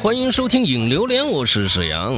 [0.00, 2.14] 欢迎收听《影榴莲》，我是沈阳，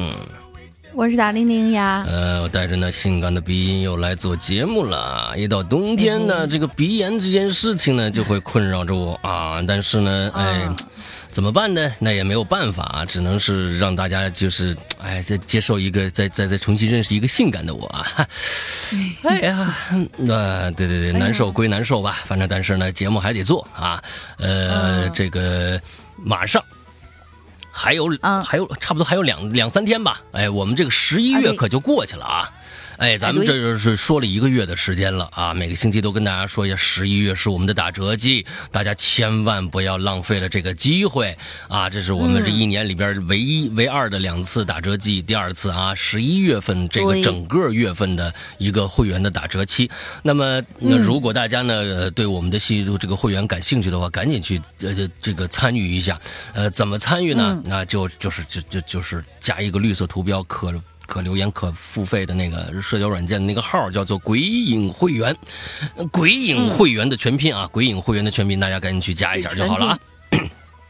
[0.92, 2.04] 我是大玲玲呀。
[2.06, 5.32] 呃，我带着那性感的鼻音又来做节目了。
[5.34, 9.64] 一到冬天呢，这个鼻炎这件事情呢，就会困扰着我啊。
[9.66, 10.68] 但是呢，哎，
[11.30, 11.90] 怎么办呢？
[11.98, 18.06] 那也没有办法，只能是让大家就是，哎，再接受一个，再再再重新认识一个性感的我啊。
[19.24, 19.74] 哎呀，
[20.18, 24.02] 那对对对，难受归难受吧，反正但是呢，节目还得做啊。
[24.36, 25.80] 呃，这个。
[26.22, 26.62] 马上，
[27.82, 28.10] 还有
[28.44, 32.52] 还有差不多还有两两三天吧，哎，我们这个十一月可就过去了啊。
[33.00, 35.54] 哎，咱们这就是说了一个月的时间了啊！
[35.54, 41.34] 每个星期都跟大家说一下，十一月是我们的打折季，大家千万不要浪费了这个机会
[41.68, 41.88] 啊！
[41.88, 49.90] 这是我们这一年里边唯一唯二的两次打折季，第二次啊，十一月份这个整个月份的一个会员的打折期。
[50.22, 56.20] 那么，那如果大家呢对我们的系这个会员感兴趣的话，赶紧去呃这个参与一下。
[56.52, 57.62] 呃，怎么参与呢？
[57.64, 60.70] 那就就是就就就是加一个绿色图标可。
[61.10, 65.36] 可留言、可付费的那个社交软件的那个号叫做“鬼影会员
[66.12, 69.98] ”，“鬼影会员”的全拼啊，“鬼影会员”的全拼，大家赶紧去加一下就好了啊。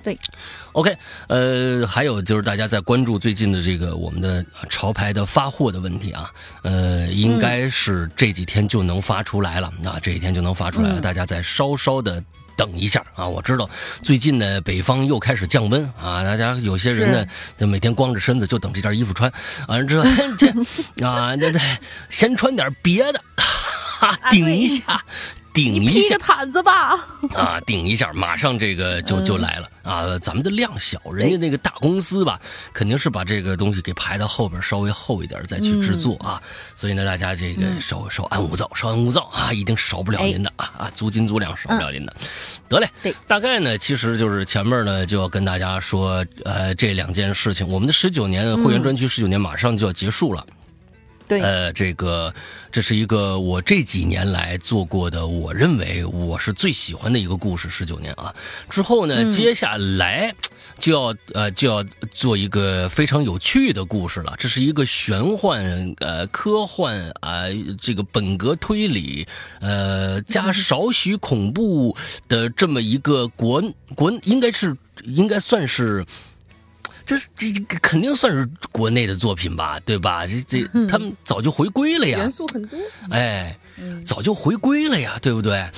[0.04, 0.18] 对，
[0.72, 0.94] OK，
[1.28, 6.30] 呃，还有就是大家在关注最近的这个我们的潮牌的发货的问题啊，
[6.64, 12.22] 呃，应该是这几天就能发出来了啊，这几天就能发出来了，大家再稍稍的。
[12.60, 13.26] 等一下啊！
[13.26, 13.66] 我知道
[14.02, 19.32] 最近呢，北方又开始降温啊，大家有些人呢，就每天光着身子就等这件衣服穿，
[19.66, 20.04] 完了之后
[20.38, 20.46] 这
[21.02, 21.58] 啊，那那
[22.10, 25.02] 先穿点别的，哈，顶一下。
[25.52, 26.96] 顶一下毯子吧，
[27.34, 30.18] 啊，顶一下，马上这个就就来了啊！
[30.18, 32.40] 咱们的量小，人家那个大公司吧，
[32.72, 36.40] 肯定是把这个东西给排到后边，稍微厚一点再去制作啊。
[36.76, 42.14] 所以呢，大家这个稍稍安勿躁，稍安勿躁啊，一定少不了您的啊啊，足斤足两少不了您的。
[42.68, 42.88] 得嘞，
[43.26, 50.46] 大概呢，其实就是前面呢就要跟大家说，呃，这两件事情，我们的十九年会员专区十九年马上就要结束了。
[51.38, 52.34] 呃，这个
[52.72, 57.70] 这是一个我这几年来做过的，我认为我是最喜欢的一个故事。
[57.70, 58.34] 十九年啊，
[58.68, 60.34] 之后呢，接下来
[60.78, 64.34] 就要呃就要做一个非常有趣的故事了。
[64.38, 67.44] 这是一个玄幻呃科幻啊，
[67.80, 69.26] 这个本格推理
[69.60, 71.96] 呃加少许恐怖
[72.28, 73.62] 的这么一个国
[73.94, 76.04] 国，应该是应该算是。
[77.18, 80.24] 这这这肯定算是国内的作品吧，对吧？
[80.26, 82.78] 这这 他们早就回归了呀，元素很多，
[83.10, 83.58] 哎，
[84.04, 85.68] 早就回归了呀，对不对？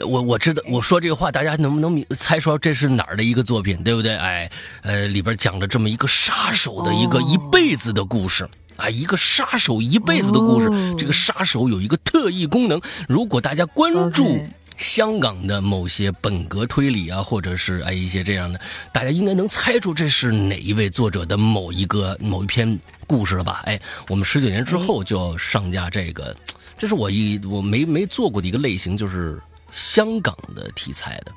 [0.00, 4.14] 我我知道，我说这个话，大家能不能猜出这是哪儿的一个作品，对不对？
[4.14, 4.50] 哎，
[4.82, 10.68] 呃，里边讲了这么一个杀手的一个一辈子的故事啊，一个杀手一辈子的故事。
[10.98, 14.44] 这个杀手有一个特异功能，如果大家关注。
[14.76, 18.60] 香港的某些本格推理啊，或者是哎一些这样的，
[18.92, 23.62] 大家应该能猜出这是哪一位作者的某一个某一篇故事了吧？
[23.64, 26.36] 哎，我们十九年之后就要上架这个，
[26.76, 31.32] 这是我一我没没做过的一个类型，就是香港的题材的。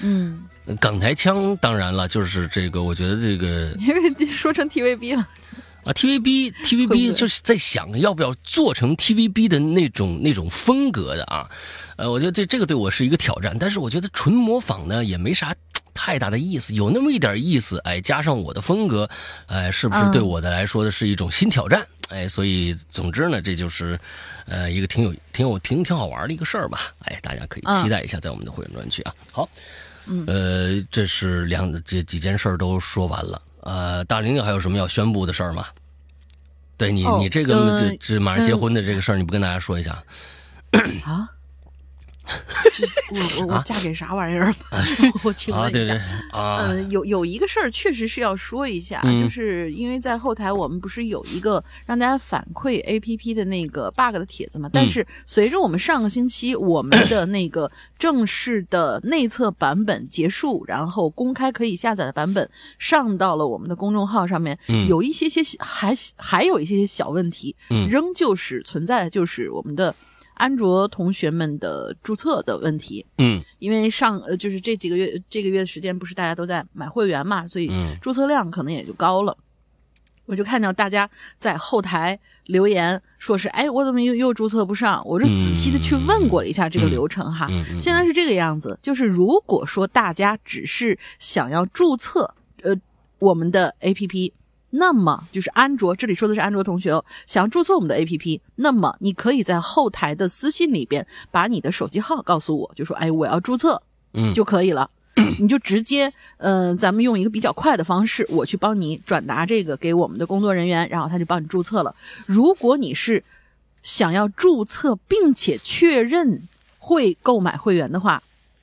[0.00, 0.42] 嗯，
[0.80, 5.28] 港台腔当然了，就是这个，我觉得这个因为说成 TVB 了。
[5.84, 11.50] 啊，TVB，TVB 就是在想要不要做成 TVB 的那种那种风格的啊，
[11.96, 15.54] 呃，我觉得这这个对我是一个挑战，但是我觉得纯模仿呢也没啥
[15.92, 19.08] 太大的意思，有那么一点意思，哎，加上我的风格，
[19.46, 21.84] 哎，是不是对我的来说的是一种新挑战？
[22.10, 23.98] 哎，所以总之呢，这就是
[24.46, 29.14] 呃一个挺有挺有挺挺好玩的一个事儿吧，哎，大家可以期待一下在我们的会员专区啊。
[29.32, 29.48] 好，
[30.26, 33.40] 呃，这是两这几件事都说完了。
[33.62, 35.66] 呃，大玲玲还有什么要宣布的事儿吗？
[36.76, 40.02] 对你，你这个这这马上结婚的这个事儿，你不跟大家说一下？
[41.04, 41.28] 啊？
[43.10, 44.56] 我我我嫁给啥玩意儿了？
[45.24, 46.00] 我请问一下。
[46.32, 54.70] 嗯，有有一个事儿确实是要说一下，就是因为在后台我们不是有一个让大家反馈 A P P 的那个 bug 的帖子嘛？
[54.72, 62.48] 但是随着我们上个星期我们的那个正式的内测版本结束，然后公开可以下载的版本
[62.78, 64.58] 上到了我们的公众号上面，
[64.88, 67.54] 有一些些还还有一些些小问题，
[67.90, 69.94] 仍旧是存在，就是我们的。
[70.42, 79.36] 安卓同学们的注册的问题，嗯，因为上呃就是这几个月这个月的时间，不是大家都在买会员嘛，所以注册量可能也就高了。
[80.26, 81.08] 我就看到大家
[81.38, 85.00] 在后台留言，说是哎，我怎么又又注册不上？
[85.06, 87.46] 我就仔细的去问过了一下这个流程哈，
[87.78, 92.74] 现在是这个样子，就是如果说大家只是想要注册呃
[93.20, 94.32] 我们的 APP。
[94.74, 103.82] 那么就是安卓，这里说的是安卓同学哦，想要注册我们的 APP，那么你可以在后台的私信里边把你的手机号告诉我，就说哎我要注册，
[104.14, 104.90] 嗯就可以了。
[105.38, 111.94] 你就直接，嗯，咱们用一个比较快的方式，我去帮你转达这个给我们的工作人员，然后他就帮你注册了。
[112.24, 113.22] 如果你是
[113.82, 116.48] 想要注册并且确认
[116.78, 118.22] 会购买会员的话，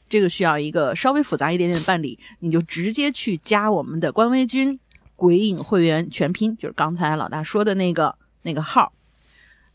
[0.09, 4.79] 这个需要一个稍微复杂一点点的办理，你就直接去加我们的官微君
[5.19, 8.93] “鬼影会员全拼”，就是刚才老大说的那个那个号。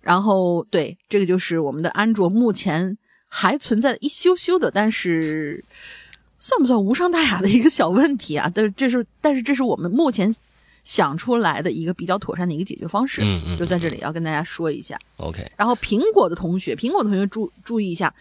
[0.01, 2.97] 然后，对，这个就是我们的安卓目前
[3.29, 5.63] 还存在一羞羞的，但是
[6.39, 8.51] 算不算无伤大雅的一个小问题啊？
[8.55, 10.35] 但是这是，但是这是我们目前
[10.83, 13.23] 想出来的一个比较妥善的一个解决方式。
[13.23, 14.99] 嗯嗯，就在这里要跟大家说一下。
[15.17, 15.51] OK。
[15.57, 18.15] 然后苹果的同学，苹果同学注注意一下，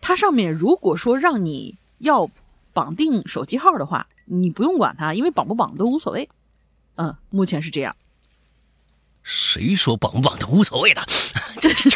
[0.00, 2.30] 它上面如果说让你要
[2.72, 6.28] 绑定手机号的话，你不用管它，因为绑不绑都无所谓。
[6.96, 7.94] 嗯，目前是这样。
[9.22, 11.02] 谁说绑不绑都无所谓的？
[11.62, 11.88] 就是，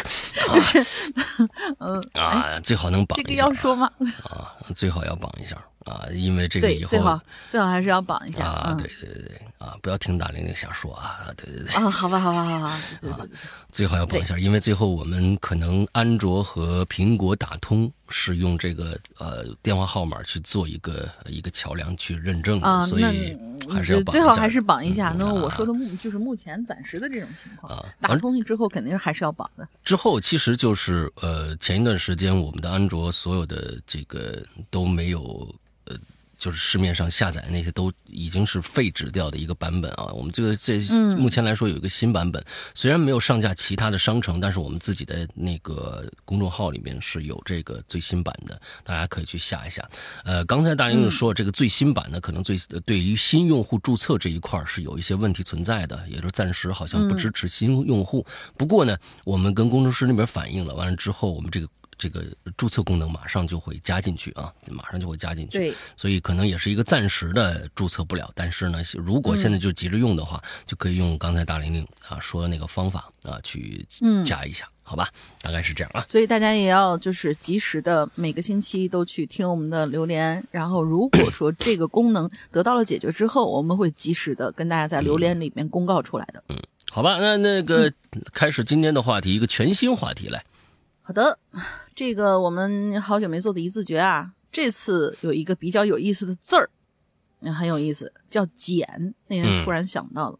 [1.77, 3.27] 嗯啊，最好能绑一下。
[3.27, 3.91] 这个要说吗？
[4.23, 5.55] 啊，最好要绑一下
[5.85, 7.19] 啊，因为这个以后最好
[7.49, 8.73] 最好还是要绑一下啊。
[8.73, 11.19] 对对对啊，不要听大玲玲瞎说啊。
[11.37, 13.29] 对对对啊，好吧好吧好吧， 对对对，
[13.71, 17.91] 最好要绑一下，因为最后我们可能安卓和苹果打通。
[18.11, 23.37] 是用这个呃电话号码去做一个一个桥梁去认证的，所以
[23.69, 25.13] 还是要最好还是绑一下。
[25.15, 29.69] 那我说的目就是目前暂时的这种情况，打通之后肯定还是要绑的。
[29.83, 35.47] 之后其实就是呃前一段时间我们的安卓所有的这个都没有
[35.85, 35.95] 呃。
[36.39, 40.05] 就是市面上下载那些都已经是废止掉的一个版本啊。
[40.13, 40.79] 我们这个这
[41.17, 42.43] 目前来说有一个新版本，
[42.73, 49.87] 虽然没有上架其他的商城，但是我们自己的那个公众号里面是有这个最新版的，大家可以去下一下。
[50.23, 58.25] 呃，刚才大英说这个最新版的可能最对于新用户注册这一块是有一些问题存在的，也就暂时好像不支持新用户。
[58.57, 61.67] 不过呢，我们跟工程师那边反映了，完了之后我们这个。
[61.99, 62.25] 这个
[62.57, 65.59] 注册功能马上就会加进去啊，马上就会加进去。
[65.59, 73.85] 对，所以可能也是一个暂时的注册不了，但是呢，如果现在就急着用的话，就可以用刚才大玲玲啊说的那个方法啊去
[74.25, 75.09] 加一下，好吧？
[75.41, 76.05] 大概是这样啊。
[76.07, 86.41] 所以大家也要就是及时的每个星期都去听我们的榴莲，然后如果说 这个功能得到了解决之后，我们会及时的跟大家在榴莲里面公告出来的。
[86.47, 86.57] 嗯，
[86.89, 87.91] 好吧，那那个
[88.33, 90.43] 开始今天的话题，一个全新话题来。
[91.01, 91.39] 好的，
[91.99, 96.69] 这个我们好久没做的一字诀啊，这次有一个比较有意思的字儿，
[97.53, 99.13] 很有意思，叫“捡”。
[99.27, 100.39] 那天突然想到了，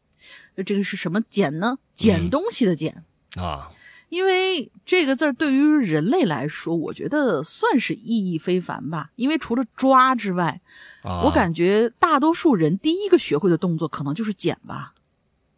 [0.56, 1.78] 就这个是什么“捡”呢？
[1.94, 3.04] 捡东西的“捡”
[3.36, 3.74] 啊。
[4.08, 9.10] 因为这个字儿对于人类来说，我觉得算是意义非凡吧。
[9.18, 10.62] 因为除了抓之外，
[11.04, 14.94] 我感觉大多数人第一个学会的动作可能就是捡吧，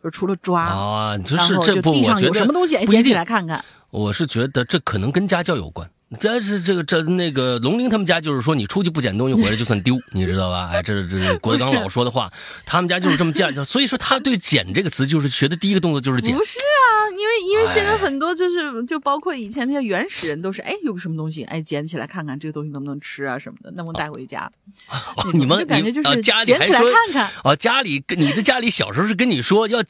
[0.03, 3.63] 就除了抓啊，然后就地上有什么东西，哎，捡起来看看。
[3.91, 10.69] 我是觉得这可能跟家教有关，这是这个这那个龙鳞他们家就是说你出去不捡东西回来就算丢， 你知道吧？
[10.71, 12.31] 哎，这是这是郭德纲老 说的话，
[12.65, 16.35] 他们家就是这么教，所以说他对捡这个词就是学的第一个动作就是捡。
[16.35, 24.51] 不是啊，因为因为现在很多就是就包括以前那些原始人都是哎有个什么东西哎捡起来看看这个东西能不能吃啊什么的，能不能带回家？
[25.33, 29.81] 你们感觉就是捡起来看看啊，家里跟你的家里小时候是跟你说要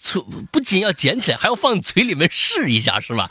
[0.51, 3.29] 不仅要捡起来，还要放嘴里面试一下是吧？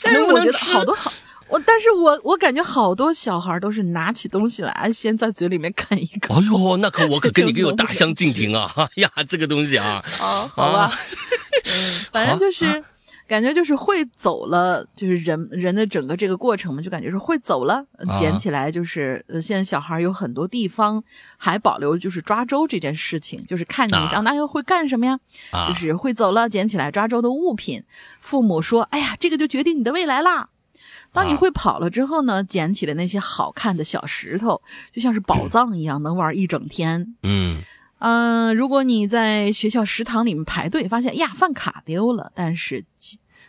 [0.04, 1.12] 但是我觉得好多好，
[1.48, 6.34] 我但是我我感觉好多小孩都是拿起东西来，先在嘴里面啃一口。
[6.34, 8.72] 哎呦，那可 我可跟你有大相径庭啊！
[8.76, 10.92] 哎呀，这个东西啊，哦，好吧，
[11.66, 12.82] 嗯，反正就是。
[13.30, 17.86] 感觉就是会走了，就是人人的整个这个过程嘛，就感觉是会走了，
[18.18, 19.24] 捡起来就是。
[19.28, 21.00] 呃，现在小孩有很多地方
[21.36, 25.16] 还保留，就是抓周这件事情，就是看你长大以后会干什么呀？
[25.68, 27.84] 就是会走了，捡起来抓周的物品。
[28.20, 30.48] 父母说：“哎呀，这个就决定你的未来啦。”
[31.12, 34.60] 当你会跑了之后呢，捡起来那些好看的小石头，
[34.92, 37.00] 就像是宝藏一样，能玩一整天。
[37.22, 37.62] 嗯嗯，
[38.56, 42.84] 如果你在学校食堂里面排队，发现呀饭卡丢了，但是。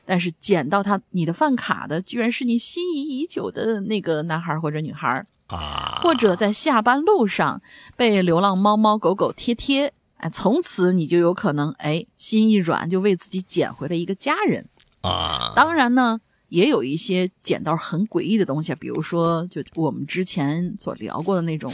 [0.04, 7.62] 但是捡到他你的饭卡的，居然是你心仪已久的那个男孩或者女孩啊，或者在下班路上
[7.96, 14.68] 被流浪猫猫狗狗贴贴，哎，从此你就有可能哎心一软，就为自己捡回了一个家人
[15.02, 15.54] 啊。
[15.56, 21.72] 当然呢，也有一些捡到很诡异的东西，比如说就我们之前所聊过的那种，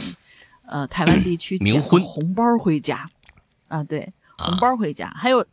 [0.68, 3.10] 呃，台湾地区捡红包回家
[3.68, 5.44] 啊，对，红包回家，还有。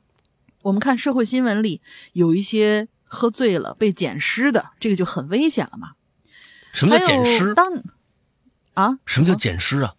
[0.62, 1.80] 我们看社会新闻里
[2.14, 5.92] 有一些喝醉了被捡尸的，这个就很危险了嘛。
[6.74, 7.54] 什么叫捡尸？
[7.54, 7.84] 当
[8.74, 9.94] 啊，什么叫捡尸啊？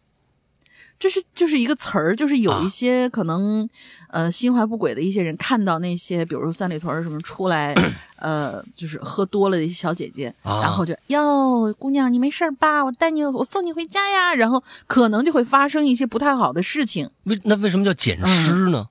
[0.98, 3.68] 这是就是一个词儿，就是有一些可能，
[4.08, 7.74] 呃，心怀不轨的一些人看到那些，比如说三里屯什么出来，
[8.16, 12.82] 呃，就是喝多了的一些小姐姐，然后就哟，姑娘你没事吧？
[12.82, 14.34] 我带你，我送你回家呀。
[14.34, 17.10] 然后可能就会发生一些不太好的事情。
[17.24, 18.88] 为那为什么叫捡尸呢？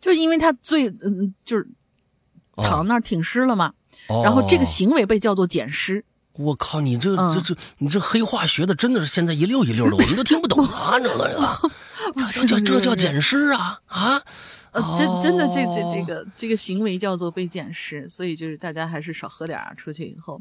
[0.00, 1.68] 就因为他最嗯，就是
[2.56, 3.74] 躺那儿挺尸了嘛，
[4.24, 6.02] 然后这个行为被叫做捡尸。
[6.38, 10.98] 我靠，你这这这，你这黑话学的真的是现在一溜一溜的，我们都听不懂啊！
[12.32, 14.22] 这个这这这叫捡尸啊啊！
[14.70, 20.40] 呃，真真的这这这个这个行为叫做被捡尸，所以就是大家还是少喝点啊，出去以后，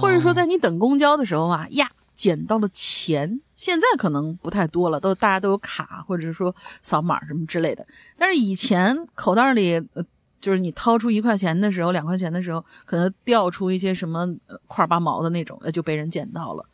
[0.00, 7.86] 或者说在你等公交的时候啊，呀，捡到了钱，现在可能不太多了，都大家都有卡或者说扫码什么之类的，
[8.18, 10.02] 但是以前口袋里呃。
[10.40, 14.26] 就是你掏出一块钱的时候，两块钱的时候，可能掉出一些什么
[14.66, 16.64] 块八毛的那种，呃，就被人捡到了，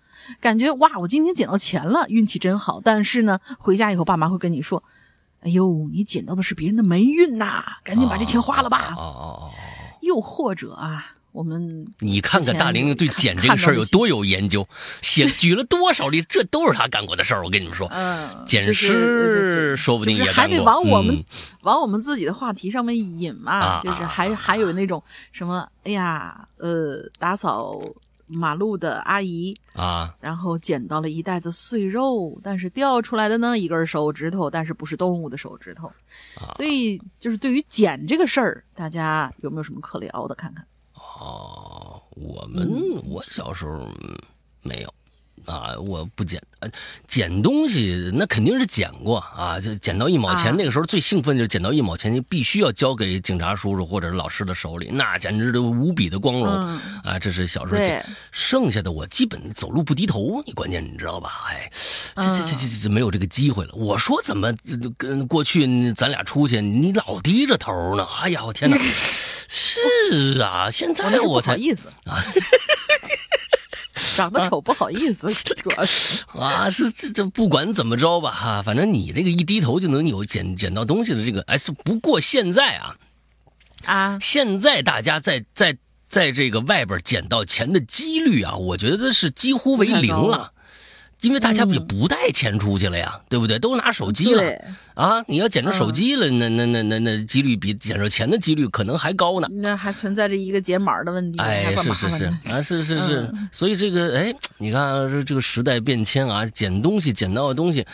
[0.41, 2.81] 感觉哇，我今天捡到钱了，运气真好。
[2.83, 4.83] 但是呢，回家以后，爸妈会跟你说
[5.41, 9.51] ：“哎呦，你捡到的是别人的霉运呐，赶紧把这钱花了吧。”哦哦哦。
[10.01, 11.12] 又或者啊。
[11.33, 14.69] 我们你看看大玲玲对捡这个事儿有多有研究，
[15.01, 17.43] 写举了多少例，这都是他干过的事儿。
[17.43, 21.25] 我跟你们说，嗯，捡尸说不定也还得往我们
[21.63, 27.81] 往我们自己的话题上面引嘛，就是还还有那种什么，哎呀，呃，打扫
[28.29, 35.91] 马路的阿姨啊，然后捡到了一袋子碎肉，但是掉出来的呢一根手指头，但是不是动物的手指头，
[36.57, 40.35] 所以就是对于捡这个事儿，大家有没有什么可聊的？
[40.35, 40.67] 看看。
[41.23, 42.69] 哦，我们
[43.05, 43.89] 我小时候
[44.61, 44.95] 没有
[45.45, 46.43] 啊，我不捡，
[47.07, 56.49] 捡东西那肯定是捡过啊，就捡到一毛钱，那个时候最兴奋就是捡到一毛钱，就必须要交给警察叔叔或者是老师的手里，那简直都无比的光荣
[57.05, 57.19] 啊！
[57.21, 61.45] 这是小时候捡，剩下的我基本走路不低头，你关键你知道吧？
[61.51, 61.71] 哎，
[62.17, 63.75] 这这这这这没有这个机会了。
[63.75, 64.53] 我说怎么
[64.97, 68.05] 跟过去咱俩出去，你老低着头呢？
[68.23, 68.77] 哎呀，我天哪！
[69.55, 71.89] 是啊，现在我才意思。
[72.07, 72.25] 啊，
[74.17, 76.25] 长得丑不好意思，主要是。
[76.29, 82.97] 啊，是这这不管怎么着吧哈，反正你这个一低头就能有捡捡到东西的这个，哎，是不过现在啊
[83.85, 85.77] 啊，现在大家在在
[86.09, 90.52] 在这个外边捡到钱的几率啊，我觉得是几乎为零了。
[91.23, 93.59] 因为大家也不带钱出去了呀，对不对？
[93.59, 94.43] 都拿手机了
[94.95, 95.23] 啊！
[95.29, 99.49] 你要捡着手机了，那那那那那几率比捡着钱的几率可能还高呢。
[99.53, 101.39] 那还存在着一个解码的问题。
[101.39, 103.33] 哎，是是是啊，是是是。
[103.53, 107.87] 所以这个哎，你看这这个时代变迁啊，捡东西捡到的东西，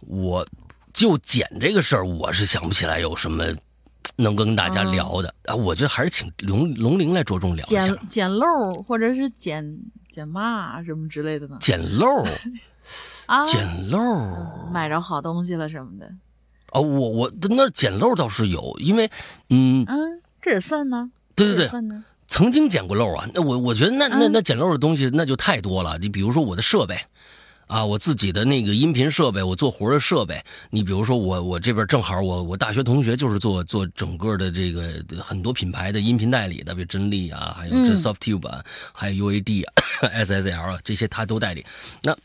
[0.00, 0.46] 我
[0.92, 3.44] 就捡这个事儿，我是想不起来有什么
[4.16, 5.54] 能跟大家聊的啊。
[5.54, 7.82] 我觉得还是请龙龙玲来着重聊一下。
[7.86, 9.78] 捡捡漏或者是捡。
[10.10, 11.58] 捡嘛什么之类的呢？
[11.60, 12.24] 捡漏
[13.26, 16.10] 啊，捡漏，买着好东西了什么的。
[16.72, 19.10] 哦，我我那捡漏倒是有，因为
[19.50, 21.10] 嗯嗯，这也算呢。
[21.34, 22.02] 对对对，算呢。
[22.26, 25.98] 曾经捡过漏啊，那我我觉得那那那捡漏的东西那就太多了。
[25.98, 26.98] 你比如说我的设备。
[27.66, 30.40] 啊，我自己的那个音频设备，我做活的设备。
[30.70, 39.72] 你比如说，我我这边正好，我我大学同学就是做做整个的这个很多品牌的音频代理的，比如真力啊，还有这 Softube 啊，还有 UAD 啊、
[40.24, 41.66] SSL 啊，这些他都代理。
[42.02, 42.16] 那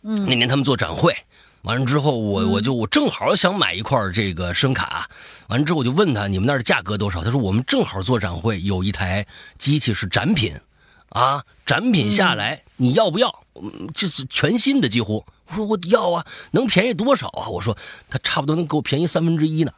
[0.00, 1.14] 那年他们做展会，
[1.62, 5.10] 完了之后，我我就我正好想买一块这个声卡，
[5.48, 7.22] 完了之后我就问他，你们那儿的价格多少？
[7.22, 9.26] 他说我们正好做展会，有一台
[9.58, 10.54] 机器是展品，
[11.16, 13.42] 啊，展品下来你要不要？
[13.54, 15.24] 嗯，就是全新的，几乎。
[15.48, 17.48] 我说我要啊，能便宜多少啊？
[17.48, 17.76] 我说
[18.10, 19.72] 他差不多能给我便宜三分之一呢。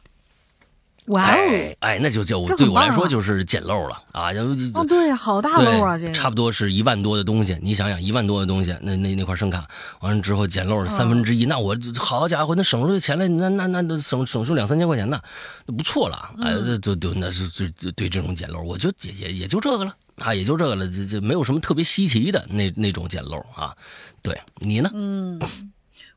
[1.05, 1.37] 哇哦！
[1.79, 4.29] 哎，那就叫对我来说就是捡漏了啊！
[4.75, 5.97] 哦，对，好大漏啊！
[5.97, 9.67] 这差不多是一万多的东西，你想想，一万多的东西，那那那块声卡，
[10.01, 15.19] 完了之后捡漏三分之一，那我好家伙，那省出钱来，那那那那省省出两三千块钱呢，
[15.65, 16.29] 那不错了。
[16.43, 19.95] 哎，就就那是最对这种捡漏，我就也也也就这个了。
[20.19, 23.75] 啊，也就这个了，这这没有什么特别稀奇的那那种捡漏啊。
[24.21, 24.89] 对你呢？
[24.93, 25.39] 嗯，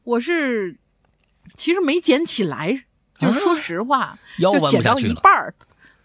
[0.05, 0.77] 我是
[1.57, 2.85] 其实没捡起来，
[3.19, 5.55] 就说实话，就捡到一半儿，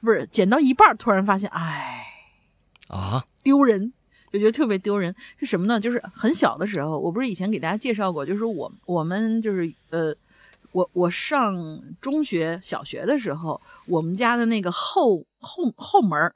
[0.02, 2.06] 不是捡到一半儿，突然发现，哎，
[2.88, 3.92] 啊，丢人，
[4.32, 5.16] 就觉得特别丢人。
[5.40, 5.80] 是什么呢？
[5.80, 10.16] 就是很小的时候，我不是以前给大家介绍过，就是我我们就是呃，
[10.72, 16.32] 我我上中学、小学的时候，我们家的那个后后后门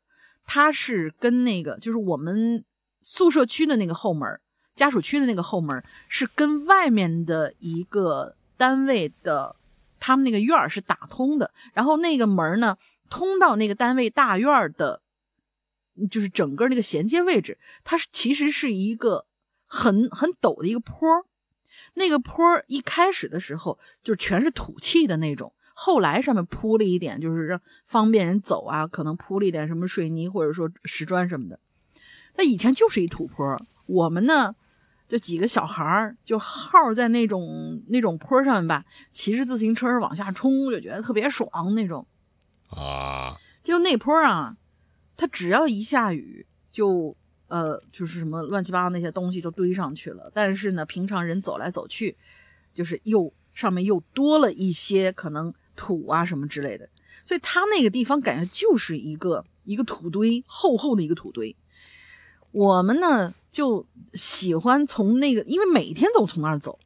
[0.53, 2.65] 它是跟那个，就是我们
[3.01, 4.38] 宿舍区的那个后门，
[4.75, 9.55] 家属区的那个后门，是跟外面的一个单位的，
[9.98, 11.53] 他们那个院儿是打通的。
[11.74, 12.77] 然后那个门呢，
[13.10, 15.01] 通到那个单位大院的，
[16.12, 19.25] 就是整个那个衔接位置，它其实是一个
[19.65, 21.25] 很很陡的一个坡
[21.93, 25.53] 那个坡一开始的时候就全是土气的那种，
[25.84, 31.60] 后来上面铺了一点，就是让方便人走啊，可能铺了一点什么水泥或者说石砖什么的。
[32.36, 34.56] 它以前就是一土坡，我们呢
[35.08, 42.06] 就几个小孩儿就耗在那种那种坡上面吧，骑着自行车往下冲，就觉得特别爽那种。
[42.70, 44.56] 啊，就那坡啊，
[45.18, 47.16] 它只要一下雨就。
[47.48, 52.16] 呃，就是什么乱七八糟那些东西就堆上去了，但是呢，平常人走来走去，
[52.74, 56.88] 就是又上面又多了一些可能土啊什么之类的，
[57.25, 61.56] 所以它那个地方感觉就是一个一个土堆，厚厚的一个土堆。
[62.51, 66.80] 我们呢就喜欢从那个，因为每天都从那儿走，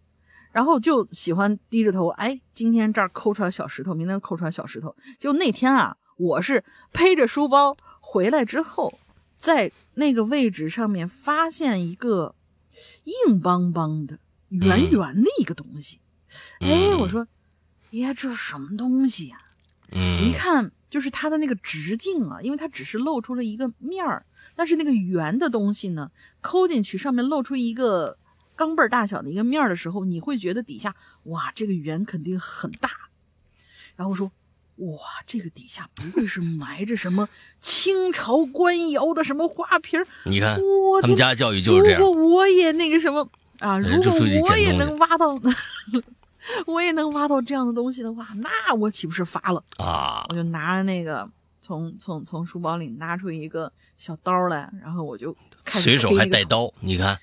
[0.51, 4.95] 然后就喜欢低着头，哎，今天这儿抠出来小石头，明天抠出来小石头。
[5.19, 8.99] 就那天啊，我是背着书包回来之后。
[9.37, 12.33] 在那个位置上面发现一个
[13.27, 15.99] 硬邦邦的、圆圆的一个东西，
[16.61, 17.27] 哎，我说，
[17.99, 19.37] 呀，这是什么东西呀？
[19.91, 24.25] 嗯，一看就是它的那个直径啊，因为它只是露出了一个面儿，
[24.55, 26.11] 但是那个圆的东西呢，
[26.41, 28.17] 抠进去上面露出一个
[28.55, 32.89] 钢镚大小的一个面儿的时候，你会觉得底下哇，这个圆肯定很大。
[33.95, 34.31] 然后说。
[34.79, 37.29] 哇，这个底下不会是埋着什么
[37.61, 40.59] 清朝官窑的什么花瓶你看，
[41.01, 42.01] 他们家教育就是这样。
[42.01, 43.25] 如果我也那个什么
[43.59, 44.11] 啊，如果
[44.41, 45.39] 我也能挖到，
[46.67, 50.25] 我也能挖到这样的东西的话，那我岂不是发了啊？
[50.29, 51.29] 我就拿着那个
[51.61, 55.35] 从从从书包里拿出一个小刀来，然后我就
[55.65, 57.19] 随手还带刀，你看。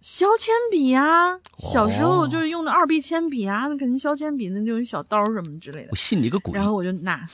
[0.00, 5.88] 削铅笔呀，小时候就是用的二 B 铅笔啊，那肯定削铅笔，那就是小刀什么之类的。
[5.90, 6.54] 我信你个鬼！
[6.54, 7.28] 然后我就拿，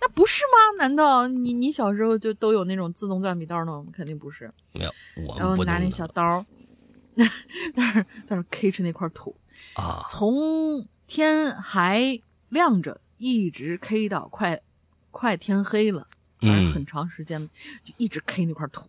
[0.00, 0.76] 那不是吗？
[0.78, 3.84] 难道你你小时候就都有那种自动钻笔刀吗？
[3.92, 4.50] 肯定不是。
[4.72, 4.92] 没有，
[5.24, 6.44] 我然后拿那小刀，
[7.14, 7.30] 在
[7.76, 7.92] 那
[8.26, 9.32] 在那 K 吃那块土
[9.74, 14.60] 啊，从天还亮着一直 K 到快
[15.10, 16.06] 快天黑了，
[16.40, 17.48] 嗯，很长时间
[17.82, 18.88] 就一直 K 那块土。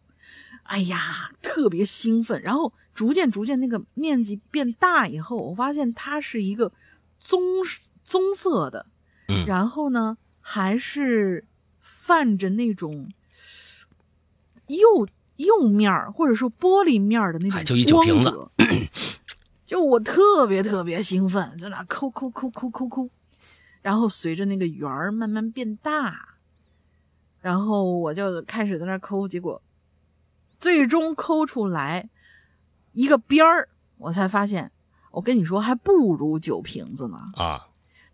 [0.64, 6.72] 哎呀，特别兴奋，然后逐渐逐渐那个面积变大以后，我发现它是一个
[7.20, 7.40] 棕
[8.04, 8.88] 棕色的，
[9.28, 11.46] 嗯，然后呢还是
[11.82, 13.12] 泛着那种
[14.68, 15.08] 釉
[15.38, 18.52] 釉面儿或者说玻璃面儿的那种光泽，
[19.66, 23.10] 就我特别特别兴奋，在那抠抠抠抠抠抠，
[23.82, 26.38] 然后随着那个圆儿慢慢变大，
[27.42, 29.62] 然后我就开始在那抠，结果。
[30.58, 32.10] 最终抠出来
[32.94, 34.72] 一个边儿，我才发现，
[35.12, 37.68] 我跟你说还不如酒瓶子呢啊！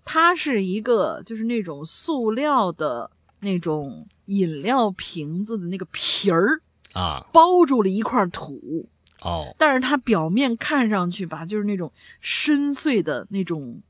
[0.04, 3.12] 它是一个就是那种塑料的
[3.42, 6.62] 那种饮料瓶子的那个皮儿
[6.94, 8.90] 啊，包住了一块土
[9.22, 13.82] 哦，但是它表面看上去吧，就是那种深邃的那种，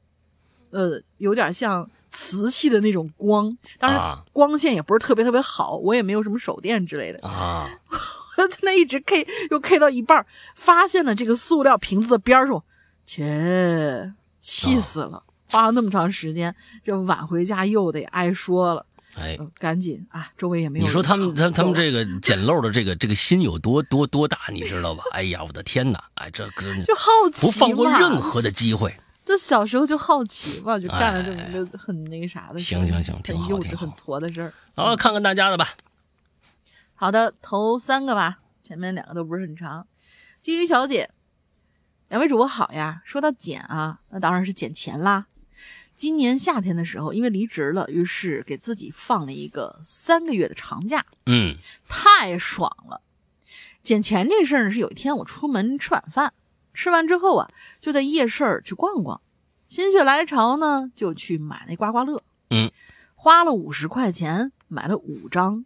[0.70, 7.70] 呃，有点像瓷器的那种光，当然光线也不是特别特别好，我也没有什么手电之类的啊。
[8.38, 12.64] 在那一直 K，又 K 到一半，发现了这个塑料瓶子的边儿上，
[13.06, 15.24] 切，气死了！
[15.52, 18.86] 花了那么长时间，这晚回家又得挨说了。
[19.16, 20.86] 哎，赶紧啊，周围也没有。
[20.86, 25.04] 你说他们他他们这个捡漏的这个这个心有多多多大，你知道吧？
[25.12, 26.04] 哎呀，我的天哪！
[26.16, 28.96] 哎，这哥就好奇不放过任何的机会。
[29.24, 34.52] 就小时候就好奇吧，就干了这么一个很那个啥的，行行行，挺好，幼稚、很挫的事儿。
[34.76, 35.70] 好，看看大家的吧。
[36.96, 39.86] 好的，头三个吧，前面两个都不是很长。
[40.42, 41.12] 金鱼小姐，
[42.10, 43.04] 两位主播好呀。
[43.06, 45.28] 说到捡啊，那当然是捡钱啦。
[45.96, 51.06] 今年夏天的时候，因为离职了，于是给自己放了一个三个月的长假。
[51.26, 51.56] 嗯，
[51.88, 53.02] 太爽了。
[53.84, 56.34] 捡钱这事儿呢，是有一天我出门吃晚饭，
[56.74, 59.22] 吃完之后啊，就在夜市去逛逛，
[59.68, 62.24] 心血来潮呢，就去买那刮刮乐。
[62.50, 62.72] 嗯，
[63.16, 65.66] 花了五十块钱买了五张。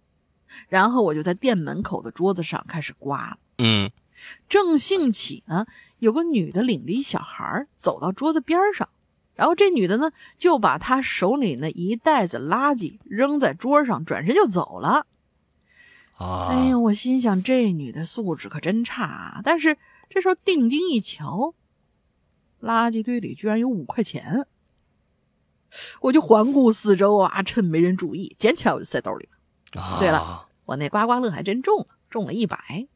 [0.69, 3.91] 然后我就在店门口的桌子上开始刮嗯，
[4.47, 5.65] 正兴起呢，
[5.99, 8.87] 有个女的领着一小孩走到桌子边上，
[9.35, 15.07] 然后这女的呢就把她手里那一袋子垃圾扔在桌上，转身就走了。
[16.17, 16.47] 啊！
[16.49, 19.41] 哎呀，我心想这女的素质可真差啊！
[19.43, 19.77] 但是
[20.09, 21.53] 这时候定睛一瞧，
[22.61, 24.47] 垃圾堆里居然有五块钱，
[25.99, 29.99] 我就环顾四周啊，趁没人注意，捡起来我就塞兜里了。
[29.99, 32.87] 对了，我那刮刮乐还真中了，中了一百。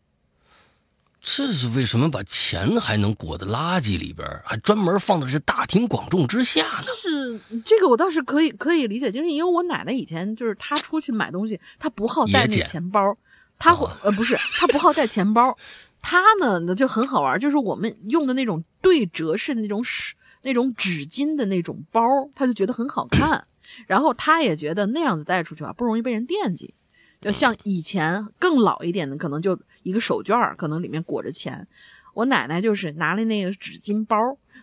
[1.22, 6.82] 这是为什么把钱还能裹在垃圾里边，还专门放在这大庭广众之下呢？
[6.82, 13.18] 就是这个，我倒是可以可以理解，就是因为我奶奶以前就是她出去买东西，她不好带那钱包，
[13.58, 15.58] 她会呃不是她不好带钱包，
[16.02, 22.02] 她呢，就很好玩，就是我们用的那种对折式的那种纸那种纸巾的那种包，
[22.34, 23.46] 她就觉得很好看。
[23.86, 26.74] 然后她也觉得那样子带出去啊，不容易被人惦记。
[27.22, 31.68] 就像以前更老一点的，可能就一个手绢儿可能里面裹着钱。
[32.14, 34.18] 我奶奶就是拿了那个纸巾包，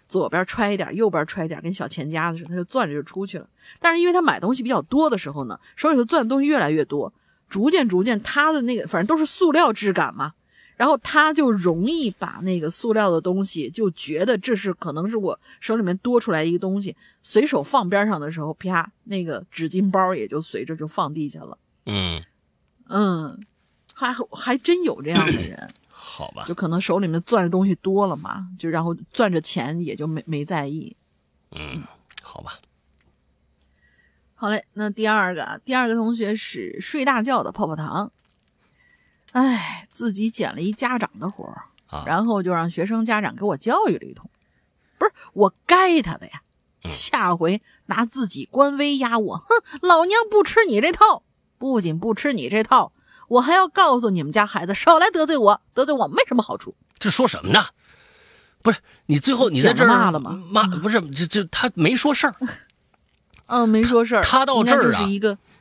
[0.08, 3.48] 左边揣一点，右边揣一点，跟小钱夹子似的，她就攥着就出去了。
[3.78, 7.12] 但是因为她买东西比较多的时候呢，手里头攥的东西越来越多，
[7.48, 10.32] 逐渐逐渐，她的那个反正都是塑料质感嘛。
[10.76, 21.56] 然后她就容易把那个塑料的东西，就觉得这是可能是我手里面多出来一个东西，随手放边上的时候，啪，那个纸巾包也就随着就放地下了。
[21.86, 22.22] 嗯
[22.88, 23.44] 嗯，
[23.94, 30.96] 还还真有这样的人， 好吧，就可能手里面攥着东西多了嘛，就然后攥着钱也就没没在意。
[31.50, 31.82] 嗯，
[32.22, 32.58] 好吧。
[34.34, 38.12] 好嘞，那第二个，第二个同学是睡大觉的泡泡糖。
[39.32, 44.30] 哎，自己捡了一家长的活儿，然后就让学生家长给我教育了一通，
[44.98, 46.42] 不是我该他的呀。
[46.88, 49.46] 下回拿自己官威压我，哼，
[49.82, 51.22] 老娘不吃你这套。
[51.58, 52.92] 不仅不吃你这套，
[53.28, 56.74] 我还要告诉你们家孩子少来得罪我，得罪我没什么好处。
[56.98, 57.66] 这说什么呢？
[58.62, 60.42] 不是你最后你在这儿骂了吗？
[60.50, 62.34] 骂不是，这这他没说事儿。
[63.46, 64.22] 嗯，没说事儿。
[64.22, 65.06] 他到这儿啊，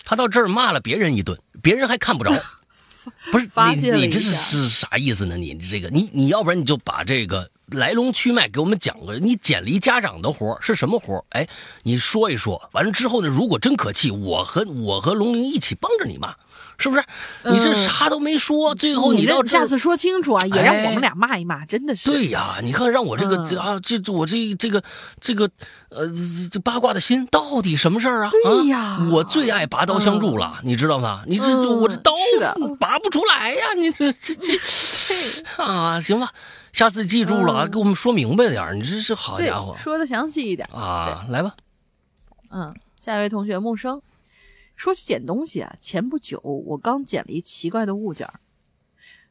[0.04, 2.32] 他到这儿骂了别人一顿，别人还看不着。
[3.32, 5.38] 不是你，你这是是啥意思呢？
[5.38, 9.14] 你这个，你你要不然你就把这个来龙去脉给我们讲个。
[9.20, 11.48] 你捡离家长的活是什么活哎，
[11.84, 12.70] 你说一说。
[12.74, 16.36] 完了之后呢，如果真可气，我和我和龙玲一起帮着你骂，
[16.78, 17.04] 是不是？
[17.44, 22.12] 你这啥都没说，最后你到下次说清楚啊，也让我们俩骂一骂，真的是。
[22.12, 24.84] 对呀，你看让我这个啊，这我这这个
[25.20, 25.50] 这个
[25.90, 26.08] 呃，
[26.52, 28.30] 这八卦的心到底什么事儿啊？
[28.32, 31.24] 对呀，我最爱拔刀相助了，你知道吗？
[31.28, 32.14] 你这我这刀
[32.80, 34.54] 拔不出来呀，你这这这
[35.64, 36.30] 啊，行吧，
[36.76, 41.56] 下次记住了啊，给我们说明白点你这是好家伙，说的详细一点啊，来吧。
[42.50, 44.02] 嗯，下一位同学木生。
[44.76, 48.30] 说起捡东西啊，前不久我刚捡了一奇怪的物件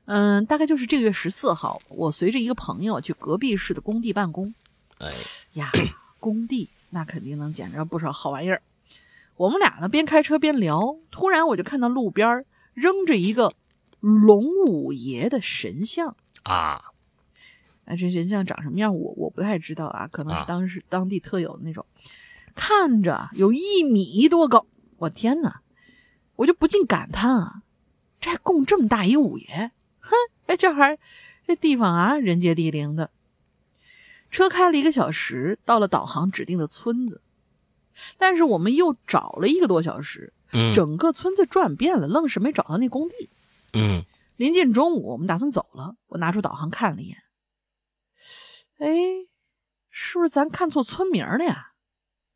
[0.06, 4.54] 嗯，大概就是这个月十四号，我随着一个朋友去隔壁市的工地办公。
[4.96, 5.12] 哎
[5.52, 5.70] 呀，
[6.18, 8.62] 工地那肯定能捡着不少好玩意儿。
[9.36, 10.80] 我们俩呢边开车边聊，
[11.10, 13.52] 突然我就看到路边扔着一个
[14.00, 16.92] 龙五爷的神像啊。
[17.86, 21.84] 那这人像长什么样，我我不太知道啊，可能是当时当地特有的那种，
[22.54, 24.66] 看着有一米多高。
[24.98, 25.60] 我天哪！
[26.36, 27.62] 我就不禁感叹啊，
[28.20, 29.70] 这还供这么大一五爷？
[30.00, 30.14] 哼，
[30.46, 30.98] 哎，这还
[31.46, 33.10] 这地方啊，人杰地灵的。
[34.30, 37.20] 车开了一个小时，到了导航指定的村子，
[38.18, 40.32] 但是我们又找了一个多小时，
[40.74, 43.28] 整个村子转遍了，愣是没找到那工地。
[43.74, 44.02] 嗯，
[44.36, 47.18] 临近中午，我们打算走了，我拿出导航看了一眼，
[48.84, 48.90] 哎，
[49.88, 51.72] 是不是咱看错村名了呀？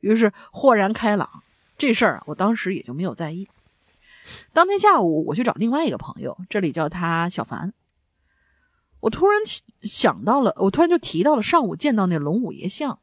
[0.01, 1.43] 于是豁然开朗。
[1.77, 3.49] 这事儿，我当时也就没有在意。
[4.55, 7.75] 当天下午，我去找另外一个朋友，这里叫他小凡。
[9.01, 9.43] 我突然
[9.83, 12.99] 想到了，我突然就提到了上午见到那龙五爷像。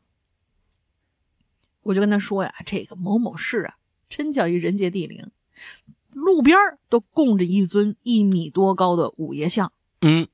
[1.83, 3.75] 我就跟他说呀：“这个某某市啊，
[4.09, 5.29] 真叫一人杰地灵，
[6.11, 6.57] 路边
[6.89, 10.27] 都供着一尊一米多高的五爷像。”嗯。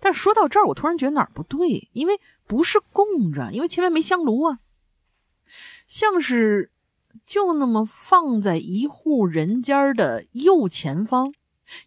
[0.00, 4.58] 但说到这儿，我突然觉得哪儿不对，因为不是供着，因为前面没香炉啊。
[5.86, 6.70] 像是
[7.24, 11.32] 就那么放在一户人家的右前方，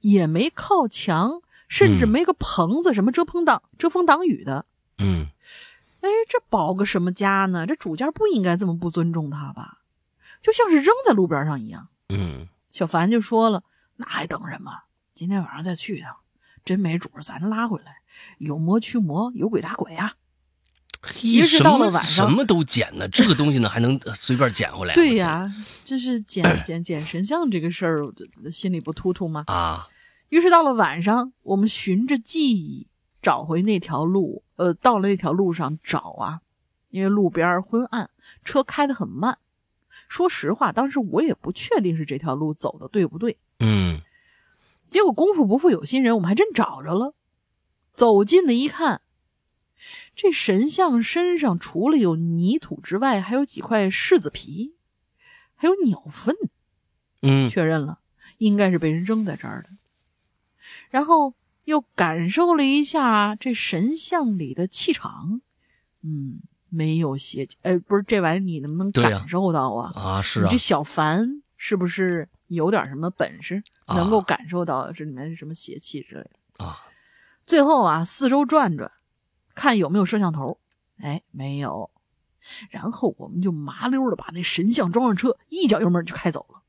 [0.02, 4.66] 也没靠墙，甚至没个棚子什么遮风挡遮风挡雨的。
[4.98, 5.28] 嗯，
[6.02, 7.66] 哎，这保个什么家呢？
[7.68, 9.80] 这主家不应该这么不尊重他吧？
[10.42, 11.90] 就像是扔在路边上一样。
[12.10, 13.64] 嗯，小凡就说了
[13.98, 14.72] ：“那还等什么？
[15.14, 16.16] 今天晚上再去一趟，
[16.64, 17.98] 真没准咱拉回来，
[18.38, 20.14] 有魔驱魔，有鬼打鬼啊。”
[21.02, 23.08] 嘿，什么什么都捡呢？
[23.08, 24.94] 这个东西呢，还能随便捡回来？
[24.94, 25.50] 对呀，
[25.86, 28.06] 就是捡 捡捡神像这个事儿，
[28.52, 29.46] 心里不突突吗？
[29.48, 29.88] 啊！
[30.28, 32.86] 于是到了晚上，我们循着记忆
[33.22, 36.42] 找回那条路，呃，到了那条路上找啊，
[36.90, 38.10] 因为路边昏暗，
[38.44, 39.38] 车开得很慢。
[40.10, 43.38] 说实话，当时我也不确定是这条路走的对不对。
[43.60, 44.02] 嗯。
[44.90, 47.14] 结果功夫不负有心人，我们还真找着了。
[47.94, 49.02] 走近了一看。
[50.16, 54.76] 这神像身上除了有泥土之外，还有几块柿子皮，
[55.56, 56.36] 还有鸟粪。
[57.22, 58.00] 嗯，确认了，
[58.38, 59.70] 应该是被人扔在这儿的。
[60.90, 65.42] 然后又感受了一下这神像里的气场，
[66.02, 67.58] 嗯，没有邪气。
[67.62, 69.94] 哎，不是这玩意儿，你能不能感受到啊？
[69.96, 70.48] 啊，是啊。
[70.50, 73.64] 这小凡是不是有点什么本事，
[73.96, 76.22] 能够感受到这里面是什么邪气之类
[76.58, 76.66] 的？
[76.66, 76.86] 啊。
[77.46, 78.92] 最后啊，四周转转，
[79.56, 80.60] 看有没有摄像头。
[81.02, 81.90] 哎，没有。
[82.70, 86.62] 然后我们就麻溜的把那神像装上车，一脚油门就开走了。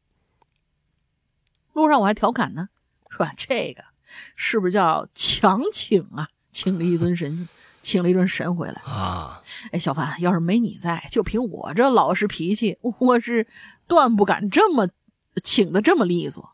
[1.73, 2.69] 路上我还调侃呢，
[3.09, 3.85] 说这个
[4.35, 6.29] 是不是叫强请啊？
[6.51, 7.49] 请了一尊神，
[7.81, 9.43] 请了一尊神回来啊！
[9.71, 13.47] 哎，小凡，要是没你在，就凭我这老实脾气，我是
[13.87, 14.89] 断不敢这么
[15.43, 16.51] 请的这么利索。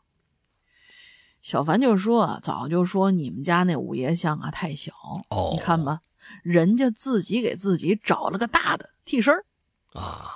[1.47, 4.93] 小凡就说啊：“早就说你们家那五爷像啊太小，
[5.53, 6.01] 你看吧，
[6.43, 9.33] 人家自己给自己找了个大的替身
[9.93, 10.27] 啊。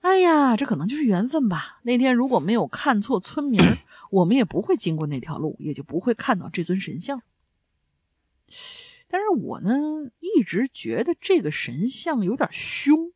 [0.00, 1.80] 哎呀，这可能就是缘分吧。
[1.82, 3.60] 那天如果没有看错村名，
[4.10, 7.20] 我们也不会经过那条路，也就不会看到这尊神像。
[9.06, 9.76] 但是我呢，
[10.20, 13.12] 一直觉得这个神像有点凶，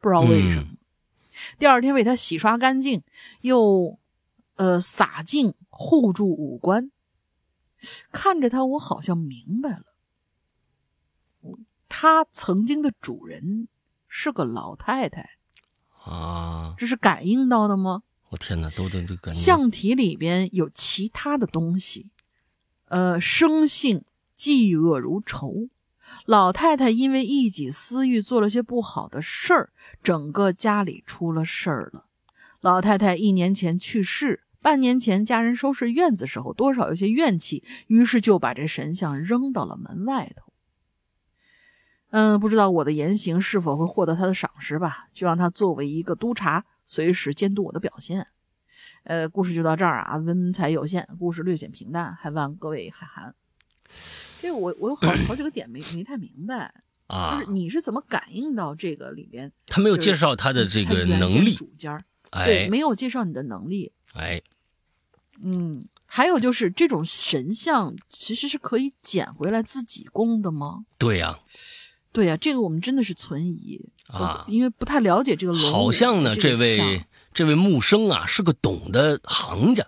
[0.00, 0.70] 不知道为什么。
[1.56, 3.04] 第二天为他洗刷干净，
[3.42, 3.96] 又
[4.54, 6.92] 呃洒净。”护住五官，
[8.12, 9.86] 看着他，我好像明白了，
[11.88, 13.66] 他曾经的主人
[14.06, 15.30] 是个老太太
[16.04, 16.76] 啊！
[16.78, 18.04] 这是感应到的吗？
[18.28, 22.08] 我天哪，都都这感象体里边有其他的东西，
[22.84, 24.04] 呃，生性
[24.38, 25.68] 嫉恶如仇，
[26.24, 29.72] 老太太因为一己私欲做了些不好的事儿，
[30.04, 32.06] 整个家里出了事儿了。
[32.60, 34.43] 老太太一年前去世。
[34.64, 40.54] 半年前，家人收拾院子时候，多少有些怨气，于是就把这神像扔到了门外头。
[42.08, 45.08] 嗯，不知道我的言行是否会获得他的赏识吧？
[45.12, 48.26] 就让他作为一个督察，随时监督我的表现。
[49.02, 53.34] 呃，故事就到这儿啊，文采有限，故事略显平淡，还望各位海涵。
[54.40, 56.72] 这我我有好 好几个点没没太明白
[57.08, 59.52] 啊，就是你是怎么感应到这个里边？
[59.66, 62.02] 他没有介绍他的这个能力，主家
[62.46, 64.40] 对，没有介绍你的能力，哎。
[65.42, 70.84] 嗯，还有就是这种神像其实是可以捡回来自己供的吗？
[70.98, 71.38] 对呀，
[72.12, 75.72] 对呀，这个我们真的是存疑啊，因为不太了解这个龙。
[75.72, 79.86] 好像呢，这位这位木生啊是个懂的行家，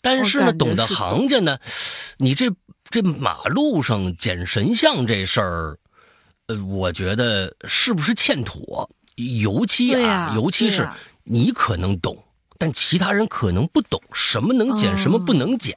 [0.00, 1.58] 但是呢，懂的行家呢，
[2.16, 2.50] 你这
[2.88, 5.78] 这马路上捡神像这事儿，
[6.46, 8.90] 呃，我觉得是不是欠妥？
[9.16, 10.88] 尤其啊，尤其是
[11.24, 12.24] 你可能懂。
[12.58, 15.76] 但其他人可能不懂什么能捡，什么不能捡，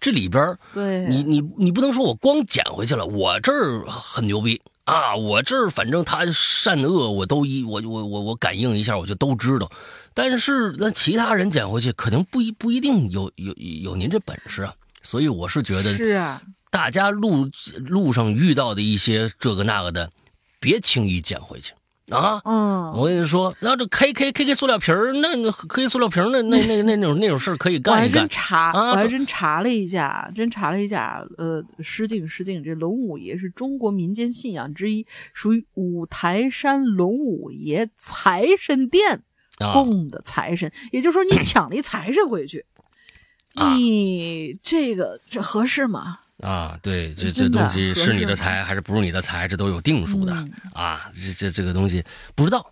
[0.00, 9.70] 这里边对，你你你不能说我光捡回去了，我这儿很牛逼啊，我这儿反正他善恶我都一我我我我感应一下我就都知道，
[10.12, 17.48] 但是那其他人捡回去可能不一不一定有有有您这本事啊，所以我是觉得是啊，大家路
[17.86, 20.10] 路上遇到的一些这个那个的，
[20.58, 21.72] 别轻易捡回去。
[22.10, 28.22] 啊，嗯，我跟你说，然后这 K K K K 塑料瓶儿，那 K 塑料瓶儿，那那那那那种那种事儿可以干一干。
[28.22, 39.22] 我还真查，我还真查了一下，真查了一下，呃，失敬失敬，这龙五爷是中国民间信仰之一，属于五台山龙五爷财神殿
[39.74, 42.64] 供的财神，也就是说，你抢了一财神回去，
[43.76, 46.20] 你这个这合适吗？
[46.42, 50.32] 啊，对，这这东西是你的财还是不是你的财，这都有定数的
[50.72, 51.10] 啊。
[51.12, 52.04] 这这这个东西
[52.36, 52.64] 不知道，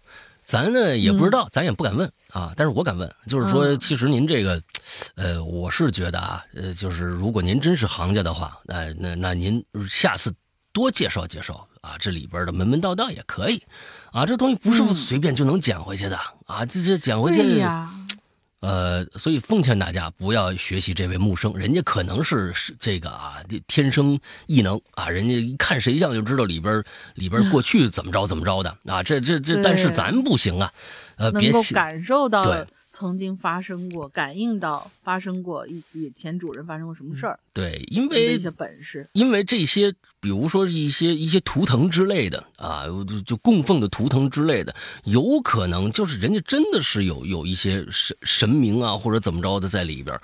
[0.43, 2.53] 咱呢也不知道，咱也不敢问啊。
[2.57, 4.63] 但是我敢问，就是说，其实您这个，
[5.17, 10.33] 呃，我是觉得啊，呃，就是如果您真是行家的话，那那那您下次
[10.73, 13.61] 多介绍介绍啊，这里边的门门道道也可以
[14.13, 14.25] 啊。
[14.25, 17.91] 这东西不是随便就能捡回去的啊，这这捡回去呀。
[18.67, 23.37] 呃，所以奉劝大家不要学习这位木生，人家可能是是这个啊，
[23.69, 26.83] 天生异能啊，人家一看神像就知道里边
[27.15, 30.73] 里边过去怎么着怎么着的啊，这这这，但是咱不行啊，
[31.17, 39.95] 呃，能够感受到曾经发生过，感应到发生过以前主人发生过什么事儿，对，因为一些本事，因为这些。
[40.19, 50.19] 比如说一些一些图腾之类的啊，就就供奉的图腾之类的，有可能就是人家真的是有有一些神神明啊，或者怎么着的在里边，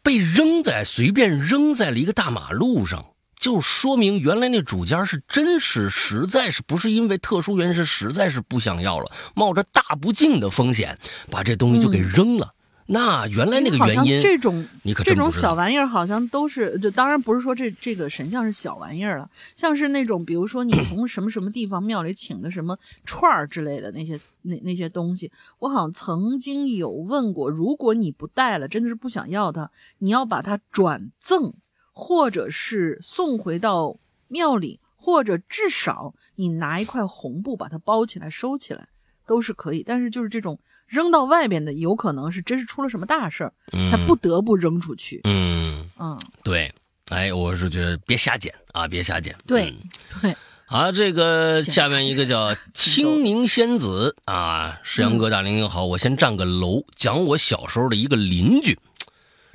[0.00, 3.04] 被扔在随便扔在了一个大马路上，
[3.44, 9.04] 就说明原来那主家是真是实在是不是因为特殊原因，是实在是不想要了，
[9.34, 10.96] 冒着大不敬的风险
[11.30, 12.54] 把这东西就给扔了。
[12.86, 31.52] 那原来那个原因，这种你可这种小玩意儿好像都是，就当然不是说这这个神像是小玩意儿了，像是那种比如说你从什么什么地方庙里请的什么串儿之类的那些那那些东西，我好像曾经有问过，如果你不带了，真的是不想要它，你要把它转赠，
[31.94, 33.96] 或者是送回到
[34.28, 38.88] 庙里，或者至少你拿一块红布把它包起来收起来，
[39.26, 39.82] 都是可以。
[39.82, 40.60] 但是就是这种。
[40.86, 43.52] 扔到外边的，有可能是真是出了什么大事儿，
[43.90, 45.22] 才不得不扔出去。
[45.24, 46.70] 嗯嗯，对，
[47.08, 49.34] 哎，我是觉得别瞎捡啊，别瞎捡。
[49.46, 49.74] 对
[50.20, 50.36] 对。
[50.68, 58.78] 啊，这个下面一个叫 青柠仙子啊，石阳哥大林您好，我先占个楼，讲我小时候的一个邻居。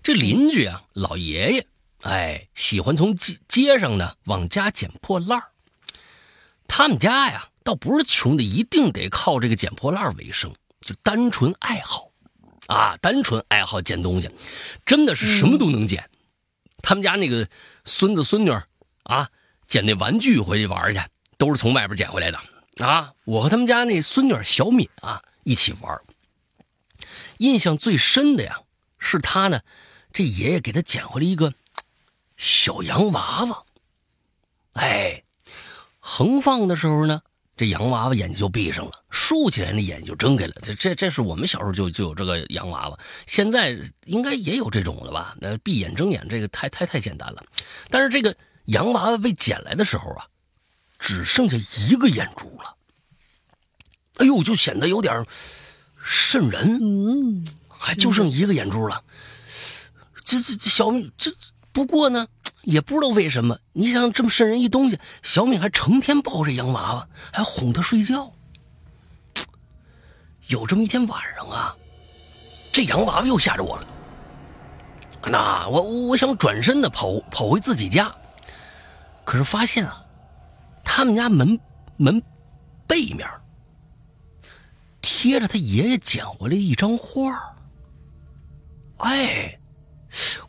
[0.02, 1.68] 这邻居啊，老爷爷，
[2.02, 5.42] 哎，喜欢从街街上呢往家捡破烂
[6.68, 12.12] 他们家呀，倒不是穷的，一定得靠这个捡破烂为生，就单纯爱好
[12.68, 14.30] 啊，单纯爱好捡东西，
[14.86, 16.10] 真的是什么都能捡。
[16.82, 17.48] 他们家那个
[17.86, 18.52] 孙子孙女
[19.04, 19.30] 啊。
[19.70, 21.00] 捡那玩具回去玩去，
[21.38, 22.40] 都是从外边捡回来的
[22.84, 23.14] 啊！
[23.24, 26.02] 我和他们家那孙女小敏啊一起玩，
[27.38, 28.60] 印象最深的呀
[28.98, 29.62] 是他呢，
[30.12, 31.54] 这爷爷给他捡回来一个
[32.40, 33.64] 小洋娃娃。
[34.74, 35.24] 哎，
[36.00, 37.22] 横放的时候呢，
[37.56, 40.54] 这洋娃娃眼睛就闭上了；竖起来那眼睛就睁开了。
[40.64, 45.36] 这这这是我们小时候就就有这个洋娃娃，现在应该也有这种了吧？
[45.40, 47.44] 那闭眼睁眼这个太太太简单了，
[47.90, 48.36] 但是这个。
[48.66, 50.28] 洋娃娃被捡来的时候啊，
[51.00, 52.76] 只剩下一个眼珠了。
[54.18, 55.26] 哎呦，就显得有点
[56.04, 56.78] 瘆人。
[56.80, 59.04] 嗯，还就剩一个眼珠了。
[60.24, 61.32] 这这这小米这
[61.72, 62.28] 不过呢，
[62.64, 68.32] 也不知道为什么，你想这么瘆人一东西，小敏还成天抱着洋娃娃，还哄她睡觉。
[70.48, 71.76] 有这么一天晚上啊，
[72.74, 73.88] 这洋娃娃又吓着我了。
[75.30, 78.14] 那我我想转身的跑跑回自己家。
[79.24, 80.04] 可是发现啊，
[80.84, 81.60] 他们家门
[81.98, 82.20] 门
[82.88, 83.30] 背面
[85.02, 87.56] 贴着他爷爷捡回来一张画
[88.98, 89.60] 哎，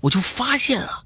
[0.01, 1.05] 我就发现啊，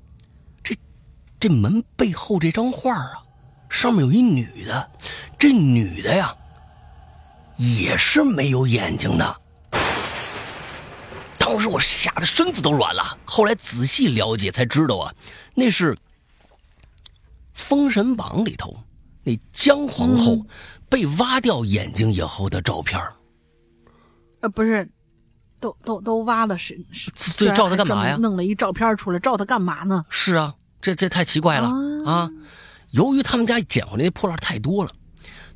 [1.44, 3.22] 这门背后这张画啊，
[3.68, 4.90] 上面有一女的，
[5.38, 6.35] 这女的呀
[7.59, 9.40] 也是没有眼睛的。
[11.38, 13.18] 当时我吓得身子都软了。
[13.26, 15.14] 后来仔细了解才知道啊，
[15.54, 15.94] 那是。
[17.52, 18.74] 《封神榜》里头，
[19.22, 20.46] 那姜皇后
[20.88, 22.98] 被挖掉眼睛以后的照片
[24.40, 24.90] 呃，不是，
[25.61, 28.16] 都都都挖了是是，这照他干嘛呀？
[28.16, 30.07] 弄了一照片出来，照他干嘛呢？
[30.09, 30.54] 是啊，
[30.85, 31.70] 这这太奇怪了
[32.05, 32.31] 啊！
[32.90, 34.90] 由于他们家捡回来的破烂太多了，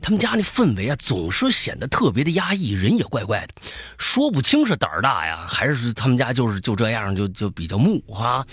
[0.00, 3.52] 他们家那氛围啊，总是显得特别的压抑，人也怪怪的，
[3.98, 8.46] 说不清是胆儿大呀，还是他们家就是就这样，就就比较木啊，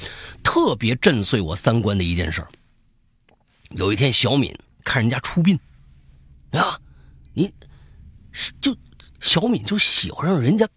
[0.43, 2.47] 特别震碎我三观的一件事儿。
[3.69, 5.57] 有一天，小敏看人家出殡，
[6.51, 6.77] 啊，
[7.33, 7.49] 你
[8.59, 8.75] 就
[9.21, 10.67] 小敏就喜欢上人家，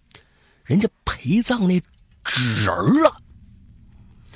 [0.64, 1.82] 人家陪葬那
[2.22, 3.17] 纸人了，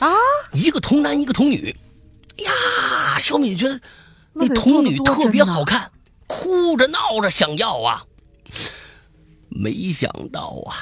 [0.04, 0.10] 啊，
[0.52, 1.74] 一个童男，一个童女，
[2.38, 3.80] 呀，小敏觉得
[4.32, 5.92] 那童女特别好看，
[6.26, 8.04] 哭着闹着想要啊，
[9.48, 10.74] 没想到啊，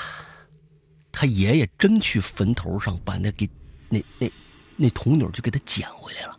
[1.12, 3.46] 他爷爷真去坟头上把那给
[3.90, 4.30] 那那
[4.76, 6.38] 那童女就给他捡回来了。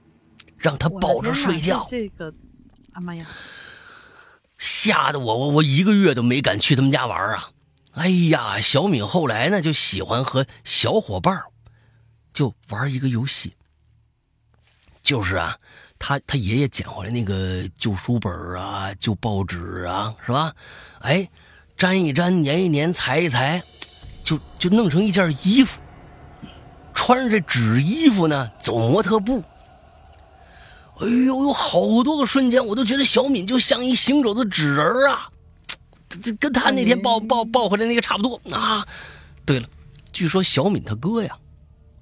[0.58, 2.34] 让他抱着睡觉，这个，
[2.94, 3.26] 啊妈呀！
[4.58, 7.50] 吓得我我我一个月都没敢去他们家玩啊！
[7.94, 11.44] 哎呀，小敏后来呢就喜欢和小伙伴
[12.34, 13.54] 就玩一个游戏，
[15.02, 15.58] 就是啊，
[16.00, 20.54] 他他爷爷捡回来那个旧书本啊、旧报纸啊，是吧？
[21.00, 21.30] 哎，
[21.78, 23.62] 粘一粘、粘一粘、裁一裁，
[24.24, 25.82] 就就弄成一件衣服，
[26.94, 29.44] 穿着这纸衣服呢走模特步。
[31.00, 35.30] 哎呦，有好多个瞬间，我都觉得小敏就像一行走的纸人啊，
[36.22, 38.86] 这跟他那天抱抱抱回来那个差不多啊。
[39.44, 39.67] 对了，
[40.13, 41.36] 据说小敏他哥呀，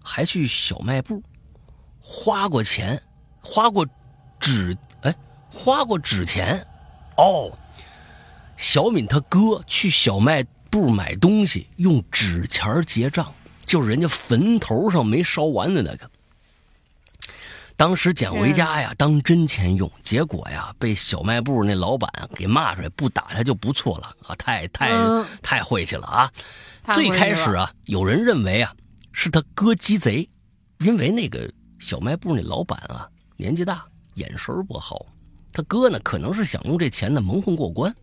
[0.09, 1.21] 还去小卖部
[2.01, 2.99] 花过钱，
[3.41, 3.85] 花过
[4.39, 5.15] 纸哎，
[5.53, 6.65] 花过纸钱
[7.17, 7.55] 哦。
[8.57, 13.31] 小敏他哥去小卖部买东西用纸钱结账，
[13.67, 16.09] 就是人家坟头上没烧完的那个。
[17.77, 24.35] 当时捡回家呀，当真钱用，结果呀，被小卖部那老板给骂出来，不打他就不错了啊！
[24.35, 24.89] 太太
[25.43, 26.31] 太晦气了啊！
[26.93, 28.73] 最开始啊，有人认为啊，
[29.11, 30.29] 是他哥鸡贼，
[30.79, 33.85] 因为那个小卖部那老板啊，年纪大，
[34.15, 35.05] 眼神不好，
[35.51, 37.95] 他哥呢，可能是想用这钱呢蒙混过关，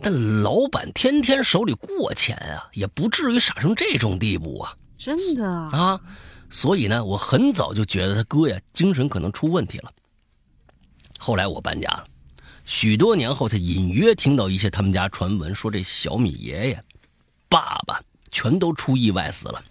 [0.00, 0.12] 但
[0.42, 4.76] 老板天天手里过钱啊，也不至于傻成这种地步啊！
[4.98, 6.00] 真的啊。
[6.50, 9.92] 所以呢，我很早就觉得他哥呀精神可能出问题了。
[11.18, 12.04] 后来我搬家了，
[12.64, 16.84] 许多年后才隐约听到一些他们家传闻，说这小米爷爷、
[17.48, 19.62] 爸爸全都出意外死了，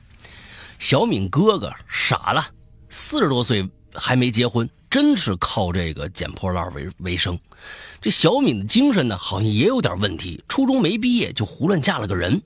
[0.83, 2.45] 小敏哥哥傻了，
[2.89, 7.39] 四十多岁还没结婚，真是靠这个捡破烂为为生。
[8.01, 12.41] 这小敏的精神呢，好像也有点问题，初中没毕业就胡乱嫁了个人。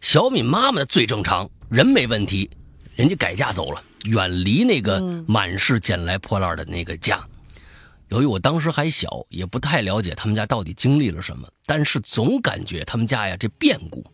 [0.00, 2.48] 小敏妈妈最正常，人没问题。
[2.94, 7.20] 人家改嫁走了，远离那个满是捡来破烂的那个家。
[8.10, 14.06] 由于我当时还小，也不太了解他们家到底经历了什么，但是总感觉他们家呀这变故，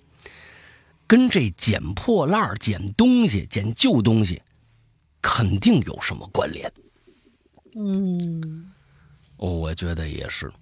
[1.09, 4.41] 跟这捡破烂、捡东西、捡旧东西，
[5.21, 6.73] 肯定有什么关联。
[7.75, 8.71] 嗯，
[9.37, 10.53] 我觉得也是，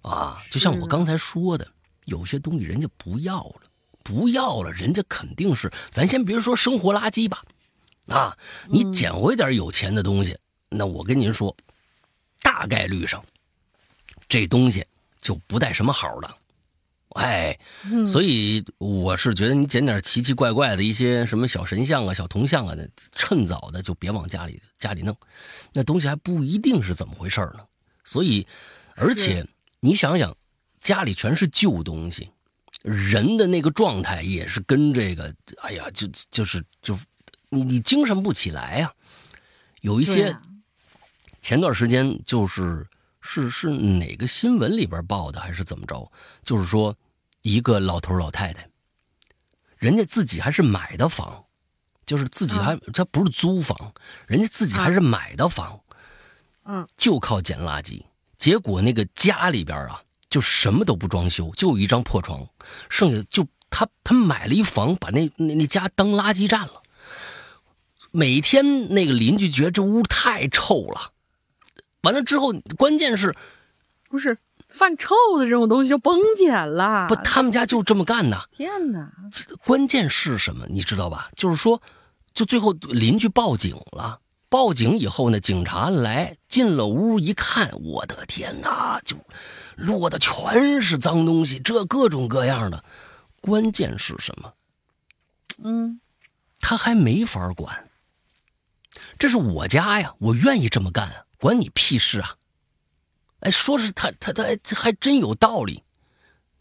[0.00, 1.68] 啊，就像我刚才说的，
[2.06, 3.62] 有些东西人家不要了，
[4.02, 7.44] 不要了，人家肯定是，咱先别说生活垃圾吧，
[8.08, 8.36] 啊，
[8.68, 10.36] 你捡回点有钱的东西，
[10.68, 11.54] 那我跟您说。
[12.44, 13.24] 大概率上，
[14.28, 14.84] 这东西
[15.20, 16.36] 就不带什么好的，
[17.12, 17.58] 哎，
[18.06, 25.16] 所以我是觉得你捡点奇奇怪怪的一些什么小神像啊、小铜像啊的，趁早的就别往家里家里弄，
[25.72, 27.60] 那东西还不一定是怎么回事呢。
[28.04, 28.46] 所以，
[28.94, 29.46] 而且
[29.80, 30.36] 你想想，
[30.80, 32.30] 家里全是旧东西，
[32.82, 36.98] 人的那个状态也是跟这个，哎呀，就就是就
[37.48, 38.92] 你你精神不起来呀，
[39.80, 40.36] 有一些。
[41.44, 42.86] 前段时间就是
[43.22, 46.10] 是是哪个新闻里边报的还是怎么着？
[46.42, 46.94] 就是说
[47.40, 48.68] 一个老头老太太，
[49.78, 51.44] 人家自己还是买的房，
[52.04, 53.94] 就是自己还他不是租房，
[54.26, 55.80] 人家自己还是买的房，
[56.64, 58.02] 嗯，就靠捡垃圾。
[58.36, 62.44] 结果那个家里边啊，就什么都不装修，就有一张破床，
[62.90, 66.82] 剩下就他他买了一房，把那那那家当垃圾站了。
[68.10, 71.12] 每天那个邻居觉得这屋太臭了。
[72.02, 73.34] 完了之后，关键是，
[74.08, 74.38] 不是
[74.68, 77.06] 犯臭的这种东西就甭捡了。
[77.08, 78.48] 不，他们家就这么干的。
[78.52, 79.12] 天哪！
[79.64, 80.66] 关键是什么？
[80.68, 81.28] 你知道吧？
[81.36, 81.80] 就是说，
[82.34, 84.20] 就最后邻居报警了。
[84.48, 89.00] 报警以后呢，警察来进了屋一看，我的天哪！
[89.04, 89.16] 就
[89.76, 92.84] 落的全是脏东西，这各种各样的。
[93.40, 94.52] 关键是什么？
[95.64, 96.00] 嗯，
[96.60, 97.88] 他还没法管。
[99.18, 101.24] 这是我家呀，我愿意这么干。
[101.42, 102.36] 关你屁事啊！
[103.40, 105.82] 哎，说是他他他这还真有道理，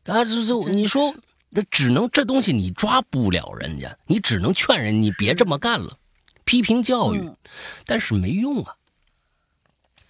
[0.06, 1.14] 啊，这这你说
[1.50, 5.96] 那只能这东西你抓不了人家，你只能劝人你别这么干了，
[6.46, 7.32] 批评教育，
[7.86, 8.74] 但是没用啊。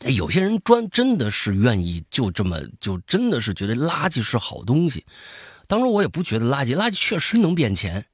[0.06, 5.06] 哎，有些人专真的是愿意就这么就真的是觉得垃圾是好东西，
[5.68, 8.06] 当然我也不觉得垃圾，垃圾确实能变钱，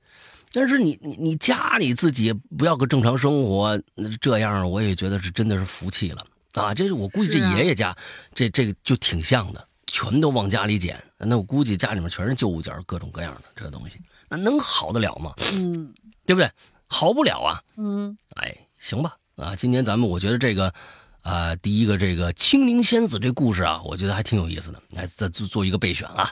[0.51, 3.80] 但是你你你家里自己不要个正常生活，
[4.20, 6.26] 这样我也觉得是真的是服气了。
[6.58, 7.95] 啊，这是我估计这爷爷家，
[8.34, 11.01] 这这个就挺像的，全都往家里捡。
[11.18, 13.95] 那我估计家里面全是旧物件，各种各样的这东西，
[14.30, 15.34] 那能好得了吗？
[15.53, 15.93] 嗯，
[16.26, 16.51] 对不对？
[16.88, 17.62] 好不了啊。
[17.76, 19.18] 嗯，哎，行吧。
[19.36, 20.74] 啊，今天咱们我觉得这个，
[21.22, 24.82] 啊，第一个这个青灵仙子这故事啊，我觉得还挺有意思的。
[24.91, 26.32] 来，再做做一个备选啊。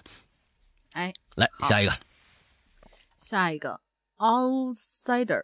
[0.94, 1.94] 哎，来下一个，
[3.18, 3.80] 下一个
[4.18, 5.44] outsider。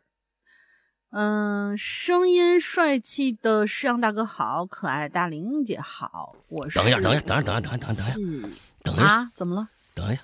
[1.11, 6.79] 嗯，声音帅气的石阳大哥好，可爱大玲姐好，我是。
[6.79, 8.49] 等一下，等一下，等一下，等一下，等一下，等一下，
[8.83, 9.31] 等一下啊！
[9.33, 9.67] 怎么了？
[9.93, 10.21] 等一下，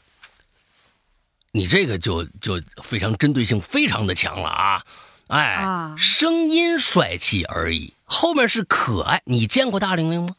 [1.52, 4.82] 你这个就就非常针对性，非常的强了啊！
[5.28, 9.22] 哎，声音帅气而已，后面是可爱。
[9.26, 10.38] 你见过大玲玲吗？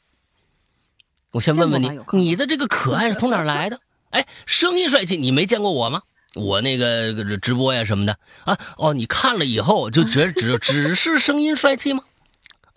[1.32, 3.78] 我先问问你，你的这个可爱是从哪来的？
[4.09, 6.05] 哎，声音帅气，你没见过我吗？
[6.35, 12.05] 我那个直播呀什么的啊哦，你看了以后就觉得只只是声音帅气吗？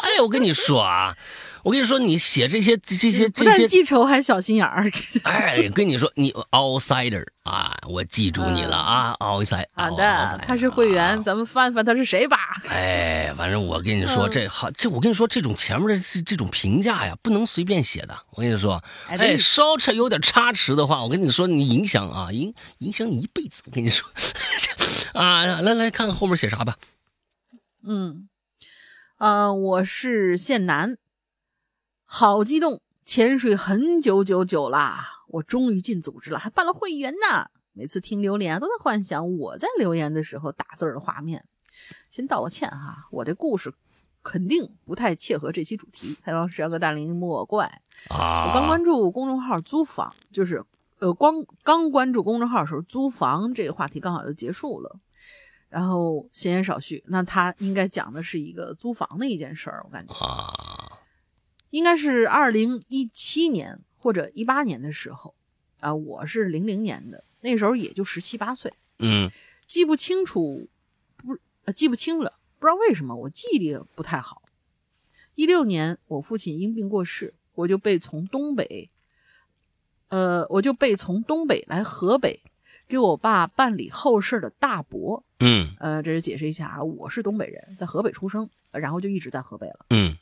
[0.01, 1.15] 哎，我跟你说啊。
[1.63, 4.91] 我跟你说，你写这些这些这些，记仇还小心眼儿。
[5.25, 9.67] 哎，跟你说，你 outsider 啊，我记住你了啊，outsider。
[9.73, 12.35] 好的，他是会员，咱们翻翻他是谁吧。
[12.67, 18.17] 哎，反正我跟你说，这好，这我跟你说，这种前面的这这种评价呀，不能随便写的。
[18.31, 23.61] 我跟你说，哎，稍差有点差池的话，我跟你说，你影响啊，影影响你一辈子。
[23.67, 24.09] 我跟你说，
[25.13, 26.75] 啊，来来看看后面写啥吧。
[27.85, 28.27] 嗯，
[29.21, 30.97] 呃，我是县男。
[32.05, 32.81] 好激动！
[33.05, 37.51] 潜水很久久久啦，我终于进组织了，还办了会员呢。
[37.73, 41.45] 每次听留言都在幻想我在留言的时候打字的画面。
[42.09, 43.71] 先道个歉哈，我这故事
[44.23, 46.17] 肯定不太切合这期主题。
[46.23, 47.67] 太阳是要个大龄莫怪
[48.09, 48.47] 啊！
[48.47, 50.65] 我刚关注公众号租房，就是
[50.97, 54.99] 呃，光刚关注公众号的时候，租房这个话题刚好就结束了。
[55.71, 60.99] 然后闲言少叙，那他应该讲的是一个租房的一件事儿，我感觉啊。
[61.69, 65.33] 应该是二零一七年或者一八年的时候，
[65.79, 69.31] 啊，我是零零年的，那时候也就十七八岁，嗯，
[69.65, 70.67] 记不清楚，
[71.15, 74.41] 不，记不清了，不知道为什么，我记忆力不太好。
[75.35, 78.89] 一六年我父亲因病过世，我就被从东北，
[80.09, 82.43] 呃，我就被从东北来河北
[82.91, 85.23] 给我爸办理后事的大伯。
[85.39, 89.85] 嗯，呃，这是解释一下啊，我是东北人，在河北出生，然后就一直在河北了。
[89.91, 90.13] 嗯，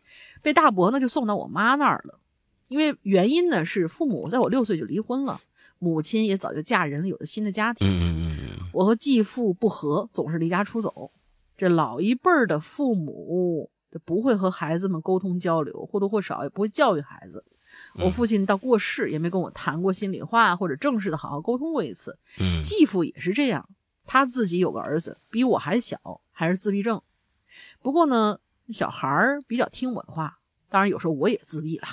[0.43, 2.19] 被大伯呢就送到我妈那儿了，
[2.67, 5.41] 因为原因呢是父母在我六岁就离婚了，
[5.79, 7.87] 母亲也早就嫁人了，有了新的家庭。
[7.87, 11.09] 嗯嗯嗯我和继父不和，总是离家出走。
[11.57, 13.71] 这老一辈儿的父母
[14.05, 17.43] 不会和孩子们沟通交流，或多或少也不会教育孩子。
[17.95, 22.17] 我父亲到过世也没跟我谈过心里话，或者正式的好好沟通过一次。
[22.39, 23.67] 嗯，继父也是这样，
[24.05, 27.01] 他自己有个儿子，比我还小，还是自闭症。
[27.81, 28.39] 不过呢，
[28.71, 31.87] 小孩儿比较听我的话，当然有时候我也自闭了。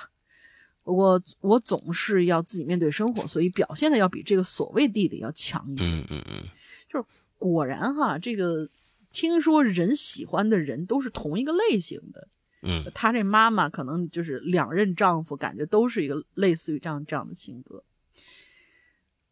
[0.84, 5.84] 不过我总是要自己面对生活，所以表现的要比这个所谓弟弟要强一些。
[5.84, 6.44] 嗯嗯嗯，
[6.88, 7.07] 就是
[7.38, 8.68] 果然哈，这个
[9.11, 12.28] 听说人喜欢的人都是同一个类型的。
[12.62, 17.84] 嗯，他这妈妈可能就是两任丈夫，感觉都是一个类似于这样这样的性格。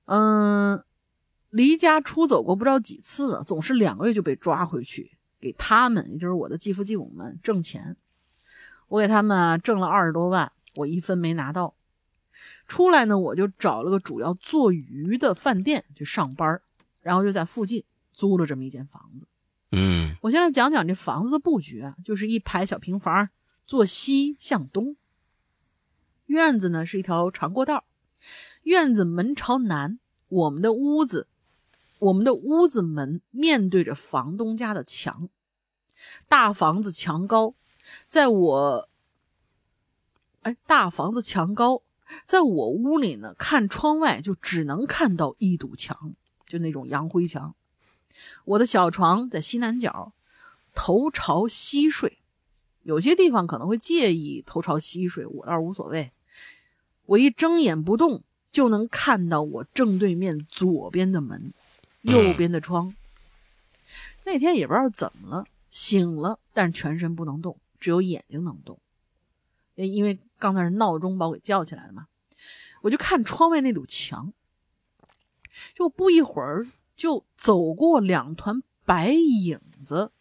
[0.05, 0.85] 嗯，
[1.51, 7.97] 离家出走过不知道几次，总是两个月就被抓回去，给他们，也就是我的继父继母们挣钱。
[8.89, 11.75] 我给他们挣了二十多万，我一分没拿到。
[12.69, 16.61] 出来呢，我就找了个主要做鱼的饭店去上班，
[17.01, 19.27] 然后就在附近租了这么一间房子。
[19.77, 23.29] 嗯，我先来讲讲这房子的布局啊，就是一排小平房，
[23.67, 24.97] 坐西向东。
[26.27, 27.85] 院子呢是一条长过道，
[28.63, 29.99] 院子门朝南，
[30.29, 31.27] 我们的屋子，
[31.99, 35.29] 我们的屋子门面对着房东家的墙。
[36.29, 37.55] 大房子墙高，
[38.09, 38.89] 在我，
[40.43, 41.83] 哎，大房子墙高，
[42.25, 46.15] 在我屋里呢，看窗外就只能看到一堵墙，
[46.47, 47.55] 就那种洋灰墙。
[48.45, 50.13] 我的小床在西南角，
[50.75, 52.19] 头朝西睡。
[52.83, 56.13] 有些地方可能会介意头朝西睡，我倒是无所谓。
[57.07, 61.53] 我一睁眼不动，就能看到我正对面左边的门，
[62.03, 62.95] 右边的窗。
[64.25, 68.79] 那天也不知道怎么了，醒了，但是全身不能动，只有眼睛能动。
[69.75, 72.07] 因为刚才是闹钟把我给叫起来的嘛，
[72.83, 74.33] 我就看窗外那堵墙，
[75.75, 76.67] 就不一会儿。
[76.97, 80.13] 就走过两团白影子，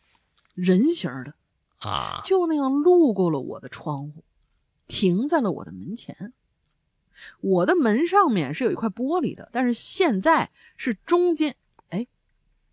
[0.53, 1.35] 人形的
[1.79, 4.23] 啊，就那样路过了我的窗户，
[4.87, 6.33] 停在了我的门前。
[7.41, 11.55] 我的门上面是有一块玻璃的，但是现在是中间，
[11.89, 12.07] 哎，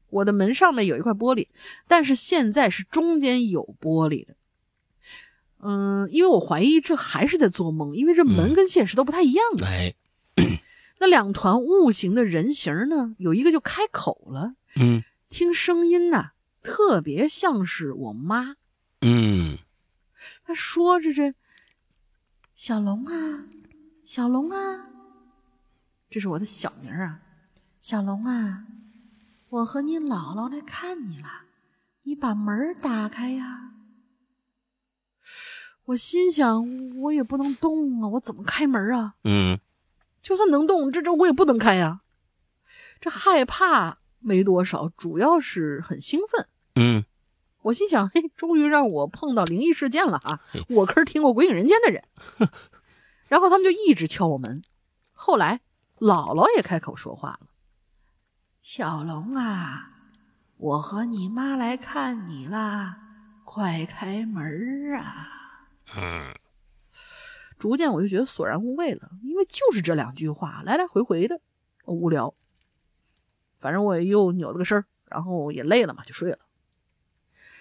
[0.08, 1.48] 我的门上面有一块玻璃，
[1.86, 4.34] 但是现在是中间有玻璃的。
[5.58, 9.44] 嗯，因为我怀疑这还是在做梦，因为这门跟现实都不太一样。
[9.62, 9.94] 哎。
[11.00, 13.16] 那两团雾形的人形呢？
[13.18, 16.32] 有一个就开口了，嗯，听声音呐，
[16.62, 18.56] 特别像是我妈，
[19.00, 19.56] 嗯，
[20.44, 21.34] 他说着这，
[22.54, 23.46] 小龙啊，
[24.04, 24.90] 小龙啊，
[26.10, 27.22] 这是我的小名啊，
[27.80, 28.66] 小龙啊，
[29.48, 31.46] 我和你姥姥来看你了，
[32.02, 33.72] 你把门打开呀。
[35.86, 39.14] 我心想，我也不能动啊，我怎么开门啊？
[39.24, 39.58] 嗯。
[40.22, 42.00] 就算能动，这这我也不能开呀。
[43.00, 46.46] 这害怕没多少，主要是很兴奋。
[46.74, 47.04] 嗯，
[47.62, 50.40] 我心想，嘿，终于让我碰到灵异事件了啊！
[50.68, 52.04] 我可是听过《鬼影人间》的人。
[53.28, 54.62] 然后他们就一直敲我门。
[55.14, 55.60] 后来
[55.98, 57.48] 姥姥也开口说话了
[58.60, 59.90] ：“小龙啊，
[60.56, 62.98] 我和你妈来看你啦，
[63.44, 65.28] 快开门啊！”
[65.96, 66.34] 嗯。
[67.60, 71.40] 逐渐我就觉得索然无味了，因为就是这两句话来来回回的，
[71.84, 72.34] 无聊。
[73.60, 76.38] 反正我也又扭了个身然后也累了嘛，就睡了。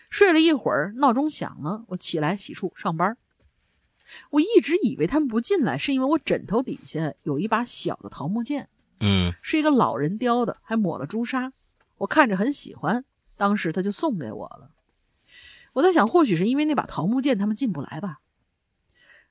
[0.09, 3.17] 睡了一会儿，闹钟响了，我起来洗漱上班。
[4.31, 8.69] 我一直以为他们不进来，是因为我枕头底下有一把小的桃木剑，
[9.01, 11.51] 嗯，是一个老人雕的，还抹了朱砂，
[11.97, 13.03] 我看着很喜欢，
[13.35, 14.71] 当时他就送给我了。
[15.73, 18.21] 我在想，或许是因为那把桃木剑，他们进不来吧。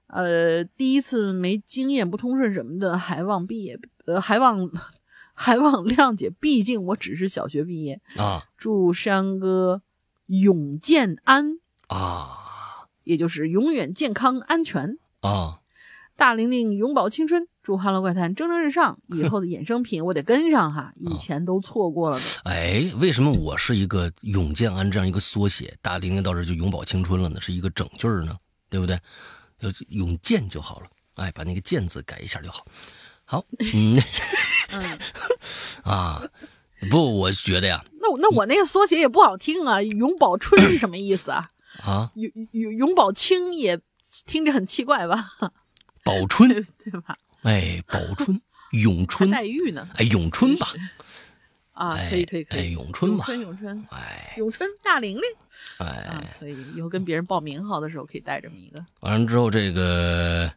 [0.08, 4.70] 呃，第一次没经验不通顺什么的，还望毕业，呃，还望
[5.34, 8.42] 还望谅解，毕竟我只是小学毕业啊。
[8.56, 9.82] 祝山哥
[10.26, 15.60] 永健安啊，也就是永远健康安全啊。
[16.16, 22.24] 大玲玲永葆青春，祝《哈喽怪谈》蒸蒸日上，以后的衍生品我得跟上哈， 以前都错过了的。
[22.42, 27.40] 哎，为什么我是一个永健安这样一个缩写，大玲玲到这就永葆青春了呢？
[27.40, 28.36] 是一个整句呢，
[28.68, 28.98] 对不对？
[29.60, 32.64] 就用“剑”就好了，哎，把那个“剑”字改一下就好。
[33.24, 33.44] 好，
[33.74, 34.00] 嗯，
[35.84, 36.22] 啊，
[36.90, 41.48] 不，我觉得呀，那那我那个缩写也不好听啊，“永葆春”是什么意思啊？
[41.82, 43.78] 啊，永永永葆青也
[44.26, 45.30] 听着很奇怪吧？
[46.02, 46.48] 宝春
[46.82, 47.16] 对吧？
[47.42, 48.40] 哎，宝春，
[48.72, 49.86] 咏春，黛玉呢？
[49.94, 50.72] 哎，咏春吧。
[51.78, 55.22] 啊，可以可以可以，咏春吧，咏春咏春，哎，咏春大玲玲，
[55.78, 58.84] 哎，可以，以后跟别人报名号的时候可以带这么一个。
[59.00, 60.50] 完了之后，这个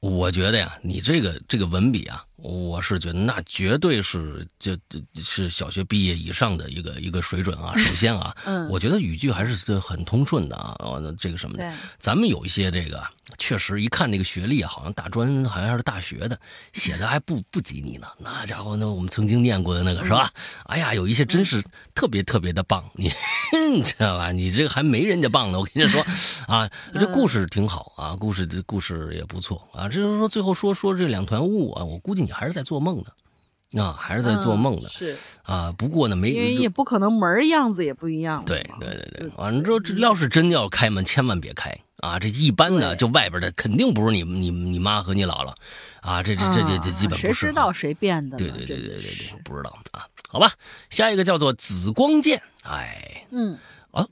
[0.00, 2.22] 我觉得呀，你这个这个文笔啊。
[2.36, 7.72] 我是觉得那绝对是就就是小学毕业以上的一个一个水准啊。
[7.76, 10.74] 首先啊， 嗯，我觉得语句还是很通顺的啊。
[10.80, 13.00] 哦，这个什么的，咱们有一些这个
[13.38, 16.36] 确实一看那个学历啊，好像大专好像是大学的，
[16.72, 18.08] 写的还不不及你呢。
[18.18, 20.28] 那家伙，那我们曾经念过的那个是吧？
[20.66, 21.62] 哎呀，有一些真是
[21.94, 23.12] 特别特别的棒，你
[23.70, 24.32] 你知道吧？
[24.32, 25.60] 你这个还没人家棒呢。
[25.60, 26.04] 我跟你说
[26.48, 29.88] 啊，这故事挺好啊，故事这故事也不错啊。
[29.88, 32.32] 就是说最后说说这两团雾啊，我估计你。
[32.32, 35.70] 还是在做梦呢，啊，还是在做梦呢，是啊。
[35.76, 38.42] 不过呢，没因为也不可能门样子也不一样。
[38.46, 42.18] 对对对对，完了之后，要是真要开门，千万别开啊！
[42.18, 45.54] 这一般的，就外边的肯定不是你你你妈和你姥姥
[46.00, 47.32] 啊，这这这这这基本不是。
[47.32, 48.36] 谁知道谁变的？
[48.36, 50.04] 对对对对对对，不知道啊。
[50.28, 50.52] 好吧，
[50.90, 53.56] 下一个叫做紫光剑，哎，嗯
[53.92, 54.04] 啊，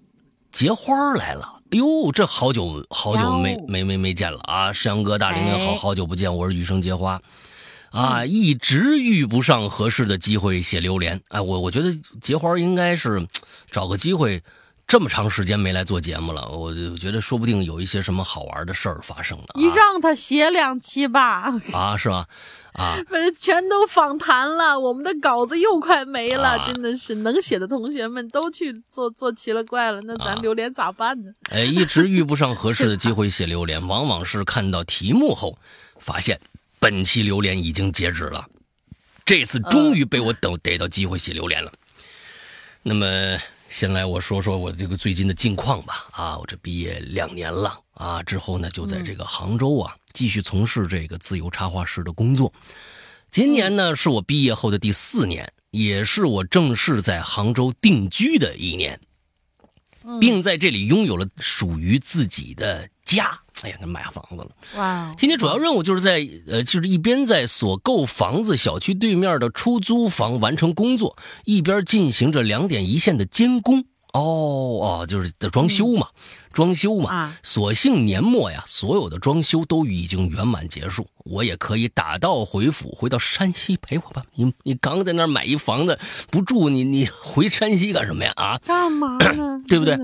[0.52, 1.60] 结花来了。
[1.72, 4.72] 哎呦，这好久好久没没没没见了啊！
[4.72, 7.20] 山阳哥、大玲玲，好好久不见，我是雨生结花。
[7.90, 11.20] 啊，一直遇不上合适的机会写榴莲。
[11.26, 13.26] 哎，我我觉得结花应该是
[13.68, 14.42] 找个机会，
[14.90, 19.46] 这么长时间没来做节目了，我就觉得说不定有一些什么好玩的事儿发生了。
[19.54, 21.54] 你让他写两期吧。
[21.72, 22.26] 啊，是吧？
[22.72, 31.30] 啊， 不是全都访谈了，我们的稿子又快没了，真的是能写的同学们都去做做奇了怪了，那咱榴莲咋办呢？
[31.50, 35.56] 哎，一直遇不上合适的机会写榴莲，往往是看到题目后
[36.00, 36.40] 发现。
[36.80, 38.44] 本期榴莲已经截止了，
[39.24, 41.70] 这次终于被我等逮到机会写榴莲了。
[42.82, 43.38] 那么，
[43.70, 46.08] 先来我说说我这个最近的近况吧。
[46.10, 52.52] 啊，我这毕业两年了啊，之后呢就在这个杭州啊继续从事这个自由插画师的工作。
[53.30, 59.00] 今年呢是我毕业后的第四年，也是我正式在杭州定居的一年，
[60.18, 63.40] 并在这里拥有了属于自己的家。
[63.62, 64.48] 哎呀，那买房子了！
[64.76, 65.14] 哇！
[65.18, 73.84] 今天主要任务就是在呃，就是一边在所购房子小区对面的出租房完成工作，一边进行着两点一线的监工。
[74.12, 74.20] 哦
[75.02, 76.08] 哦，就是的装修嘛，
[76.52, 77.14] 装修嘛。
[77.14, 77.38] 啊！
[77.44, 84.24] 所幸年末呀，所有的装修都已经圆满结束，我也可以打道回府，回到山西陪我吧。
[84.34, 85.96] 你你刚在那儿买一房子
[86.28, 88.32] 不住，你你回山西干什么呀？
[88.34, 88.58] 啊？
[88.66, 89.62] 干嘛呢？
[89.68, 89.96] 对不对？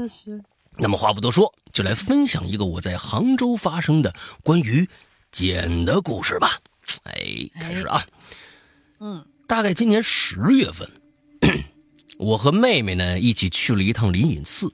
[0.78, 4.88] 那么话不多说，就来分享一个我在杭州发生的关于
[5.30, 6.58] 简的故事吧。
[7.02, 8.02] 哎，开始啊，
[8.98, 10.88] 嗯，大概今年十月份，
[12.16, 14.72] 我和妹妹呢一起去了一趟灵隐寺。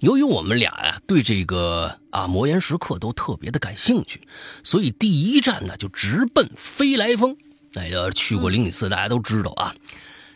[0.00, 4.20] 由于我们俩呀对这个啊魔岩石刻都特别的感兴趣，
[4.64, 7.36] 所以第一站呢就直奔飞来峰。
[7.74, 9.72] 哎，要去过灵隐寺，大家都知道啊，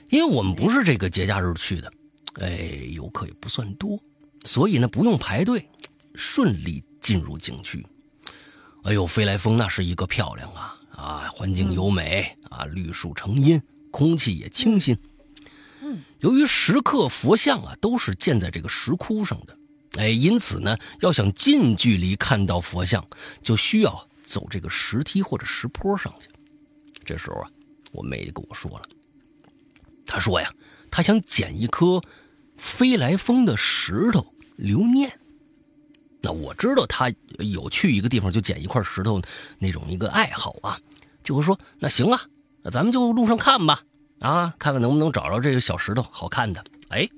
[0.09, 1.93] 因为我们不是这个节假日去的，
[2.35, 3.99] 哎，游客也不算多。
[4.47, 5.68] 所以呢，不用排队，
[6.14, 7.84] 顺利进入景区。
[8.84, 14.97] 哎呦，飞来峰那是一个漂亮啊啊，环境优美啊，绿树成荫，空气也清新。
[15.82, 19.59] 嗯，由于石刻佛像啊都是建在这个石窟上的，
[19.99, 23.05] 哎，因此呢，要想近距离看到佛像，
[23.42, 26.28] 就需要走这个石梯或者石坡上去。
[27.05, 27.51] 这时候啊，
[27.90, 28.82] 我妹跟我说了，
[30.07, 30.49] 她说呀，
[30.88, 32.01] 她想捡一颗
[32.57, 34.32] 飞来峰的石头。
[34.57, 35.12] 留念，
[36.22, 39.20] 那我知道他有去一个地方就捡一块石头
[39.59, 40.78] 那种一个爱好啊，
[41.22, 42.20] 就会说那行啊，
[42.62, 43.82] 那咱们就路上看吧，
[44.20, 46.64] 啊，看看能不能找着这个小石头好看的。
[46.88, 47.09] 哎，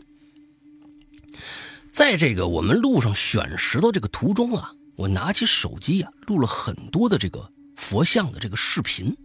[1.93, 9.16] 在这个我们路上选石头这个途中啊，我拿起手机啊录了很多的这个佛像的这个视频。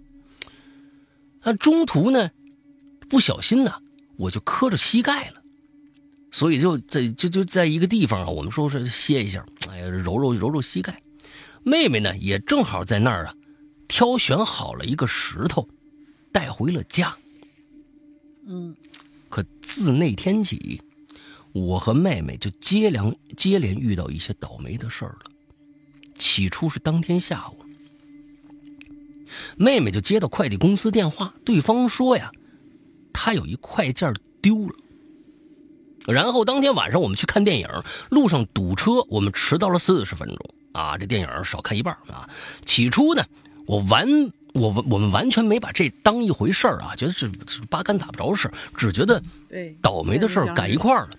[1.42, 2.32] 那中途呢，
[3.10, 3.74] 不小心呢，
[4.18, 5.43] 我就磕着膝盖了。
[6.34, 11.00] 所以就在就就在一个地方啊，我们说是歇一下，哎呀，揉揉揉揉膝盖。
[11.64, 13.36] 妹妹呢也正好在那儿啊，
[13.88, 15.70] 挑选好了一个石头，
[16.32, 17.16] 带回了家。
[18.48, 18.76] 嗯，
[19.30, 20.82] 可自那天起，
[21.54, 25.20] 我和妹妹就接连接连遇到一些倒霉的事儿了。
[26.16, 27.58] 起初是当天下午，
[29.56, 32.32] 妹妹就接到快递公司电话，对方说呀，
[33.14, 34.12] 她有一快件
[34.42, 34.76] 丢了。
[36.08, 37.68] 然后当天晚上我们去看电影，
[38.10, 40.38] 路上堵车，我们迟到了四十分钟
[40.74, 40.98] 啊！
[40.98, 42.28] 这电影少看一半啊！
[42.66, 43.24] 起初呢，
[43.66, 44.08] 我完
[44.54, 47.30] 我我们完全没把这当一回事儿啊，觉得这
[47.70, 49.22] 八竿打不着事只觉得
[49.82, 51.10] 倒霉的事儿赶一块儿了。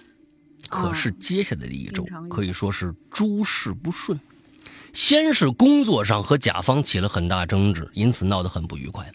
[0.68, 4.18] 可是接下来的一周可以说是诸事不顺，
[4.92, 9.10] 先是工作上和甲方起了很大争执，因此闹得很不愉快。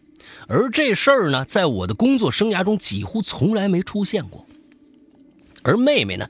[0.48, 4.46] 而这事儿呢，在我的工作生涯中几乎从来没出现过。
[5.64, 6.28] 而妹妹呢，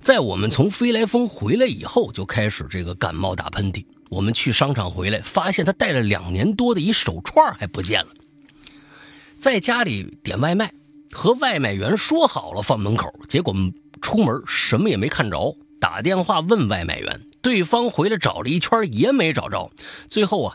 [0.00, 3.84] 在我们从飞来峰回来以后，就开始这个感冒打喷嚏。
[4.10, 8.08] 我们去商场回来，发现她带了两年多的一手串还不见了。
[9.38, 10.72] 在家里点外卖，
[11.12, 13.54] 和外卖员说好了放门口，结果
[14.00, 15.56] 出门什么也没看着。
[15.80, 19.70] 打电话问外卖员，对方回来找了一圈也没找着。
[20.08, 20.54] 最后啊，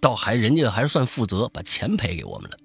[0.00, 2.56] 倒还人家还是算负责，把钱赔给我们了。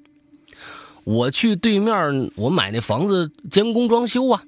[1.03, 4.43] 我去对面我买那房子监工装修啊，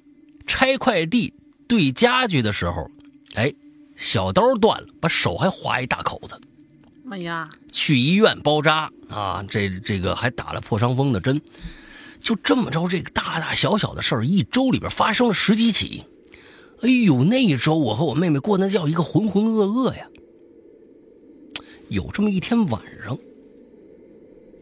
[0.48, 1.34] 拆快递
[1.68, 2.90] 对家具的时候，
[3.36, 3.54] 哎，
[3.96, 6.40] 小刀断了，把手还划一大口子。
[7.12, 7.50] 哎呀！
[7.72, 11.40] 去医院包扎啊，这这个还打了破伤风的针，
[12.20, 16.04] 就这么着，这个大大小小的事儿，一周里边发生了十几起。
[16.82, 20.08] 哎呦，那一周我和我妹妹过那叫一个浑浑噩噩呀。
[21.90, 23.18] 有这么一天晚上，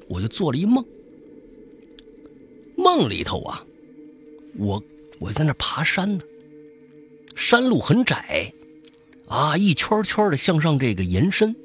[0.07, 0.85] 我就做了一梦，
[2.77, 3.63] 梦里头啊，
[4.57, 4.81] 我
[5.19, 6.23] 我在那爬山呢，
[7.35, 8.53] 山路很窄，
[9.27, 11.55] 啊，一圈圈的向上这个延伸。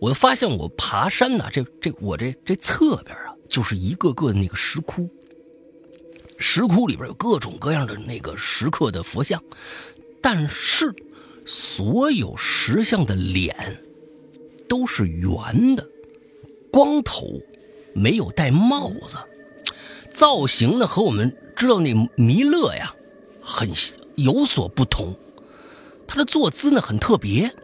[0.00, 5.08] 我发现，我爬山呢，这这我这这侧边啊，就是一个个的那个石窟。
[6.38, 9.40] 石窟里边有各种各样的那个石刻的佛像，
[10.20, 10.92] 但是
[11.46, 13.54] 所有石像的脸
[14.68, 15.88] 都是圆的，
[16.72, 17.40] 光头，
[17.94, 19.16] 没有戴帽子，
[20.12, 21.32] 造型呢和我们
[21.62, 22.92] 知道那弥勒呀
[23.40, 23.70] 很
[24.16, 25.16] 有所不同。
[26.08, 27.54] 他的坐姿呢很特别。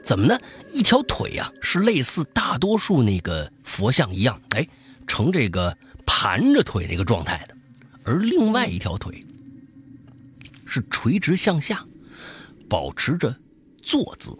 [0.00, 0.38] 怎么呢？
[0.70, 4.64] 一条腿呀，是类似大多数那个佛像一样，哎，
[5.08, 7.56] 呈这个盘着腿的一个状态的，
[8.04, 9.26] 而另外一条腿
[10.64, 11.84] 是垂直向下，
[12.68, 13.36] 保持着
[13.82, 14.30] 坐姿，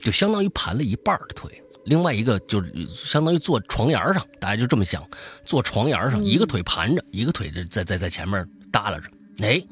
[0.00, 1.62] 就相当于盘了一半的腿。
[1.84, 5.02] 另外一个就是相当于坐床沿上，大家就这么想，
[5.44, 9.10] 坐床沿上，一个腿盘着，一个腿在在在前面耷拉着。
[9.38, 9.62] 哎，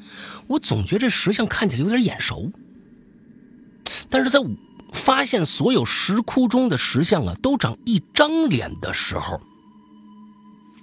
[0.46, 2.50] 我总觉得这石像看起来有点眼熟，
[4.08, 4.40] 但是在。
[4.92, 9.40] 发现所有石窟中的石像啊，都长一张脸的时候，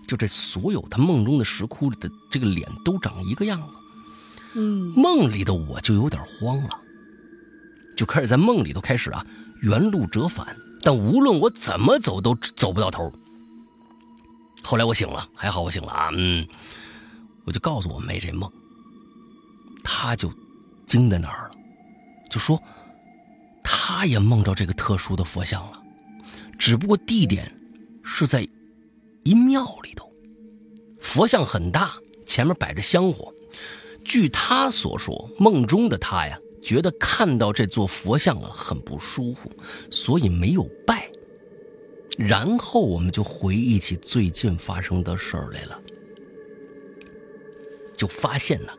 [0.08, 3.74] 就这所有他梦中的石窟里的这个脸都长一个样子。
[4.54, 6.70] 嗯，梦里的我就有点慌了，
[7.98, 9.26] 就开始在梦里头开始啊
[9.62, 10.56] 原路折返，
[10.88, 13.12] 但无论我怎么走都走不到头。
[14.64, 16.48] 后来我醒了，还好我醒了啊，嗯，
[17.44, 18.50] 我就告诉我妹这梦，
[19.84, 20.32] 她就
[20.86, 21.56] 惊在那儿了，
[22.32, 22.58] 就说。
[23.70, 25.84] 他也梦着这个特殊的佛像了，
[26.58, 27.54] 只不过地点
[28.02, 28.48] 是在
[29.24, 30.10] 一庙里头，
[31.02, 31.92] 佛像很大，
[32.26, 33.34] 前面摆着香火。
[34.06, 39.52] 据他所说，梦中的他呀，觉得看到这座佛像啊很不舒服，
[39.92, 41.10] 所以没有拜。
[42.18, 45.80] 然后我们就回忆起最近发生的事儿来了，
[47.96, 48.74] 就发现呢，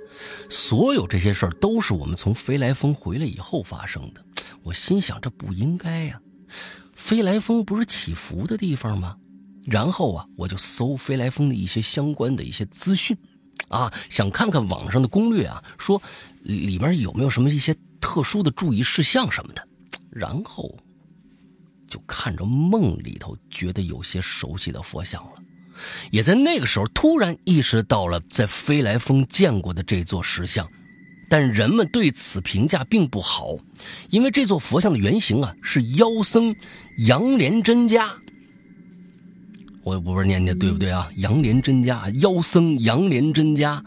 [0.50, 4.24] 所有这些事儿都是我们从飞来峰回来以后发生的。
[4.64, 6.20] 我心想，这不应该呀！
[6.94, 9.16] 飞来峰不是祈福的地方吗？
[9.66, 13.16] 然后啊，我就搜飞来峰的一些相关的一些资讯，
[13.68, 16.02] 啊，想看看网上的攻略啊，说
[16.48, 19.68] 里面有没有什么一些特殊的注意事项什么的。
[20.10, 20.76] 然后
[21.88, 25.32] 就看着梦里头觉得有些熟悉的佛像了，
[26.10, 30.68] 也在那个时候突然意识到了在飞来峰见过的这座石像。
[31.30, 33.54] 但人们对此评价并不好，
[34.08, 36.56] 因为这座佛像的原型啊是妖僧
[36.96, 38.10] 杨莲真家。
[39.84, 41.10] 我不知道念念对不对啊？
[41.16, 43.84] 杨莲真家，妖僧杨莲真家，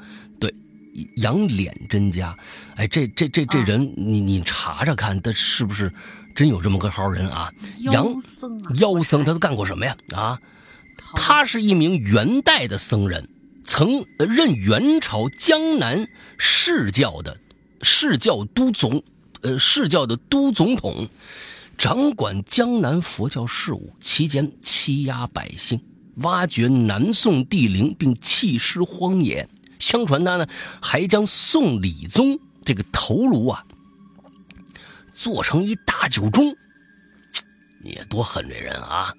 [0.94, 2.36] 对，杨脸真家。
[2.76, 5.92] 哎，这这这这人，你你查查看，他是不是
[6.36, 7.52] 真有这么个好人啊？
[7.80, 9.96] 妖僧，妖僧，他都干过什么呀？
[10.16, 10.40] 啊，
[11.16, 13.28] 他是一名元代的僧人。
[13.64, 17.40] 曾任元朝江南释教的
[17.82, 19.02] 释教都总，
[19.42, 21.08] 呃，释教的都总统，
[21.78, 23.94] 掌管江南佛教事务。
[24.00, 25.80] 期间欺压百姓，
[26.18, 29.48] 挖掘南宋帝陵，并弃尸荒野。
[29.82, 30.48] 相传他呢，
[30.82, 33.66] 还将宋理宗这个头颅啊，
[35.12, 36.56] 做成一大酒盅。
[37.84, 39.14] 你多狠这人啊！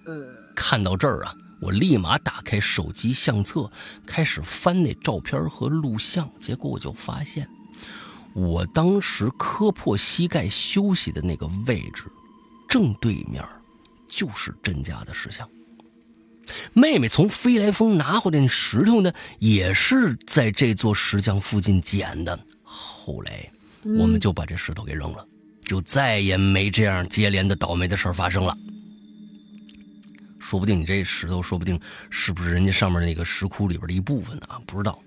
[0.54, 1.34] 看到这儿啊。
[1.60, 3.70] 我立马打开手机相册，
[4.04, 7.48] 开始翻那照片和录像，结果我就发现，
[8.34, 12.10] 我当时磕破膝盖休息的那个位置，
[12.68, 13.44] 正对面
[14.08, 15.48] 就是甄家的石像。
[16.72, 22.38] 妹妹从飞来峰拿回来那石头呢，也是在这座石像附近捡的。
[22.62, 23.50] 后来，
[23.98, 25.26] 我们就把这石头给扔了，
[25.62, 28.56] 就再也没这样接连的倒霉的事发生了。
[30.38, 31.80] 说不定你这石头，说不定
[32.10, 34.46] 是不是人家上面那个石窟里边的一部分呢？
[34.66, 34.98] 不知道。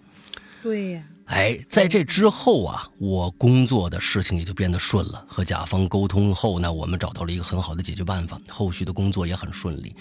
[0.63, 1.03] 对呀。
[1.25, 5.25] 哎，在这之后啊，我工作的事情也就变得顺了。
[5.27, 9.95] 和甲方沟通后呢，我们找到了一个很好的解决办法，后续的工作也很顺利。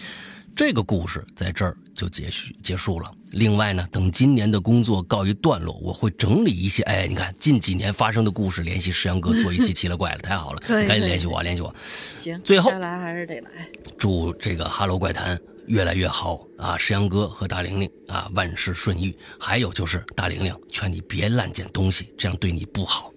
[0.56, 3.10] 这个故事在这儿就结束结束了。
[3.32, 6.82] 另外呢，等今年的工作告一段落，我会整理一些。
[6.84, 11.74] 哎，你看近几年发生的故事，联系石阳哥做一期奇了怪了，太好了，赶紧联系我，联系我。
[12.16, 13.68] 行，最后来还是得来。
[13.98, 15.36] 祝这个《哈喽怪谈》。
[15.66, 16.76] 越来越好啊！
[16.76, 19.16] 石阳哥和大玲玲啊，万事顺意。
[19.40, 23.10] 还有就是大玲玲劝你别乱捡东西，这样对你不好。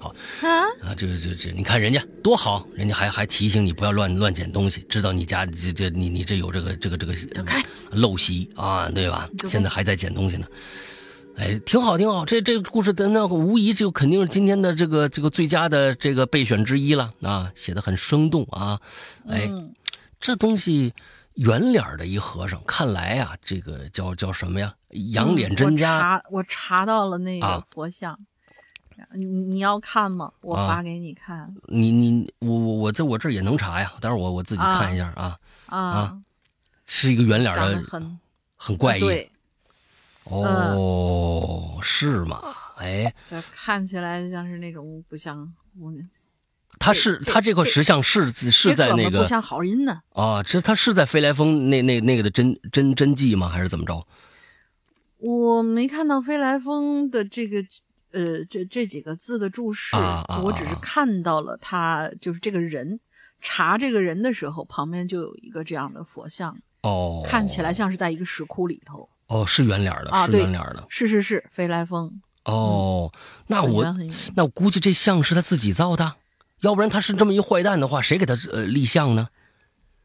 [0.00, 7.14] 嗯，好啊啊，这这这，你看人家多好，人家还还提醒你不要乱乱捡东西，知道你家这这你你这有这个这个这个
[7.92, 9.28] 陋习啊，对吧？
[9.46, 10.46] 现在还在捡东西呢。
[11.36, 18.80] 哎，挺好挺好，这这个故事的那无疑就肯定是今天的这个这个最佳的这个备选之一了啊，写的很生动啊。
[19.28, 19.50] 哎，
[20.20, 20.92] 这东西。
[21.36, 24.74] 圆脸的一和尚，看来啊，这个叫叫什么呀？
[25.12, 25.94] 仰脸真家。
[25.94, 28.18] 我查，我查到了那个佛像，
[29.14, 30.32] 你你要看吗？
[30.40, 31.54] 我发给你看。
[31.66, 36.18] 你你我我我在我这儿也能查呀，待会儿我我自己看一下啊啊，
[36.86, 38.18] 是一个圆脸的，很
[38.56, 39.00] 很怪异。
[39.00, 39.30] 对，
[40.24, 42.40] 哦，是吗？
[42.76, 43.14] 哎，
[43.52, 45.92] 看起来像是那种不像我。
[46.78, 53.48] 他是他这块石像是是在那个不像好人呢啊，这他是在飞来峰那那那个的真真真迹吗？
[53.48, 54.06] 还是怎么着？
[55.18, 57.62] 我没看到飞来峰的这个
[58.12, 59.96] 呃这这几个字的注释，
[60.42, 63.00] 我只是看到了他就是这个人
[63.40, 73.12] 查这个人的时候，旁边就有一个这样的佛像哦，看起来像是在一个石窟里头哦，是圆脸的，是圆脸的，是是是飞来峰哦，
[73.46, 73.84] 那我
[74.34, 76.16] 那我估计这像是他自己造的。
[76.60, 79.28] 要不然他是这么一坏蛋的话，谁给他呃立像呢？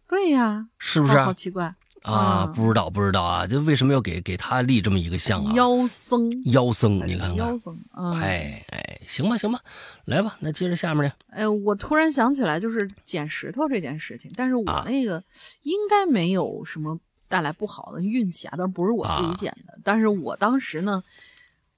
[0.07, 1.19] 对呀，是不是？
[1.19, 1.75] 好奇怪
[2.05, 2.45] 啊！
[2.55, 3.47] 不知道，不知道啊！
[3.47, 5.53] 就为什么要给给他立这么一个像啊？
[5.55, 7.77] 妖僧，妖僧，你看看，妖僧，
[8.19, 9.59] 哎哎，行吧，行吧，
[10.05, 11.11] 来吧，那接着下面的。
[11.29, 15.23] 哎，我突然想起来，就是捡石头这件事情，但是我那个
[15.63, 21.03] 应该没有什么带来不好的运气啊，但不是我自己捡的，但是我当时呢。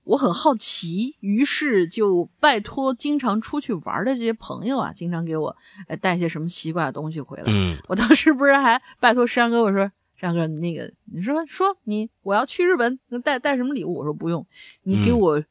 [0.10, 5.54] 我很好奇，于是就拜托经常出去玩的这些朋友啊，经常给我
[6.00, 7.44] 带些什么奇怪的东西回来。
[7.48, 13.94] 嗯，我当时不是还拜托山哥，我说山哥，那个你说说你我要去日本，带带什么礼物？
[13.94, 14.46] 我说不用，
[14.84, 15.42] 你给我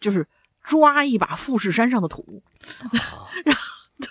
[0.00, 0.26] 就是
[0.64, 2.42] 抓一把富士山上的土。
[3.44, 3.62] 然后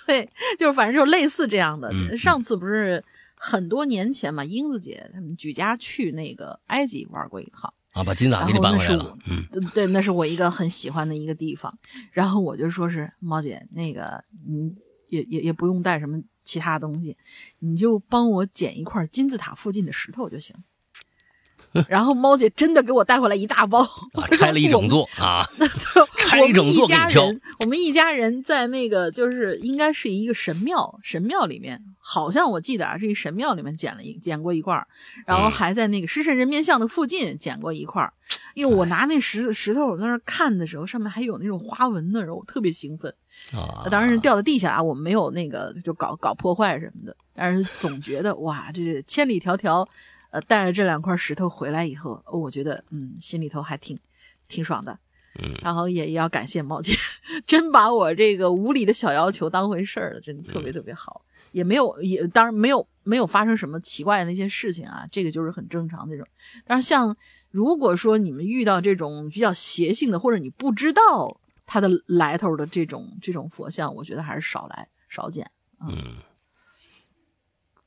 [0.05, 0.29] 对，
[0.59, 1.91] 就是反正就类似这样的。
[2.17, 3.03] 上次不是
[3.35, 7.73] 很多年前嘛，英子姐他们举家去那个埃及玩过一趟。
[7.91, 9.17] 啊，把金字塔给你搬回来了。
[9.27, 11.75] 嗯，对，那是我一个很喜欢的一个地方。
[12.11, 14.75] 然后我就说是猫姐，那个你
[15.07, 17.15] 也也也不用带什么其他东西，
[17.59, 20.55] 你就帮我捡一块金字塔附近的石头就行。
[21.87, 23.87] 然后猫姐真的给我带回来一大包，
[24.31, 25.45] 拆了一整座啊，
[26.17, 27.23] 拆一整座给你挑。
[27.59, 34.83] 我们一家人在那个就是应该是一个神庙，神庙里面好像我记得啊，是一神庙里面捡了一捡过一块
[35.27, 38.11] 然后还在那个狮身人面像的附近捡过一块
[38.55, 43.13] 因为我拿那石石头我在那看的时候，上面还有那种花纹的时候，我特别兴奋
[43.53, 43.87] 啊。
[43.89, 49.87] 当然是掉到地下啊，我没有那个就搞搞破坏什么的，但是总觉得哇， 这是千里迢迢。
[50.31, 53.97] 呃，带着这两块石头回来以后，我觉得嗯，心里头还挺
[54.47, 54.99] 挺爽的。
[55.39, 56.93] 嗯，然后也要感谢猫姐，
[57.47, 61.25] 真把我这个无理的小要求当回事儿了，真的特别特别好。
[61.51, 66.23] 也没有也当然没有没有发生什么奇怪的那些事情啊，这个就是很正常那种。
[66.67, 67.17] 但是像
[67.49, 71.38] 如果说你们遇到这种比较邪性的，或者你不知道
[71.70, 75.51] 它的来头的这种这种佛像，我觉得还是少来少见。
[75.88, 76.17] 嗯。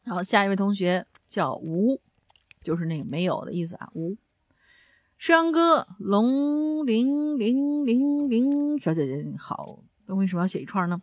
[0.05, 2.01] 然后下一位同学叫吴。
[2.65, 3.91] 就是那个没有的意思啊！
[3.95, 4.17] 五，
[5.19, 11.03] 诗阳哥，龙零零零零小姐姐你好，那为什么要写一串呢？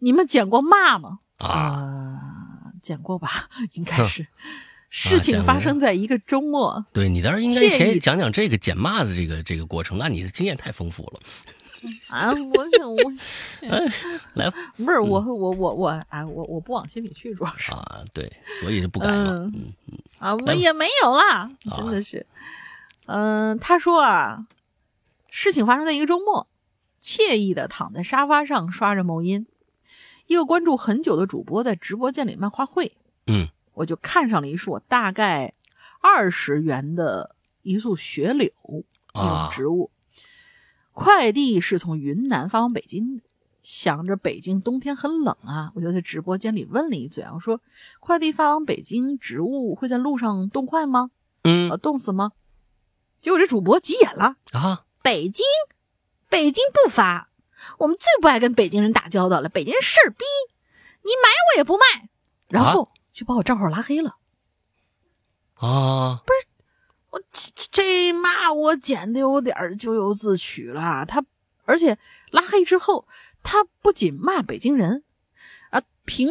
[0.00, 1.20] 你们捡过骂吗？
[1.36, 4.26] 啊，捡过吧， 应该是。
[4.96, 6.86] 事情发生在一个周末。
[6.92, 11.20] 对你倒是应该先讲讲这个捡骂子这个这个过程，那你的经验太丰富了。
[12.08, 13.12] 啊，我我，
[14.34, 22.24] 来吧， 不是我我我我啊，我我不往心里去，主要是啊，对，所以就不敢了，嗯嗯啊，我也没有啦，真的是，
[23.06, 24.46] 嗯，他说啊，
[25.28, 26.46] 事情发生在一个周末，
[27.02, 29.46] 惬意的躺在沙发上刷着某音，
[30.28, 32.92] 一个关注很久的主播在直播间里卖花卉，
[33.26, 35.54] 嗯，我就看上了一束大概
[36.00, 38.50] 二十元的一束雪柳
[39.14, 39.90] 那种植物。
[40.92, 43.22] 快递是从云南发往北京的，
[43.62, 47.60] 想着北京冬天很冷啊，我就在直播间里问了一嘴啊，我说
[47.98, 51.10] 快递发往北京，植物会在路上冻坏吗？
[51.42, 52.32] 嗯，呃，冻死吗？
[53.20, 54.84] 结果这主播急眼了啊！
[55.02, 55.44] 北京，
[56.28, 57.30] 北京不发，
[57.78, 60.24] 我们最不爱跟北京人打交道了，北京人事儿逼，
[61.02, 62.08] 你买我也不卖，
[62.48, 64.16] 然后就把我账号拉黑了。
[65.54, 66.48] 啊，不是，
[67.10, 71.06] 我这这骂我简的有点咎由自取了。
[71.06, 71.24] 他
[71.64, 71.96] 而且
[72.30, 73.08] 拉黑之后，
[73.42, 75.04] 他不仅骂北京人，
[75.70, 76.28] 啊，平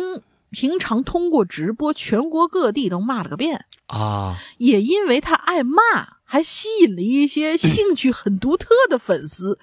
[0.51, 5.81] 平常通过直播全国各地都骂了个遍啊，也因为他爱骂。
[6.25, 9.59] 还吸引了一些兴趣很独特的粉丝，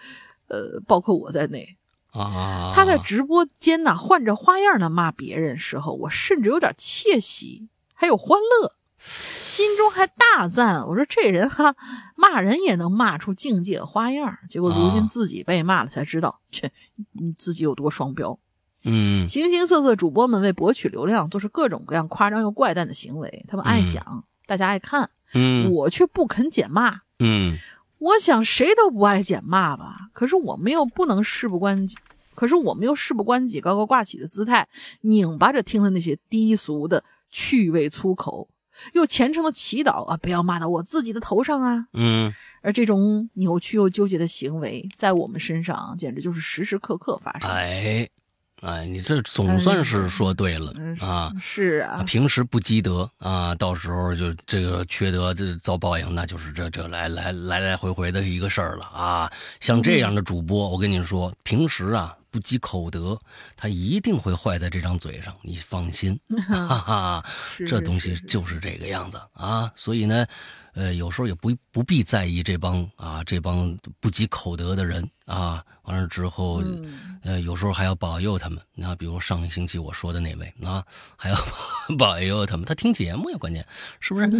[0.47, 1.77] 呃，包括我在内
[2.13, 2.73] 啊。
[2.75, 11.75] 他在直播间呢，换着花样的骂别人时候，我甚至有点窃喜，还有欢乐，心中还大赞：“我说这人哈，
[12.17, 16.71] 骂人也能骂出境界花样。”结果如今自己被骂了，才知道，切，
[17.13, 18.39] 你自己有多双标。
[18.83, 25.11] 嗯，形形色色主播们为博取流量，做出各种各样夸张又怪诞的行为，他们爱讲，大家爱看。
[25.35, 27.03] 嗯，我却不肯减骂。
[27.19, 27.59] 嗯，
[28.01, 30.11] 我想谁都不爱捡骂吧。
[30.13, 31.97] 可是我们又不能事不关己，
[32.35, 34.67] 可是我们又事不关己，高高挂起的姿态，
[35.03, 38.49] 拧巴着听了那些低俗的趣味粗口，
[38.95, 41.87] 又虔诚的祈祷啊，不要骂到我自己的头上啊。
[41.93, 47.49] 嗯，而这种扭曲又纠结的行为，在我们身上简直就是时时刻刻发生。
[47.51, 48.09] 哎。
[48.61, 51.33] 哎，你这总算是说对了啊！
[51.41, 59.33] 是啊，平时不积德啊，到时候就这个缺德，这遭报应，那就是这这来来来来回回的一个事儿了啊！
[59.61, 63.19] 像这样的主播，我跟你说，平时啊不积口德，
[63.57, 67.25] 他一定会坏在这张嘴上，你放心， 哈哈，
[67.67, 69.73] 这东西就是这个样子啊！
[69.75, 70.27] 所以呢，
[70.75, 75.65] 呃，有时候也不不必在意这帮啊这帮不积口德的人啊。
[75.85, 76.63] 完了之后，
[77.25, 78.61] 呃，有时候还要保佑他们。
[78.77, 80.85] 那比如上个星期我说的那位啊，
[81.17, 81.37] 还要
[81.99, 82.65] 保佑他们。
[82.65, 83.67] 他听节目呀，关键
[83.99, 84.31] 是不是？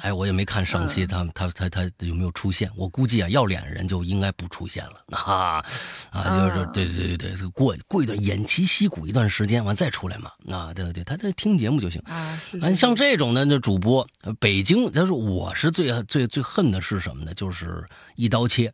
[0.00, 2.70] 哎，我也没看上期他他他他有没有出现。
[2.74, 5.62] 我估计啊，要脸的人就应该不出现了 啊
[6.10, 6.50] 啊！
[6.54, 10.30] 就是对对对对对，过过一段偃旗息鼓一段时间，完再出来嘛。
[10.48, 12.38] 啊，对对对，他他听节目就行啊。
[12.72, 14.08] 像这种的那主播，
[14.40, 17.34] 北京，他说我是最最最恨的是什么呢？
[17.34, 17.86] 就是
[18.16, 18.72] 一刀切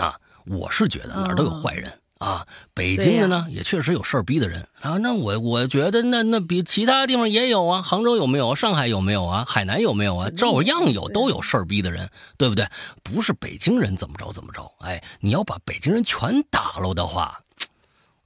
[0.00, 0.18] 啊。
[0.46, 4.96] 我是觉得哪儿都有坏人啊，北京的呢也确实有事儿逼的人啊。
[4.98, 8.54] 那我我觉得那那比其他地方也有啊，杭州有没有？
[8.54, 9.44] 上海有没有啊？
[9.48, 10.30] 海南有没有啊？
[10.30, 12.68] 照样有，都有事儿逼的人，对不对？
[13.02, 14.70] 不是北京人怎么着怎么着？
[14.80, 17.40] 哎，你要把北京人全打了的话，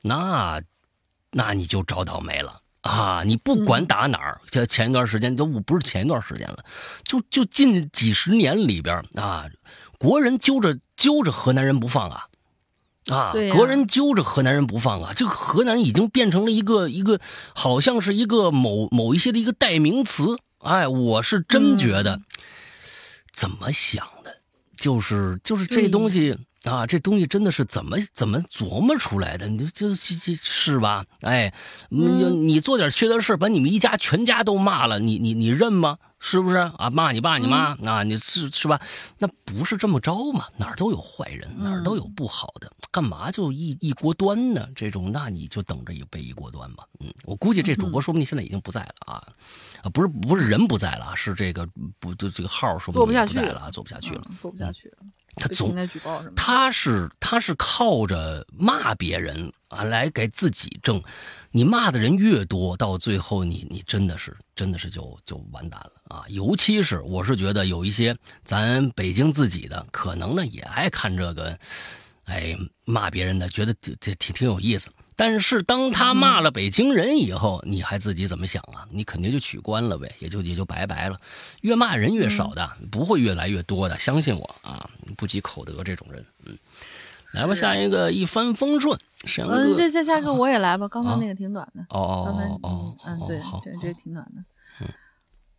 [0.02, 0.60] 那
[1.30, 3.22] 那你就找倒霉了啊！
[3.24, 6.62] 你不管打哪儿，就前一段时间都不是前一段时间了，
[7.02, 9.46] 就就近几十年里边啊。
[9.98, 12.26] 国人揪着揪着河南人不放啊，
[13.08, 17.20] 啊，国人揪着河南人不放啊，这个河南已经变成了一个一个，
[17.54, 20.36] 好像是一个某某一些的一个代名词。
[20.58, 22.20] 哎，我是真觉得，
[23.32, 24.40] 怎么想的，
[24.76, 29.46] 就是就是这东西啊，这东西真的是怎么怎么琢磨出来的？
[29.46, 31.04] 你就这这是吧？
[31.20, 31.54] 哎，
[31.90, 35.98] 你你做点缺德事把你们一家全家都骂了，你你你认吗？
[36.28, 36.90] 是不是啊？
[36.90, 38.02] 骂你爸你妈啊？
[38.02, 38.80] 你是是吧？
[39.16, 40.46] 那不是这么着嘛？
[40.56, 44.66] 哪儿都有坏人，哪儿都有不好的，干嘛就一一锅端呢？
[44.74, 46.84] 这种那你就等着一被一锅端吧。
[46.98, 49.22] 嗯，我估计这主播说不定现在已经不在了啊，
[49.82, 51.64] 啊，不是不是人不在了，是这个
[52.00, 54.96] 不就这个号说不定不在了，做不下去了，做不下去了。
[55.36, 55.76] 他总
[56.34, 61.00] 他是他是靠着骂别人啊来给自己挣，
[61.56, 66.22] 你骂的人越多，到最后你你真的是真的是就就完蛋了啊！
[66.28, 71.58] 尤其是我是觉得有一些咱北京自己的，可能呢也爱看这个，
[72.24, 72.54] 哎
[72.84, 74.90] 骂别人的，觉得挺挺挺有意思。
[75.18, 78.86] 但是当他骂了北京人以后，你还自己怎么想啊？
[78.90, 81.18] 你肯定就取关了呗，也就也就拜拜了。
[81.62, 84.90] 越骂人越少的，不会越来越多的，相信我啊！
[85.16, 86.54] 不积口德这种人，嗯，
[87.36, 88.98] 来吧，下一个一帆风顺。
[89.48, 91.82] 嗯，下下下一个我也来吧，刚才那个挺短的。
[91.90, 94.42] 哦哦哦嗯，对，这这挺短的。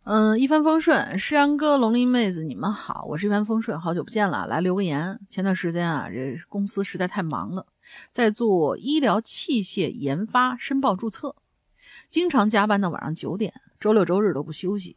[0.02, 5.20] 嗯，一帆风顺，诗阳哥、龙鳞妹子，你们好，我是一帆风顺，好久不见了，来留个言。
[5.28, 7.66] 前段时间啊，这公司实在太忙了。
[8.10, 11.36] 在做医疗器械研发申报注册，
[12.10, 14.96] 经常加班到晚上九点，周六周日都不休息，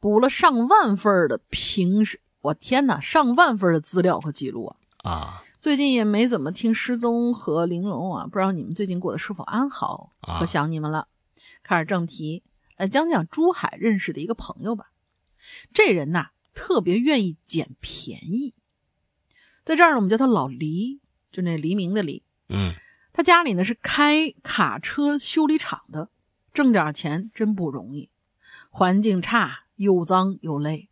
[0.00, 4.76] 补了上万份的平时，我天哪，上万份的资料和记录啊！
[5.10, 10.10] 啊，最近也没怎么听失踪和玲珑啊，不知道你们最近过得是否安好？
[10.40, 11.06] 我想你们了。
[11.62, 12.42] 开始正题，
[12.76, 14.90] 来讲讲珠海认识的一个朋友吧。
[15.72, 18.56] 这人呐，特别愿意捡便宜，
[19.62, 21.00] 在这儿呢，我们叫他老黎。
[21.30, 22.74] 就那黎明的黎，嗯，
[23.12, 26.10] 他家里呢是开卡车修理厂的，
[26.52, 28.10] 挣点钱真不容易，
[28.68, 30.88] 环境差，又脏又累。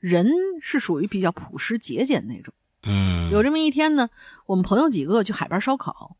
[0.00, 0.28] 人
[0.60, 2.52] 是属于比较朴实节俭那种。
[2.82, 4.08] 嗯，有这么一天呢，
[4.46, 6.16] 我们朋友几个去海边烧烤，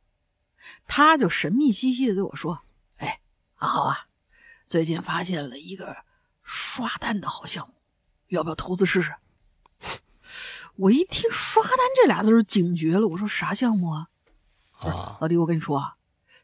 [0.86, 2.61] 他就神秘兮兮的对我说
[2.98, 3.20] ：“哎，
[3.56, 4.06] 阿豪啊，
[4.68, 5.96] 最近发现了一个
[6.42, 7.74] 刷单的好项目，
[8.28, 9.14] 要不要投资试试？”
[10.76, 14.08] 我一听“刷单”这俩字警觉了，我说：“啥项目啊？”
[14.80, 15.96] 啊，老弟，我跟你说啊，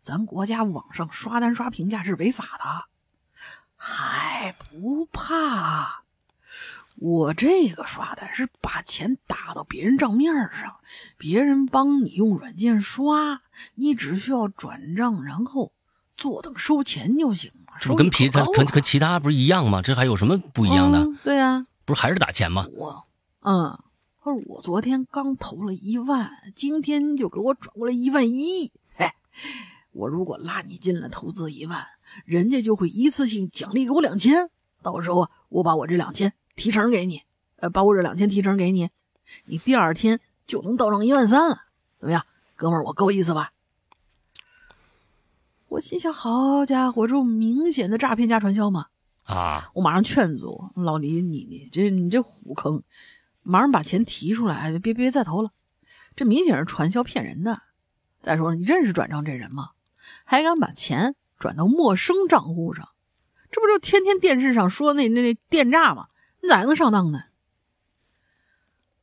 [0.03, 2.85] 咱国家网上刷单刷评价是违法的，
[3.77, 6.06] 还不怕？
[6.97, 10.77] 我这个刷单是把钱打到别人账面上，
[11.17, 13.43] 别人帮你用软件刷，
[13.75, 15.73] 你只需要转账，然后
[16.17, 17.75] 坐等收钱就行了。
[17.81, 19.83] 这不跟其他跟跟其他不是一样吗？
[19.83, 21.07] 这还有什么不一样的？
[21.23, 22.67] 对呀，不是还是打钱吗？
[22.73, 23.05] 我，
[23.41, 23.79] 嗯。
[24.29, 28.73] 他说：“我昨天刚投了一万，今天就给我转过来一万一。
[28.97, 29.15] 哎，
[29.93, 31.87] 我如果拉你进来投资一万，
[32.25, 34.51] 人家就会一次性奖励给我两千。
[34.83, 37.23] 到时候我把我这两千提成给你，
[37.57, 38.91] 呃，把我这两千提成给你，
[39.45, 41.67] 你第二天就能到账一万三了。
[42.01, 42.27] 怎么样，
[42.57, 43.53] 哥们儿，我够意思吧？”
[45.69, 48.87] 我心想：“好家伙，这明显的诈骗加传销嘛！”
[49.25, 49.71] 啊！
[49.75, 52.83] 我马上劝阻老李：“你你这你这虎坑。”
[53.43, 55.51] 马上把钱提出来，别别再投了，
[56.17, 57.63] 这明显是传销骗人的。
[58.23, 59.71] 再说了，你认识转账这人吗？
[60.25, 62.89] 还敢把钱转到陌生账户上？
[63.51, 66.07] 这不就天天电视上说那那那电诈吗？
[66.47, 67.25] 你咋还能上当呢？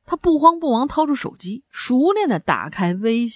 [0.06, 3.28] 他不慌不忙掏出手机，熟练的打开微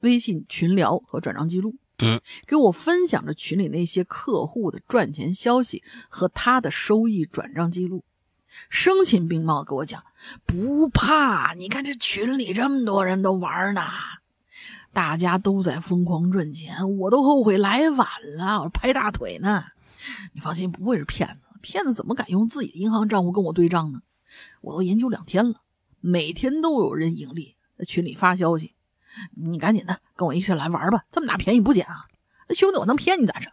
[0.00, 8.04] 微信群聊和转账记录，嗯，给我分享着群里那些客户的赚钱消息和他的收益转账记录。
[8.68, 10.04] 声情并茂给我讲，
[10.44, 13.82] 不怕，你看这群里这么多人都玩呢，
[14.92, 18.06] 大家都在疯狂赚钱，我都后悔来晚
[18.36, 19.64] 了，我拍大腿呢。
[20.34, 24.02] 你放心，不会是骗子，骗子怎么敢用自己的银行账户跟我对账呢？
[24.60, 25.62] 我都研究两天了，
[26.00, 28.74] 每天都有人盈利，在群里发消息，
[29.36, 32.06] 你赶紧的跟我一起来玩吧，这么大便宜不捡啊？
[32.50, 33.50] 兄弟，我能骗你咋整？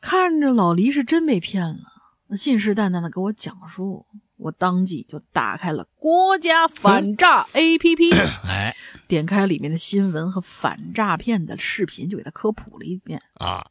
[0.00, 2.36] 看着老黎是真被骗了。
[2.36, 4.06] 信誓旦旦的给我讲述，
[4.36, 8.14] 我当即就打开了国家反诈 APP，
[8.48, 8.74] 哎，
[9.06, 13.66] 点开里面的新闻和反诈骗的视频，就给他科普了一遍啊。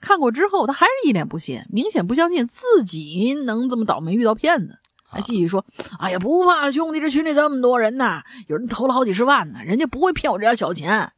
[0.00, 5.64] 看过之后，他还是一脸不信，明显不相信自己能这么倒霉遇到骗子，还继续说
[5.98, 11.12] ：“哎呀，不怕兄弟，这群里这么多人呢，有人投了好几十万呢，人家不会骗我这点小钱。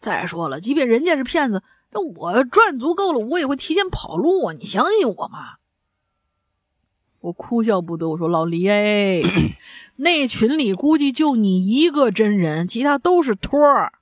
[0.00, 1.62] 再说了，即便人家是骗子，
[1.92, 4.54] 那我赚足够了，我也会提前跑路啊！
[4.58, 5.56] 你相信我吗？”
[7.20, 9.22] 我哭笑不得，我说老李哎，
[9.96, 13.94] 那群里估计就你一个真人，其他都是托儿，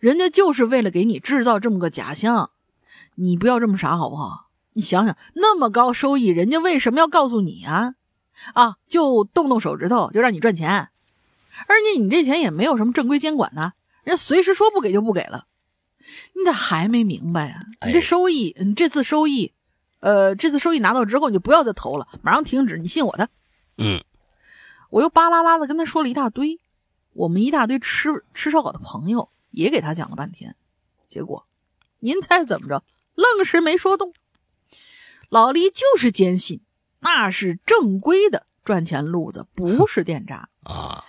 [0.00, 2.50] 人家就是为了给你制造这么个假象，
[3.14, 4.50] 你不要这么傻好不好？
[4.72, 7.94] 你想想，那么高收益，人家为什么要告诉你啊？
[8.54, 10.88] 啊，就动动手指头就让你赚钱，
[11.68, 15.46] 而且你这钱也没有什么正规监管呢，人家随时说不给就不给了，
[16.34, 17.60] 你咋还没明白啊？
[17.86, 19.52] 你这收益，你这次收益。
[20.00, 22.76] 呃，这次收益拿到之后，你就不要再投了，马上停止。
[22.76, 23.30] 你信我的。
[23.78, 24.04] 嗯，
[24.90, 26.60] 我又巴拉拉的跟他说了一大堆，
[27.12, 30.56] 我们一大堆吃吃烧烤的朋友也给他讲了半天，
[31.08, 31.46] 结果，
[32.00, 32.82] 您猜怎么着？
[33.14, 34.12] 愣是没说动。
[35.28, 36.62] 老李就是坚信
[37.00, 41.04] 那是正规的赚钱路子，不 是电诈啊。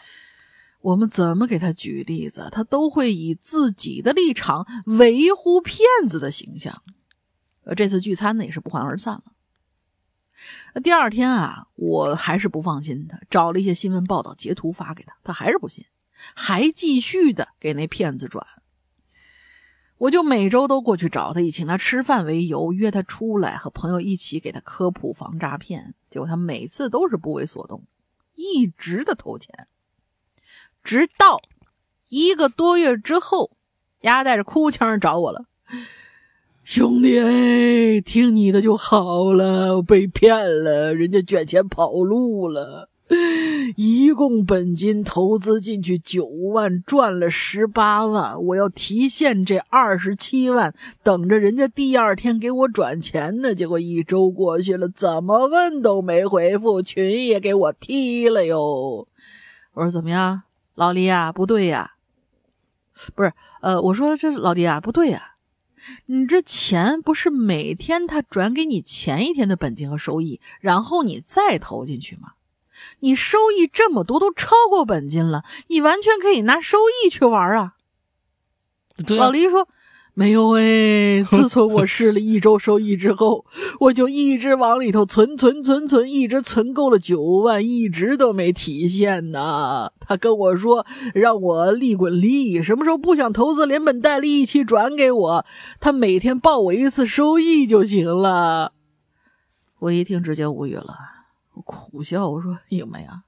[0.81, 6.83] 我们怎么给他举例子，他都会以自己的立场维护骗子的形象。
[7.63, 9.23] 呃，这次聚餐呢也是不欢而散了。
[10.75, 15.85] 那第二天啊，我还是不放心他，找了一些新闻报道截图发给他，他还是不信，
[16.35, 18.45] 还继续的给那骗子转。
[19.97, 25.95] 我就每周都过去找他，以请他吃饭为由，约他出来和朋友一起给他科普防诈骗。
[26.11, 27.83] 结果他每次都是不为所动，
[28.33, 29.67] 一直的投钱，
[30.83, 31.39] 直到
[32.09, 33.51] 一个多月之后，
[34.01, 35.45] 丫带着哭腔找我了。
[36.63, 42.89] 兄弟，听你的就好了，被骗了，人家卷钱跑路了，
[43.75, 50.73] 一共本金投资进去九万，赚了十八万，我要提现这二十七万，
[51.03, 53.55] 等着人家第二天给我转钱呢。
[53.55, 59.07] 结果一周过去了，怎么问都没回复，群也给我踢了哟。
[59.73, 60.43] 我说怎么样，
[60.75, 61.31] 老李呀？
[61.31, 61.91] 不对呀，
[63.15, 65.31] 不是，呃，我说这老弟啊，不对呀。
[66.07, 72.31] 你这钱不是每天他转给你前一天的本金和收益，然后你再投进去吗？
[72.99, 77.73] 你收益这么多，都超过本金了，你完全可以拿收益去玩啊！
[79.17, 79.67] 老黎说。
[80.17, 83.45] 没有哎，自从我试了一周收益之后，
[83.81, 89.91] 我就一直往里头存存存存，一直存够了九万，一直都没提现呢。
[89.99, 95.45] 他跟我说让我利滚利，什么时候不想投资，连本带利一起转给我，
[95.81, 98.71] 他每天报我一次收益就行了。
[99.79, 100.95] 我一听直接无语了，
[101.61, 103.23] 苦笑，我说英梅啊，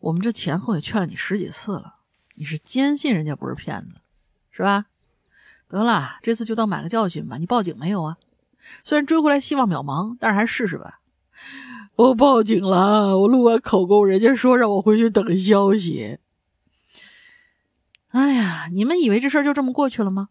[0.00, 1.96] 我们这前后也劝了你十几次了，
[2.34, 3.96] 你是坚信人家不是骗子，
[4.50, 4.86] 是吧？
[5.68, 7.36] 得了，这次就当买个教训吧。
[7.38, 8.16] 你报警没有啊？
[8.84, 11.00] 虽然追回来希望渺茫，但是还是试试吧。
[11.96, 16.18] 我报警了，我录完口供，人家说让我回去等消息。
[18.08, 20.28] 哎呀，你们以为这事儿就这么过去了吗？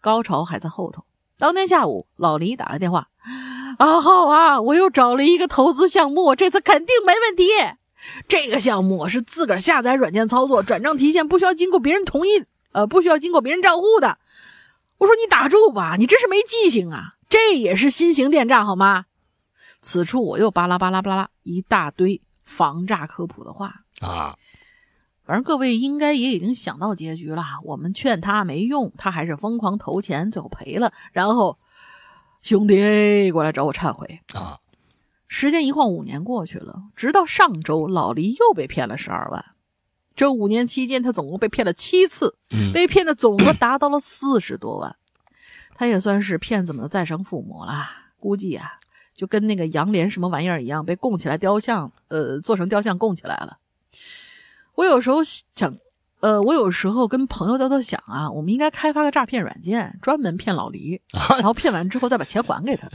[0.00, 1.04] 高潮还在后头。
[1.38, 3.08] 当天下午，老黎打来电话
[3.78, 7.48] ：“阿浩啊，我又找了一个投资项目，这次肯定没问题。
[8.28, 14.18] 这个项目是自个儿下载软件操作，转账提现不需要经过别人同意，呃，不需要经过别人账户的。”
[14.98, 17.16] 我说你打住吧，你这是没记性啊！
[17.28, 19.04] 这也是新型电诈好吗？
[19.82, 24.36] 此处我又巴拉巴拉巴拉一大堆防诈科普的话啊，
[25.26, 27.44] 反正各位应该也已经想到结局了。
[27.64, 30.94] 我们劝他没用，他还是疯狂投钱，最后赔了。
[31.12, 31.58] 然后
[32.46, 34.60] 兄弟过来找我忏悔啊。
[35.26, 39.44] 时间一晃五年过去了，直到上周，老黎又被骗了十二万。
[40.14, 42.36] 这五年期间，他总共被骗了七次，
[42.72, 44.94] 被骗的总额达到了四十多万。
[45.74, 47.84] 他也算是骗子们的再生父母了。
[48.20, 48.78] 估计啊，
[49.12, 53.58] 就跟那个杨莲什么玩意儿一样，被供起来雕像，呃，做成雕像供起来了。
[54.76, 55.76] 我有时候想，
[56.20, 61.00] 呃，我有时候跟朋友在想啊，我们应该开发个诈骗软件，专门骗老黎，
[61.38, 62.88] 然后骗完之后再把钱还给他。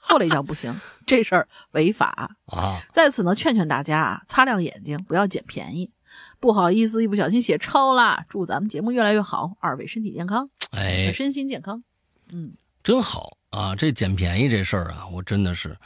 [0.00, 0.74] 后来一想不行，
[1.06, 2.80] 这事儿违法啊。
[2.92, 5.90] 在此呢，劝劝大家啊，擦亮眼睛，不要捡便宜。
[6.40, 8.24] 不好意思，一不小心写超了。
[8.28, 11.84] 祝咱们节目越来越好，二位身体健康，哎，身心健康，
[12.32, 13.76] 嗯，真好啊！
[13.76, 15.76] 这捡便宜这事儿啊，我真的是，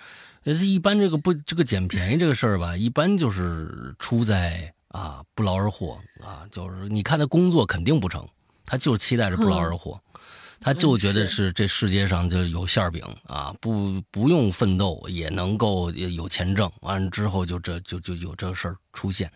[0.45, 8.27] 呃，一般这个不这个捡便宜这个事儿吧，一般就是出在啊不劳而获啊，就是你看他工作肯定不成，
[8.65, 10.01] 他就是期待着不劳而获。
[10.61, 16.71] 他就觉得是这世界上就有馅饼啊，不不用奋斗也能够有钱挣。
[16.81, 19.31] 完了之后就这就就有这事儿出现，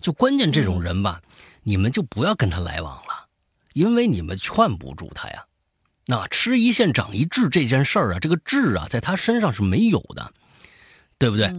[0.00, 1.22] 就关键这种人吧，
[1.62, 3.28] 你们就不要跟他来往了，
[3.72, 5.46] 因为你们劝不住他呀。
[6.06, 10.34] 那吃一堑长一智这件事儿啊，这个智啊，在他身上是没有的，
[11.16, 11.50] 对不对？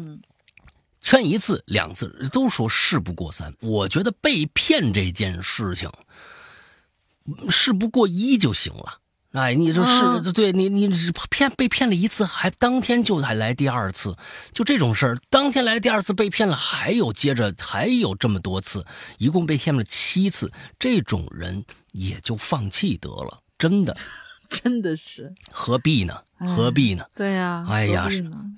[1.06, 5.88] 劝一次两次都说事不过三，我觉得被骗这件事情，
[7.48, 8.98] 事不过一就行了。
[9.34, 10.90] 哎，你这是对你，你
[11.30, 14.18] 骗被骗了一次，还当天就还来第二次，
[14.52, 18.84] 就这种事儿，当天来第二次被骗了，还有接着还有这么多次，
[19.20, 23.96] 一共被骗了七次，这种人也就放弃得了，真的。
[24.64, 26.22] 真的是何必呢？
[26.38, 27.06] 何必呢？
[27.16, 28.10] 对呀，哎呀，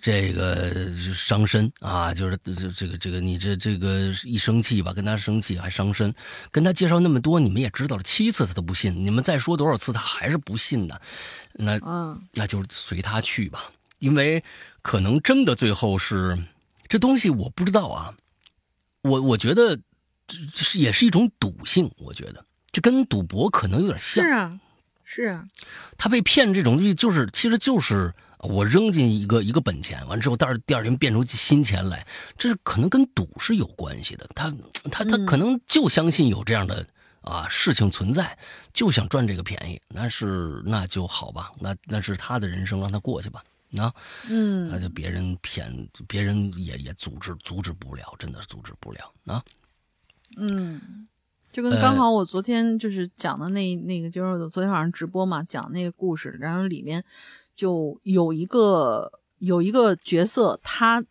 [0.02, 6.12] 这个伤身啊，就是这这个这个你这这个一生气吧，跟他生气还伤身，
[6.50, 11.00] 跟他介绍那么多，你们也知道了，七次他都不信，你们再说多少次他还是不信的，
[11.54, 13.66] 那嗯，那就随他去吧，
[14.00, 14.44] 因为
[14.82, 16.38] 可能真的最后是
[16.88, 18.16] 这东西我不知道啊，
[19.04, 19.80] 我我觉得
[20.52, 24.26] 是也是一种赌性，我觉得这跟赌博可能有点像。
[24.26, 24.60] 是啊。
[25.10, 25.48] 是啊，
[25.98, 32.06] 他被骗这种东西，就是其实就是我扔进一个一个本钱，完之后，但是第二天变出新钱来，
[32.38, 34.30] 这是可能跟赌是有关系的。
[34.36, 34.54] 他
[34.92, 36.86] 他他可能就相信有这样的
[37.22, 38.38] 啊事情存在，
[38.74, 39.82] 就想赚这个便宜。
[39.88, 43.42] 那是那就好吧，那那是他的人生，让他过去吧。
[43.70, 43.92] 那
[44.30, 49.42] 嗯，那就别人骗，别人也也阻止阻止不了，真的阻止不了啊。
[50.36, 51.08] 嗯。
[51.58, 57.04] 就跟刚好我昨天就是讲的那那个，就是昨天晚上直播嘛，讲那个故事，然后里面
[57.56, 61.04] 就有一个有一个角色，他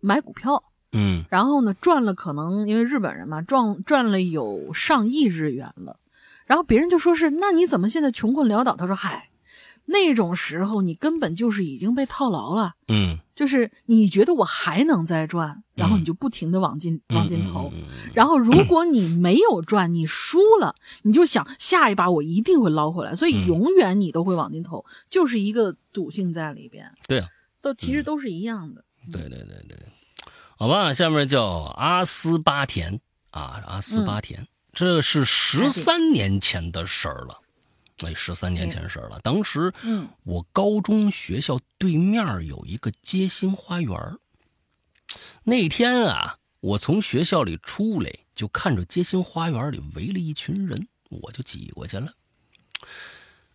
[0.00, 0.60] 买股票，
[0.90, 6.00] 嗯，然后呢赚了，可能因为日本人嘛，赚赚了有上亿日元了，
[6.46, 8.74] 然后别人就说是，那你怎么现在穷困潦倒？
[8.74, 9.28] 他说，嗨。
[9.84, 12.74] 那种时候，你根本就是已经被套牢了。
[12.86, 17.72] 嗯，就是你觉得我还能再赚，然后你就不停的往进往进投。
[18.14, 23.14] 然后如果你没有赚，你输了，你就想下一把我一定会捞回来。
[23.14, 26.92] 所以永远你都会往进投，就是一个赌性在里边。
[27.08, 27.28] 对啊，
[27.60, 28.84] 都其实都是一样的。
[29.10, 29.78] 对对对对，
[30.56, 31.44] 好吧，下面叫
[31.76, 33.00] 阿斯巴甜
[33.30, 37.40] 啊，阿斯巴甜，这是十三年前的事儿了。
[38.00, 39.20] 那十三年前事儿了。
[39.22, 43.96] 当时，嗯，我高中学校对面有一个街心花园
[45.44, 52.12] 那天啊，我从学校里出来，就看着街心花园里围了一群人，我就挤过去了。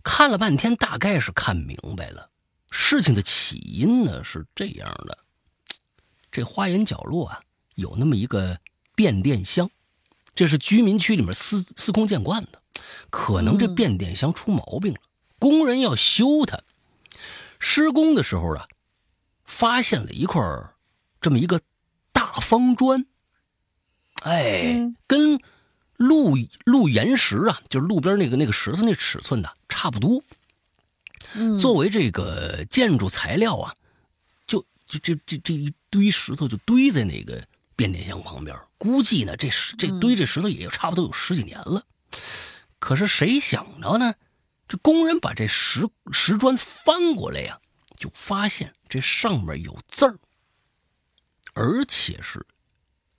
[0.04, 2.30] 看了半天，大概是看明白了，
[2.72, 5.18] 事情的起因呢是这样的：
[6.32, 7.42] 这花园角落啊，
[7.76, 8.60] 有那么一个
[8.96, 9.70] 变电箱，
[10.34, 12.62] 这是居民区里面司司空见惯的。
[13.10, 15.00] 可能这变电箱出毛病了，
[15.40, 16.62] 工人要修它。
[17.60, 18.68] 施工的时候啊，
[19.44, 20.42] 发现了一块
[21.28, 21.60] 这么一个
[22.14, 23.06] 大方砖，
[24.22, 25.38] 哎，跟
[25.98, 30.24] 路路岩石啊，就是路边那个那个石头那尺寸的差不多。
[31.60, 33.76] 作为这个建筑材料啊，
[34.48, 37.46] 就就这这这一堆石头就堆在那个
[37.76, 38.58] 变电箱旁边。
[38.78, 41.84] 估计呢，这石这堆这石头也差不多有十几年了。
[42.80, 44.16] 可是谁想到呢？
[44.66, 47.60] 这工人把这石石砖翻过来呀，
[47.98, 50.18] 就发现这上面有字儿，
[51.58, 52.46] 而且是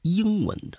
[0.02, 0.78] 英文的。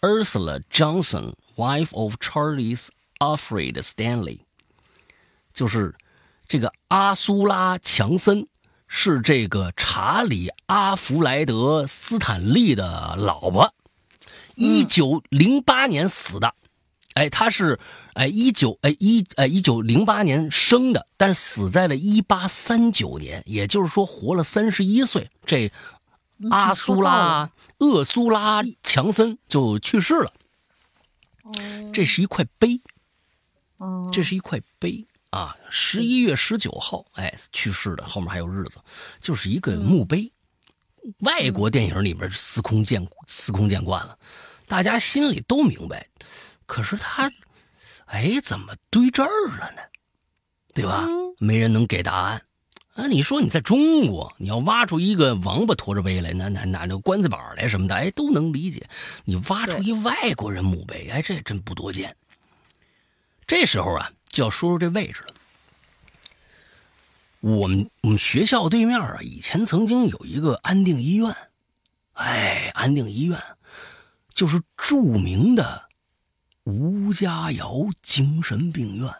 [0.00, 2.88] Ursula Johnson, wife of Charles
[3.18, 4.40] Alfred Stanley，
[5.52, 5.94] 就是
[6.48, 8.46] 这个阿苏拉·强森，
[8.88, 13.74] 是这个查理·阿弗莱德·斯坦利的老婆，
[14.54, 16.54] 一九零八年死的。
[17.14, 17.78] 哎，他是
[18.12, 25.30] 哎一九哎一哎一九零八年生的，但是死在了一八三九年，也就是说活了三十一岁。
[25.44, 25.72] 这
[26.50, 30.32] 阿苏拉厄苏拉强森就去世了。
[31.92, 32.80] 这是一块碑。
[34.10, 35.54] 这是一块碑啊！
[35.68, 38.78] 十一月十九号，哎，去世的，后面还有日子，
[39.20, 40.32] 就是一个墓碑。
[41.18, 44.16] 外国电影里边司空见司空见惯了，
[44.66, 46.08] 大家心里都明白。
[46.66, 47.30] 可是他，
[48.06, 49.82] 哎，怎么堆这儿了呢？
[50.74, 51.06] 对吧？
[51.38, 52.42] 没人能给答案。
[52.94, 58.86] 啊，你说你在中国，你要挖出一个王八驮着碑来，那那那那棺材板来什么的，哎，都能理解。
[59.24, 62.16] 你挖出一外国人墓碑，哎，这真不多见。
[63.46, 65.34] 这时候啊，就要说说这位置了。
[67.40, 71.36] 我们我们学校对面啊，以前曾经有一个安定医院，
[72.12, 73.36] 哎，安定医院
[74.28, 75.82] 就是著名的。
[76.64, 79.10] 吴家窑精神病院，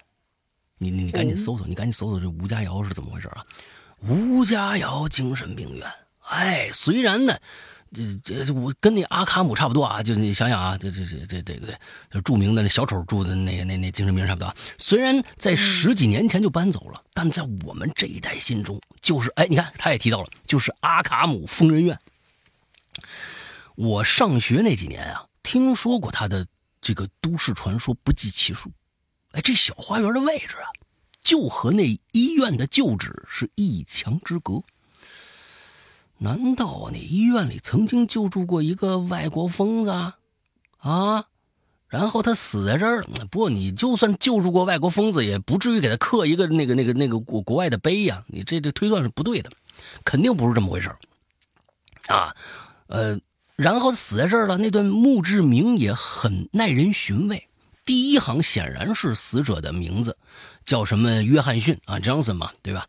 [0.78, 3.44] 你你你赶紧搜搜，你赶紧搜搜这吴家窑是怎么回事啊？
[4.00, 5.86] 吴家窑精神病院，
[6.30, 7.38] 哎，虽然呢，
[8.24, 11.78] 这这我跟那阿卡姆差不多啊，就你想想啊，这这这这这个
[12.10, 14.54] 就著名的那小丑住的那那那精神病院差不多。
[14.78, 21.98] 虽然在十几年前就搬走了，但在我们这一代心中，就是哎，你看他也提到了，就是阿卡姆疯人院。
[23.74, 26.46] 我上学那几年啊，听说过他的。
[26.84, 28.70] 这个都市传说不计其数，
[29.32, 30.68] 哎，这小花园的位置啊，
[31.22, 34.62] 就和那医院的旧址是一墙之隔。
[36.18, 40.18] 难道那医院里曾经救助过一个外国疯子啊？
[40.76, 41.24] 啊，
[41.88, 43.24] 然后他死在这儿了？
[43.30, 48.22] 不过你就算救助过外国疯子，也不至于给他刻一个那个那个那个国国外的碑呀。
[48.26, 49.50] 你这这推断是不对的，
[50.04, 50.94] 肯定不是这么回事
[52.08, 52.36] 啊，
[52.88, 53.18] 呃。
[53.56, 54.56] 然后死在这儿了。
[54.58, 57.48] 那段墓志铭也很耐人寻味。
[57.84, 60.16] 第一行显然是死者的名字，
[60.64, 62.86] 叫什么约翰逊啊，Johnson 嘛，对吧？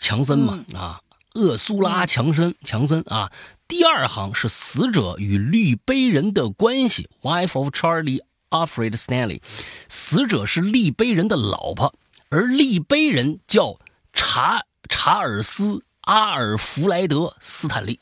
[0.00, 1.00] 强森嘛，啊，
[1.34, 3.30] 厄苏拉强森，强森啊。
[3.68, 8.20] 第二行是死者与绿杯人的关系，Wife of Charlie
[8.50, 9.40] Alfred Stanley，
[9.88, 11.94] 死者是立碑人的老婆，
[12.28, 13.78] 而立碑人叫
[14.12, 18.00] 查查尔斯阿尔弗莱德斯坦利。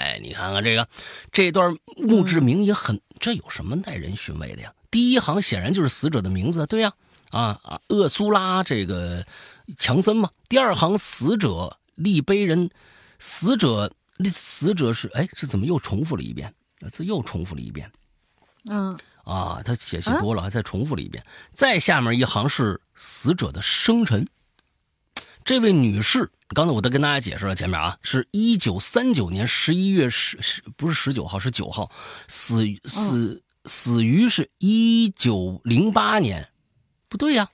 [0.00, 0.88] 哎，你看看这个，
[1.30, 4.72] 这段墓志铭也很，这有什么耐人寻味的呀？
[4.90, 6.92] 第一行显然就是死者的名字，对呀，
[7.30, 9.26] 啊啊，厄苏拉这个
[9.76, 10.30] 强森嘛。
[10.48, 12.70] 第二行死者立碑人，
[13.18, 13.92] 死者
[14.24, 16.54] 死者是哎，这怎么又重复了一遍？
[16.90, 17.92] 这又重复了一遍。
[18.64, 21.22] 嗯，啊，他写写多了，还再重复了一遍。
[21.52, 24.26] 再下面一行是死者的生辰，
[25.44, 26.30] 这位女士。
[26.52, 31.92] 刚才我都跟大家解释了，前面啊，是一九三九年十一月十十，不是十九号，是九号，
[32.26, 36.50] 死死死于是一九零八年，
[37.08, 37.50] 不对呀，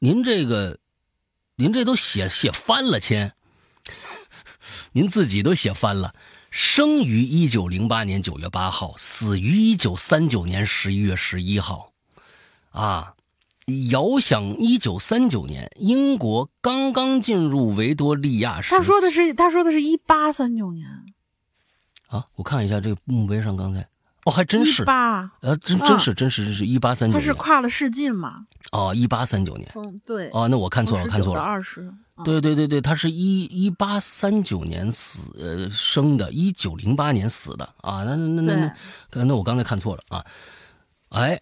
[0.00, 0.78] 您这个，
[1.56, 3.32] 您这都写写翻了，亲，
[4.92, 6.14] 您自己都写翻了，
[6.50, 11.94] 生于一九零八年九月八号，死于一九三九年十一月十一号，
[12.70, 13.14] 啊。
[13.90, 18.74] 遥想一九三九年，英国刚刚进入维多利亚时。
[18.74, 20.86] 他说的是，他说的是一八三九年。
[22.08, 23.86] 啊，我看一下这个墓碑上，刚才
[24.24, 27.20] 哦，还真是八，呃，真真是真是真是一八三九年。
[27.20, 28.46] 他是跨了世纪嘛？
[28.72, 29.70] 哦，一八三九年。
[29.74, 30.30] 嗯，对。
[30.32, 31.40] 哦，那我看错了，看错了。
[31.42, 31.92] 二十。
[32.24, 38.02] 对对对对，他是一一八三九年死呃生的，一九零八年死的啊。
[38.04, 38.74] 那那那那
[39.12, 40.24] 那，那我刚才看错了啊。
[41.10, 41.38] 哎。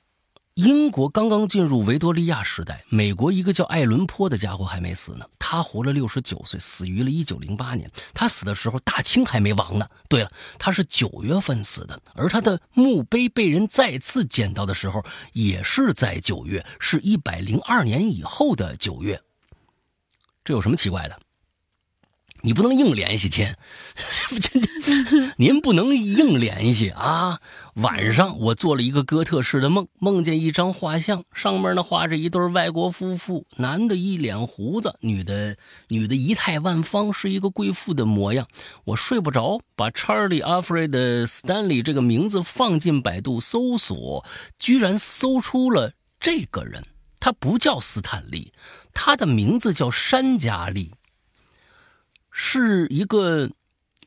[0.57, 7.91] 英国刚刚进入维多利亚时代，美国一个叫爱伦坡的家伙还没死呢，他活了六十九岁，死于了一九零八年。
[8.15, 9.87] 他死的时候，大清还没亡呢。
[10.09, 15.05] 对了，他是九月份死的，而他的墓碑被人再次捡到的时候，
[15.35, 19.21] 也是在九月，是一百零二年以后的九月。
[20.43, 21.21] 这有什么奇怪的？
[22.47, 23.53] 你不能硬联系亲，
[25.37, 27.41] 您不能硬联系啊！
[27.75, 35.57] 晚上我做了一个哥特式的梦，梦见一张画像，上面呢画着一对外国夫妇，男的一脸胡子，女的
[35.89, 38.47] 女的仪态万方，是一个贵妇的模样。
[38.85, 44.25] 我睡不着，把 Charlie Alfred Stanley 这个名字放进百度搜索，
[44.61, 46.81] 居然搜出了这个人。
[47.19, 48.53] 他不叫斯坦利，
[48.95, 50.93] 他的名字叫山加利。
[52.39, 53.51] 是一个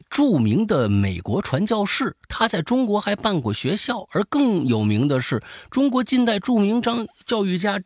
[0.07, 5.41] 著名的美国传教士，他在中国还办过学校，而更有名的是
[5.71, 7.81] 中国近代著名张教育家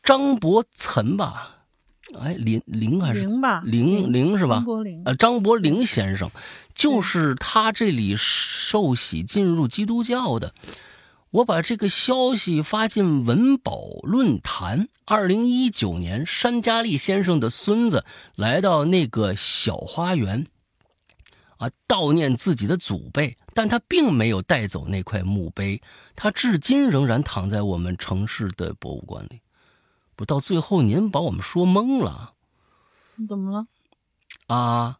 [0.00, 1.56] 张伯岑吧？
[2.20, 3.62] 哎，林林还是林吧？
[3.64, 4.56] 林林是吧？
[4.56, 6.30] 张伯苓，呃，张伯苓先生
[6.72, 10.54] 就是他这里受洗进入基督教的。
[11.32, 14.88] 我把这个消息发进文保论坛。
[15.06, 18.04] 二零一九年，山家利先生的孙子
[18.34, 20.46] 来到那个小花园，
[21.56, 25.80] 啊，悼念自己的祖辈，但他并没有带走那块墓碑，
[26.14, 29.40] 他至今仍然躺在我们城市的博物馆里。
[30.14, 32.34] 不，到最后您把我们说懵了。
[33.26, 33.66] 怎么了？
[34.54, 34.98] 啊，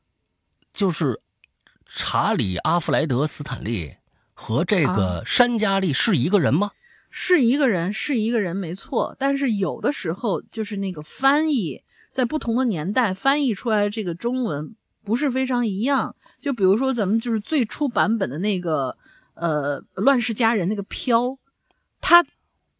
[0.72, 1.20] 就是
[1.84, 3.96] 查理·阿弗莱德·斯坦利。
[4.42, 6.72] 和这个山佳丽是一个人吗？
[7.10, 9.14] 是一个人，是一个人，没错。
[9.16, 14.74] 但是有的时候，就是那个翻译在不同的年代翻译出来这个中文
[15.04, 16.16] 不是非常一样。
[16.40, 18.96] 就比如说咱们就是最初版本的那个
[19.34, 21.38] 呃《乱世佳人》那个飘，
[22.00, 22.26] 他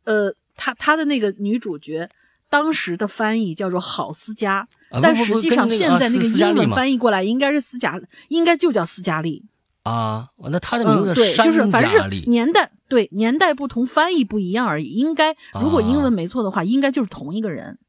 [0.03, 2.11] 呃他他的那个女主角
[2.51, 4.67] 当时的翻译叫做郝思嘉，
[5.01, 9.45] 但实际上现在那个英文翻译过来应该是斯嘉，应该就叫斯嘉丽。
[9.83, 14.91] 啊，那他的名字对，就是反正是年代对年代不同，翻译不一样而已。
[14.91, 17.81] 应该如果英文没错的话，应该就是同一个人，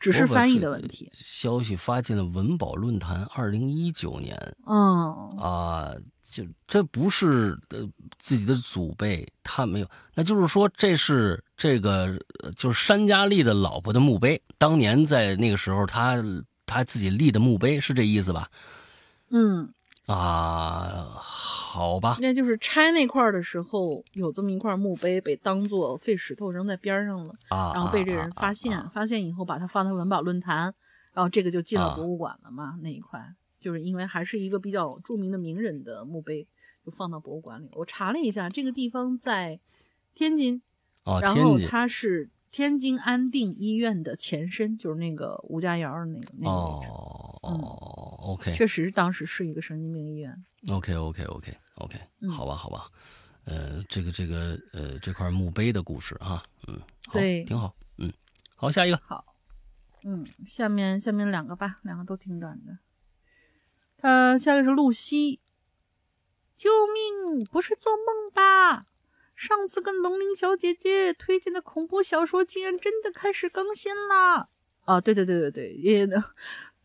[0.00, 1.10] 只是翻译的问题。
[1.12, 4.56] 消息发进了文保论坛，二零一九年。
[4.66, 5.92] 嗯啊，
[6.30, 7.86] 就这不是呃
[8.18, 12.18] 自己的祖辈，他没有，那就是说这是这个
[12.56, 16.24] 就是山家丽的老婆的墓碑，当年在那个时候他
[16.64, 18.48] 他自己立的墓碑，是这意思吧？
[19.28, 19.74] 嗯。
[20.12, 30.74] 啊，好吧，那就是拆那块的时候，有这么一块墓碑被当做废石头扔在边上了啊，然后被这个人发现，发现以后把它放在文保论坛，
[31.12, 32.78] 然后这个就进了博物馆了嘛。
[32.82, 36.46] 那一块就是因为还是一个比较著名的名人的墓碑，
[36.84, 37.70] 就放到博物馆里。
[37.74, 39.60] 我查了一下，这个地方在
[40.14, 40.60] 天津，
[41.20, 42.28] 然后它是。
[42.52, 50.44] 天津安定医院的前身就是那个吴家窑的那个那个哦哦，OK，确实当时是一个神经病医院。
[50.68, 51.98] OK OK OK OK，
[52.30, 52.86] 好吧好吧，
[53.44, 56.78] 呃，这个这个呃这块墓碑的故事啊，嗯，
[57.10, 58.12] 对，挺好，嗯，
[58.54, 59.24] 好，下一个，好，
[60.04, 62.78] 嗯，下面下面两个吧，两个都挺短的。
[64.02, 65.40] 呃，下一个是露西，
[66.54, 68.84] 救命，不是做梦吧？
[69.42, 74.48] 上次跟龙鳞小姐姐推荐的恐怖小说竟然真的开始更新了
[74.84, 75.00] 啊！
[75.00, 76.08] 对对对对对，也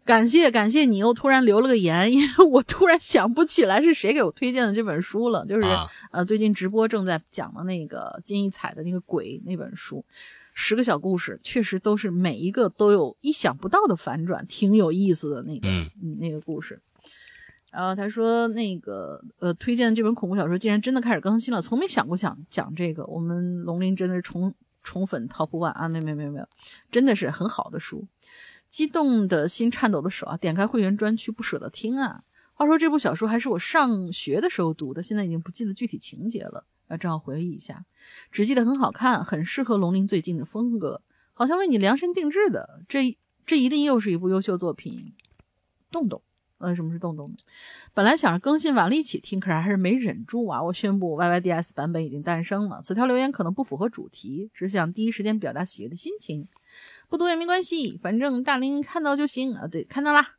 [0.03, 5.67] 感谢感谢你又突然留了个言，因为我突然想不起来是谁给我推荐的这本书了，就是
[6.11, 10.03] 呃最近直播正在讲的那个金一彩的那个鬼那本书，
[10.55, 16.81] 十个小故事，确实都是每一个都有意想不到的反转，挺有意思的那个嗯那个故事。
[17.71, 23.05] 然后他说：“那个，呃，推荐的这本恐怖小说竟然真的开始更新了，从没想过想讲这个。
[23.05, 25.87] 我们龙鳞真的是宠宠粉 top one 啊！
[25.87, 26.47] 没有没没没有，
[26.89, 28.07] 真的是很好的书。
[28.69, 30.37] 激动的心，颤抖的手啊！
[30.37, 32.21] 点开会员专区，不舍得听啊。
[32.53, 37.85] 话说这部小说还是我上学的时候读的，现在已经不记得具体情节了，啊，正好回忆一下，
[38.31, 41.01] 只记得很好看，很适合龙鳞最近的风格，
[41.33, 42.81] 好像为你量身定制的。
[42.87, 45.13] 这这一定又是一部优秀作品。
[45.91, 46.21] 洞洞。”
[46.59, 47.37] 呃，什么是洞洞的？
[47.93, 50.61] 本来想着更新完了一起听，可是还是没忍住啊！
[50.61, 52.81] 我宣布 YYDS 版本已经诞生了。
[52.83, 56.47] 此条留言可能不符合主题，只想第一时间表达喜悦的心情。
[57.09, 59.67] 不读也没关系，反正大林看到就行啊！
[59.67, 60.35] 对，看到啦。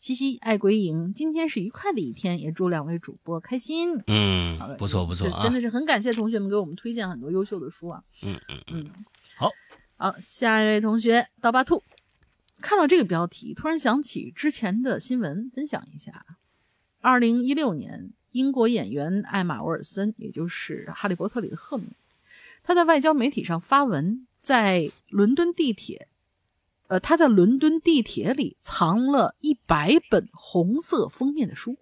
[0.00, 4.02] 嘻嘻爱鬼影，今天是愉快的一天，也祝两位主播开心。
[4.08, 5.40] 嗯，不错不错啊！
[5.44, 8.02] 真的是很感谢同学们给我们推荐很多优秀的书啊！
[8.24, 8.90] 嗯嗯嗯，
[9.36, 9.48] 好，
[9.96, 11.80] 好，下一位同学刀疤兔。
[12.62, 16.24] 看到这个标题，突然想起之前的新闻，分享一下。
[17.00, 21.88] 二零一六年，英国演员艾玛·沃尔森，也就是《哈利波特》里的赫敏，
[22.62, 26.08] 他在外交媒体上发文，在伦敦地铁，
[26.86, 31.76] 呃，他在伦敦地铁里藏了一百本红色封面的书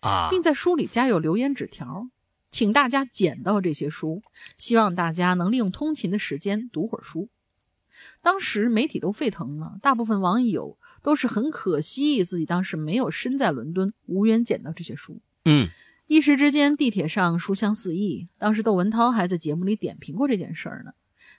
[0.00, 2.10] 啊，并在书里加有留言纸条，
[2.50, 4.22] 请大家捡到这些书，
[4.58, 7.28] 希望大家能利用通勤的时间读会儿书。
[8.26, 15.20] 当时媒体都沸腾了，大部分网友都是很可惜自己当时没有身在伦敦，无缘捡到这些书。
[15.44, 15.68] 嗯，
[16.08, 18.26] 一时之间地铁上书香四溢。
[18.36, 20.94] 当时窦文涛还在节目里点评过这件事儿呢。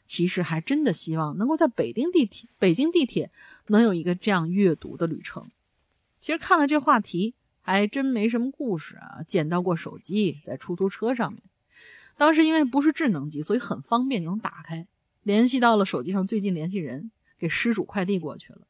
[0.06, 3.32] 其实还真的希望能够在北京地铁，北京地铁
[3.66, 5.52] 能有一个这样阅读的旅程。
[6.22, 9.24] 其实看了这话题，还真没什么故事啊。
[9.28, 11.44] 捡到过手机，在出租车上面，
[12.16, 14.88] 当时因为不是智能机，所以很方便，能打开。
[15.28, 18.62] 联系到了手机上最近联系人，给失主快递过去了。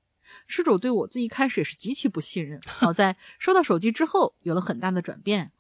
[0.47, 5.51] 失主对我最一开始也是极其不信任， 好在收到手机之后有了很大的转变。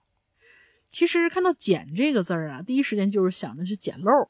[0.89, 4.29] 其实看到“捡”这个字儿啊，第一时间就是想着是捡漏，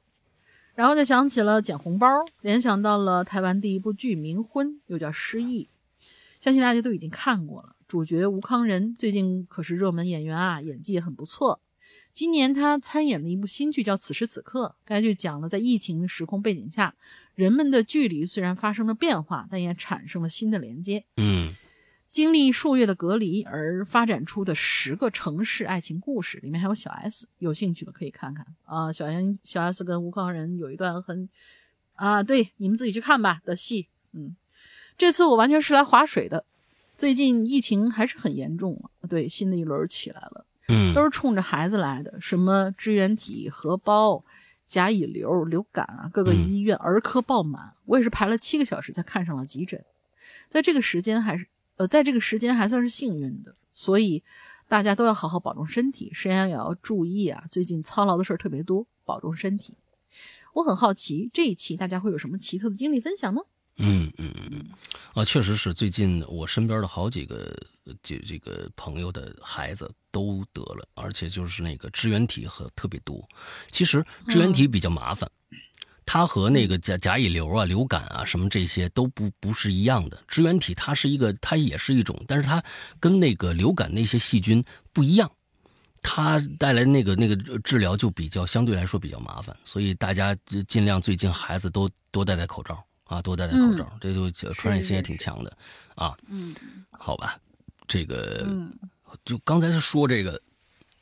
[0.76, 2.06] 然后就想起了捡红包，
[2.42, 5.70] 联想到了台湾第一部剧《冥婚》，又叫《失忆》，
[6.42, 7.78] 相信大家都已经看过了。
[7.88, 11.62] 主角吴康仁最近可是热门演员啊，演技也很不错。
[12.18, 16.96] 今年他参演的一部新剧叫《此时此刻》，该剧讲了在疫情时空背景下，
[17.36, 21.06] 人们的距离虽然发生了变化，但也产生了新的连接。
[21.18, 21.54] 嗯，
[22.10, 28.92] 经历数月的隔离而发展出的十个城市爱情故事，里面还有小 S，有兴趣的可以看看啊。
[28.92, 31.30] 小 S 小 S 跟吴康仁有一段很
[31.94, 33.90] 啊，对你们自己去看吧的戏。
[34.14, 34.36] 嗯，
[34.98, 36.44] 这次我完全是来划水的。
[36.98, 40.48] 最近疫情还是很严重啊，对，新的一轮起来了。
[40.68, 44.24] 嗯，都是冲着孩子来的，什么支原体、荷包、
[44.66, 47.74] 甲乙流、流感啊，各个医院儿科爆满。
[47.86, 49.84] 我也是排了七个小时才看上了急诊，
[50.50, 54.24] 在这个时间还是呃，在这个时间还算是幸运的，所以
[54.68, 57.46] 大家都要好好保重身体，身上也要注意啊。
[57.50, 59.76] 最近操劳的事儿特别多，保重身体。
[60.54, 63.42] 我很好奇这一期大家会有什么奇特的经历分享呢？
[63.78, 64.66] 嗯嗯嗯嗯，
[65.14, 67.56] 啊，确实是最近我身边的好几个
[68.02, 73.28] 这这个朋友的孩子都得了，而且就是那个支原体和特别多。
[73.68, 75.30] 其实支原体比较麻烦，
[76.06, 80.22] 它和那个甲甲乙流啊、流感啊什么这些都不不是一样的。
[80.28, 82.64] 支原体它是一个，它也是一种，但是它
[83.00, 85.30] 跟那个流感那些细菌不一样，
[86.02, 90.36] 它带来那个那个治疗就比较相对来说比较麻烦，所以大家
[90.68, 92.84] 尽量最近孩子都多戴戴口罩。
[93.08, 95.58] 啊，多戴戴口罩，这就传染性也挺强的
[95.96, 96.14] 啊。
[96.28, 96.54] 嗯，
[96.92, 97.40] 好吧，
[97.88, 98.46] 这个
[99.24, 100.42] 就刚才他说这个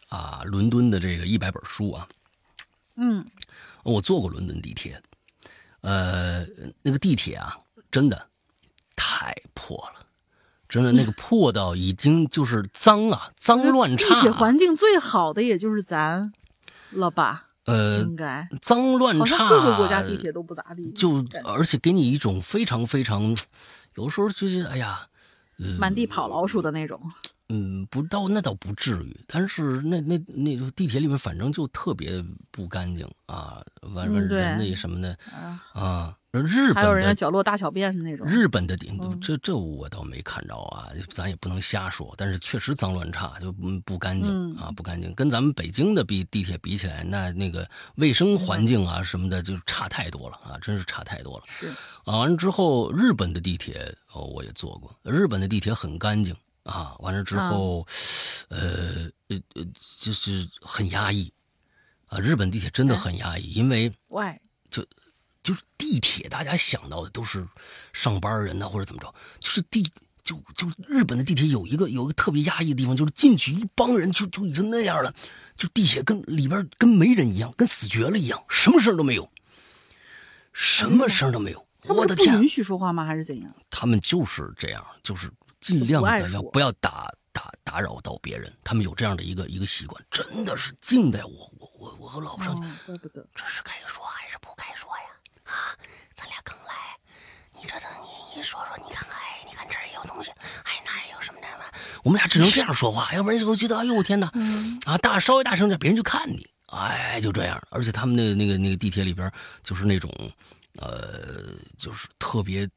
[0.09, 2.07] 啊，伦敦的这个一百本书啊。
[2.95, 3.25] 嗯，
[3.83, 5.01] 我坐过伦敦地铁，
[5.81, 6.45] 呃，
[6.81, 7.57] 那个地铁啊，
[7.91, 8.29] 真的
[8.95, 10.05] 太破了，
[10.69, 14.15] 真的那个 破到已经就是脏啊，脏乱差。
[14.15, 16.31] 地铁环境最好的也就是咱
[16.91, 17.49] 了吧。
[17.65, 20.91] 呃，应该脏乱差，各个国家地铁都不咋地。
[20.91, 23.35] 就而且给你一种非常非常，
[23.95, 25.07] 有时候就是哎呀，
[25.79, 27.01] 满地跑老鼠的那种。
[27.49, 35.17] 嗯，不到那倒不至于，但是那那那地铁里面反正就特别不干净啊，完完人那什么的
[35.73, 36.17] 啊。
[36.43, 38.27] 日本还有人在角落大小便的那种。
[38.27, 42.13] 日本的点，这这我倒没看着啊，咱也不能瞎说。
[42.17, 43.53] 但是确实脏乱差，就
[43.85, 45.15] 不干净啊，不干净。
[45.15, 47.65] 跟咱们北京的比地铁比起来，那那个
[47.95, 51.45] 卫生环境啊什么的就差太多了啊，真是差太多了。
[51.47, 51.67] 是
[52.03, 56.35] 啊，完了之后，日本的地铁哦，我也坐过，日本的地铁很干净
[56.65, 56.95] 啊。
[56.99, 57.87] 完了之后，
[58.49, 59.65] 呃呃呃，
[59.97, 61.31] 就是很压抑
[62.09, 62.19] 啊。
[62.19, 64.39] 日本地铁真的很压抑，因为喂，
[64.69, 64.85] 就。
[65.45, 67.47] 就是地铁，大家想到的都是
[67.93, 69.13] 上班人呢，或者怎么着？
[69.39, 69.87] 就是地，
[70.23, 75.13] 就就日本的地铁有一个有一个特别压抑的地方，就是进去一帮人就就已经那样了，
[75.55, 79.31] 就地铁跟里边跟没人一样，跟死绝了一样，什么声都没有，
[80.51, 81.63] 什么声都没有。
[81.83, 83.05] 我的天，不允许说话吗？
[83.05, 83.55] 还是怎样？
[83.69, 85.31] 他们就是这样，就是
[85.65, 88.53] 尽量的要不要打打打扰到别人。
[88.63, 92.55] 他们有这样的一个一个习惯，真的是静待我我我我和老婆上，
[92.85, 93.25] 怪不得。
[93.33, 95.05] 这是该说还是不该说呀？
[95.45, 95.73] 啊，
[96.13, 96.95] 咱俩刚来，
[97.59, 100.29] 你这等你一说说，你看看，哎，你看这儿也有东西，
[100.65, 101.63] 哎，那儿也有什么什么，
[102.03, 104.31] 我们俩只能这样说话，要不然就觉得，哎呦我天哪，
[104.85, 107.59] 啊，大稍微大声点，别人就看你，哎，就这样。
[107.71, 109.31] 而且他们的那个那个地铁里边，
[109.63, 110.11] 就是那种，
[110.77, 112.69] 呃，就是特别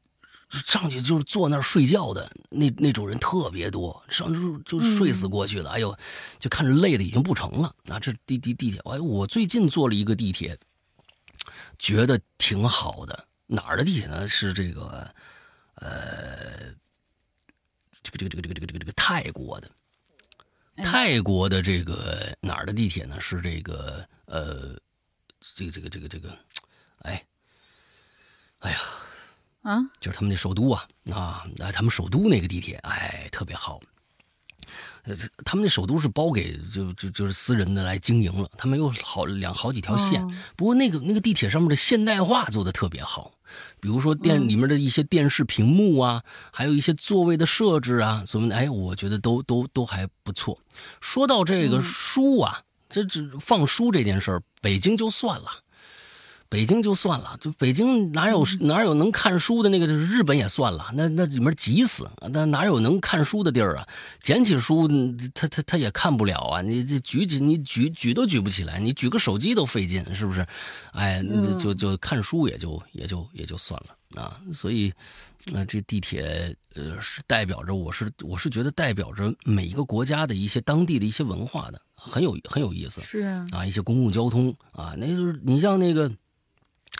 [0.49, 5.97] 上去就是坐那儿睡觉的那那种人特别多，上去就睡死过去了，哎呦，
[6.39, 7.75] 就看着累的已经不成了。
[7.87, 10.57] 啊，这地地地铁，哎，我最近坐了一个地铁。
[11.77, 14.27] 觉得挺好的，哪儿的地铁呢？
[14.27, 15.09] 是这个，
[15.75, 16.73] 呃，
[18.03, 19.71] 这个这个这个这个这个这个这个泰国的，
[20.83, 23.19] 泰国的这个哪儿的地铁呢？
[23.21, 24.75] 是这个呃，
[25.55, 26.37] 这个这个这个这个
[26.99, 27.25] 哎，
[28.59, 28.79] 哎呀，
[29.61, 33.79] 啊，就是他们那首都啊啊，他们首都那个地铁，哎，特别好。
[35.03, 35.15] 呃，
[35.45, 40.21] 他们那首都是包给就就就是私人的来经营了，他们有好两好几条线。
[40.55, 43.31] 不过那个那个地铁上面的现代化做的特别好，
[43.79, 50.59] 比如说电里面的一些电视屏幕啊，还有一些座位的设置啊，什么的，哎，我觉得都都都还不错。
[51.01, 55.49] 说到这个书啊，这这放书这件事儿，北京就算了。
[56.49, 59.85] 北京就算了，就北京哪有哪有能看书的那个？
[59.85, 63.87] 日本也算了，那那里面挤死，那哪有能看书的地儿啊？
[64.19, 64.87] 捡起书，
[65.35, 66.61] 他他他也看不了啊！
[66.63, 70.43] 你这举起你举举都举不起来，你举个手机都费劲，是不是？
[70.93, 71.23] 哎，
[71.61, 74.41] 就就看书也就也就也就算了啊！
[74.51, 74.91] 所以，
[75.51, 83.01] 那这地铁呃是代表着，我是我是觉得代表着每一个国家的一些当地的一些文化的，很有很有意思。
[83.03, 86.11] 是啊，啊，一些公共交通啊，那就是你像那个。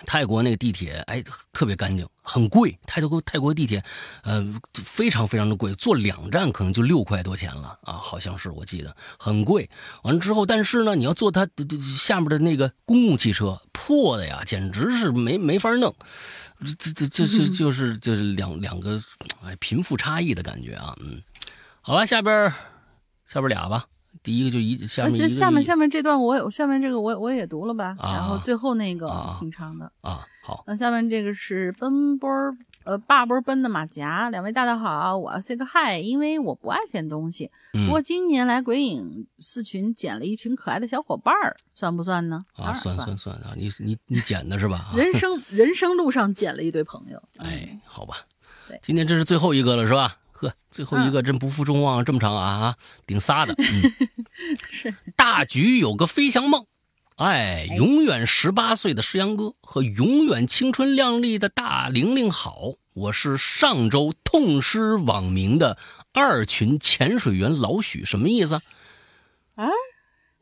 [0.06, 2.78] 泰国那个地铁，哎，特别干净，很贵。
[2.86, 3.84] 泰国泰国地铁，
[4.24, 9.70] 呃，非常非常的贵，坐两站可能就六块多钱了啊，好像是我记得很贵。
[10.04, 11.48] 完了之后，但是呢，你要坐它
[11.98, 15.94] 下面的那个公共汽车，破的呀，简直是没没法弄。
[16.78, 19.02] 这这这这就是就是两两个
[19.44, 21.22] 哎贫富差异的感觉啊，嗯，
[21.82, 22.54] 好吧，下边
[23.26, 23.86] 下边俩吧。
[24.22, 29.10] 第一个就一下面一个，下面下面这段我有，下面这个我我也读了吧，然后最后那个
[29.40, 30.26] 挺长的啊。
[30.42, 32.30] 好，那下面这个是奔波
[32.84, 37.52] 呃爸波奔的马甲，两位大大好，我要 say 个 hi，因为我不爱捡东西，
[37.86, 42.44] 不过今年来鬼影四群捡了一群可爱的小伙伴儿，算不算呢？
[42.56, 44.92] 啊，算算算啊，你你你捡的是吧？
[44.98, 48.16] 人生人生路上捡了一堆朋友，哎，好吧，
[48.68, 50.18] 对，今天这是最后一个了是吧？
[50.40, 52.76] 呵，最后一个真不负众望，这么长啊啊，
[53.06, 53.54] 顶仨的。
[54.70, 56.66] 是大局有个飞翔梦，
[57.18, 65.78] 哎，永远十八岁的石阳哥和永远青春靓丽的大玲玲好，我是上周痛失网名的
[66.14, 68.62] 二群潜水员老许，什么意思？
[69.56, 69.68] 啊？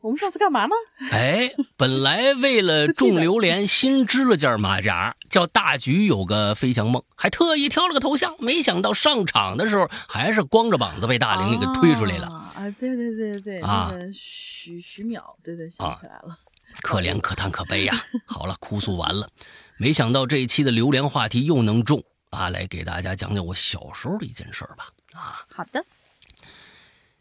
[0.08, 0.74] 我们上次干嘛呢？
[1.12, 8.34] 哎，本来为了 种榴莲，新织了件马甲，叫大橘有个飞翔梦，还特意挑了个头像。
[8.38, 12.26] 没想到上场的时候，还是光着膀子被大玲玲给推出来了。
[12.26, 16.38] 啊，对对对对，那个徐徐淼，对对，想起来了。
[16.80, 17.94] 可怜可叹可悲呀！
[18.24, 19.28] 好了，哭诉完了。
[19.76, 22.48] 没想到这一期的榴莲话题又能中啊！
[22.48, 24.88] 来给大家讲讲我小时候的一件事吧。
[25.12, 25.84] 啊，好的。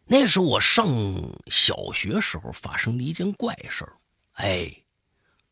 [0.10, 0.88] 那是我上
[1.48, 3.94] 小学时候发生的一件怪事儿，
[4.36, 4.72] 哎，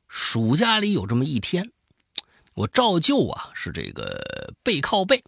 [0.07, 1.72] 暑假里有这么一天，
[2.53, 5.22] 我照旧啊是这个背靠背，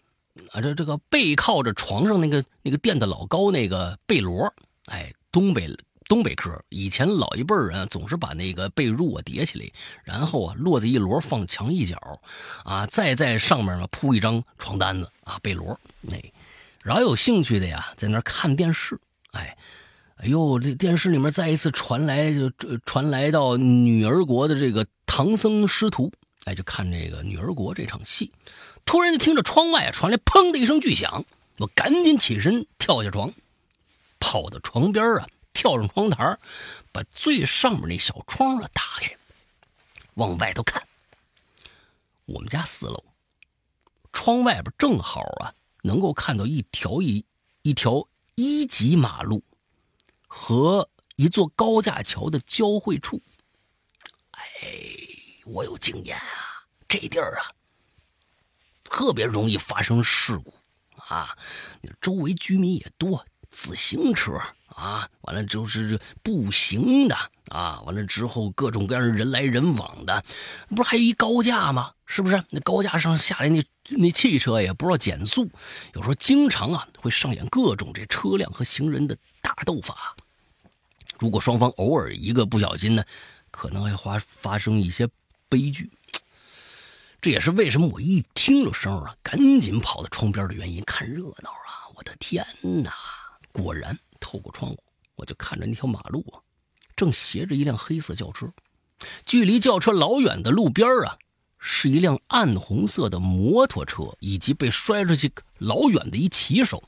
[0.52, 4.50] 啊这这个背靠着床上那个那个垫的老高那个被摞，
[4.86, 5.76] 哎，东北
[6.06, 9.70] 东北嗑，以前老一辈人总是把那个被褥啊叠起来，
[10.06, 12.00] 然后啊摞在一摞放墙一角，
[12.64, 16.16] 啊再在上面呢铺一张床单子啊被摞，那
[16.82, 18.98] 饶有兴趣的呀在那看电视。
[19.38, 19.56] 哎，
[20.18, 20.58] 哎呦！
[20.60, 22.50] 这电视里面再一次传来，就
[22.86, 26.12] 传来到女儿国的这个唐僧师徒，
[26.46, 28.34] 哎，就看这个女儿国这场戏。
[28.84, 31.24] 突然就听着窗外传来砰的一声巨响，
[31.60, 33.32] 我赶紧起身跳下床，
[34.20, 36.38] 跑到床边啊，跳上窗台，
[36.92, 39.16] 把最上面那小窗啊打开，
[40.16, 40.82] 往外头看。
[42.26, 43.04] 我们家四楼，
[44.12, 45.54] 窗外边正好啊，
[45.84, 47.24] 能够看到一条一
[47.62, 48.08] 一条。
[48.40, 49.44] 一级马路
[50.28, 53.20] 和一座高架桥的交汇处，
[54.30, 54.40] 哎，
[55.44, 57.50] 我有经验啊，这地儿啊，
[58.84, 60.54] 特别容易发生事故
[60.98, 61.36] 啊。
[62.00, 64.40] 周围居民也多，自行车
[64.78, 67.18] 啊，完了就是步行的
[67.50, 70.24] 啊，完了之后各种各样人来人往的，
[70.70, 71.92] 不是还有一高架吗？
[72.06, 72.42] 是不是？
[72.52, 73.64] 那高架上下来那。
[73.90, 75.50] 那汽车也不知道减速，
[75.94, 80.14] 有时候经常啊会上演各种这车辆和行人的大斗法。
[81.18, 83.04] 如果双方偶尔一个不小心呢，
[83.50, 85.08] 可能还发发生一些
[85.48, 85.90] 悲剧。
[87.22, 91.88] 这也是为什么我一听着声啊，赶紧跑到窗边的原因，看热闹啊！
[91.96, 92.46] 我的天
[92.84, 92.92] 哪！
[93.54, 94.84] 果然，透过窗户，
[95.16, 96.40] 我就看着那条马路啊，
[96.96, 98.48] 正斜着一辆黑色轿车，
[99.26, 101.18] 距离轿车老远的路边啊。
[101.60, 106.82] 是一辆暗红色的摩托车，以及被摔出去老远的一骑手。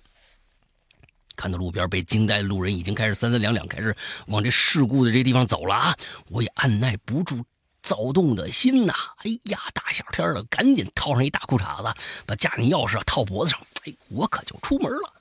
[1.36, 3.94] 看到路边被惊呆的路人已经开始三三两两开始
[4.28, 5.96] 往这事故的这地方走了啊！
[6.30, 7.44] 我也按耐不住
[7.82, 8.94] 躁动的心呐！
[9.18, 13.60] 哎呀，大夏天的，赶紧套上一大裤衩子，把家里钥匙套脖子上。
[13.86, 15.19] 哎，我可就出门了。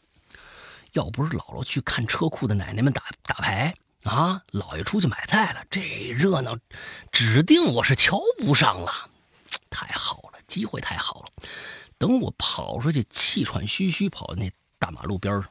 [0.93, 3.75] 要不是姥姥去看车库的奶奶们打打牌
[4.05, 5.81] 啊，姥爷出去买菜了，这
[6.13, 6.57] 热闹
[7.13, 9.11] 指定我是瞧不上了。
[9.71, 11.29] 太好了，机会太好了。
[11.99, 15.51] 等我跑出去，气喘吁吁跑到那大马路边上，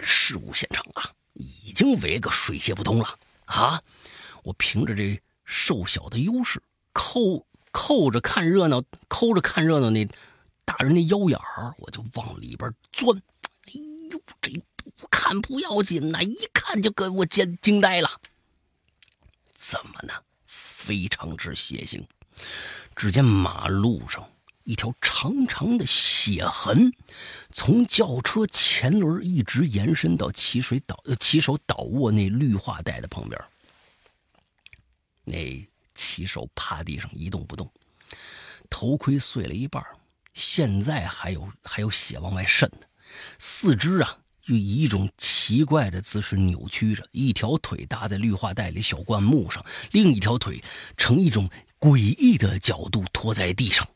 [0.00, 3.80] 事故现场啊，已经围个水泄不通了啊！
[4.42, 6.60] 我凭着这瘦小的优势，
[6.92, 10.06] 扣扣着看热闹，抠着看热闹那
[10.64, 13.22] 大人的腰眼儿，我就往里边钻。
[14.14, 14.50] 呦，这
[14.96, 18.20] 不看不要紧呐，一看就给我惊惊呆了。
[19.54, 20.12] 怎么呢？
[20.46, 22.04] 非常之血腥。
[22.94, 24.30] 只见马路上
[24.64, 26.92] 一条长长的血痕，
[27.52, 33.40] 从轿车前轮一直延伸到骑水倒骑手倒卧那绿化带的旁边。
[35.24, 37.72] 那骑手趴地上一动不动，
[38.68, 39.82] 头盔碎了一半，
[40.34, 42.86] 现在还有还有血往外渗呢。
[43.38, 50.62] 四肢啊，又以一种奇怪的姿势扭曲着，一条腿搭在绿化带里小灌木上，另一条腿
[50.96, 51.48] 呈一种
[51.78, 53.86] 诡异的角度拖在地上。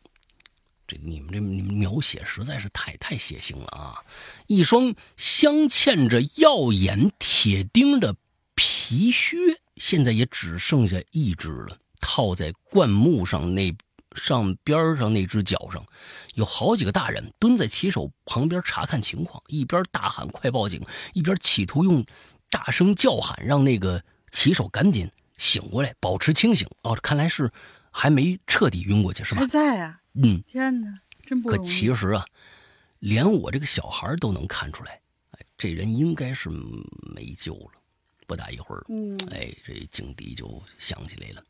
[0.87, 4.03] 这你们这描写实在是太太血腥了啊！
[4.47, 8.17] 一双镶嵌着耀眼铁钉的
[8.55, 9.37] 皮靴。
[9.77, 13.71] 现在也只剩下一只了，套在灌木上那
[14.19, 15.82] 上边上那只脚上，
[16.35, 20.85] 有好几个大人蹲在骑手旁边查看情况，一边大喊“快报警”，
[21.15, 22.05] 一边企图用
[22.51, 26.69] 大声叫喊让那个骑手赶紧醒过来，保持清醒。
[26.82, 27.51] 哦，看来是
[27.90, 29.40] 还没彻底晕过去，是吧？
[29.40, 30.01] 还在啊！
[30.15, 32.24] 嗯，天哪，真不可其实啊，
[32.99, 35.01] 连我这个小孩都能看出来，
[35.32, 36.49] 哎，这人应该是
[37.15, 37.78] 没救了。
[38.29, 41.43] 不大一会儿，嗯，哎，这警笛就响起来了。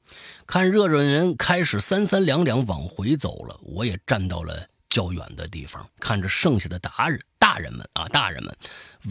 [0.47, 8.57] 看热热人开始三三两两往回走了，我也站到了较远的地方，看着剩下的达人大人们啊，大人们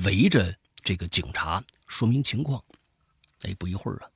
[0.05, 2.63] 围着这个警察说明情况。
[3.41, 4.09] 哎，不一会儿啊，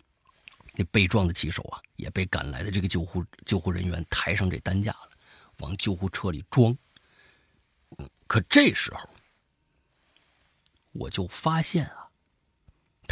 [0.76, 5.10] 那被撞的骑手啊，也被赶来的这个救护救护人员抬上这担架了，
[5.58, 6.76] 往救护车里装。
[8.28, 9.10] 可这时候，
[10.94, 12.01] 我就发现啊。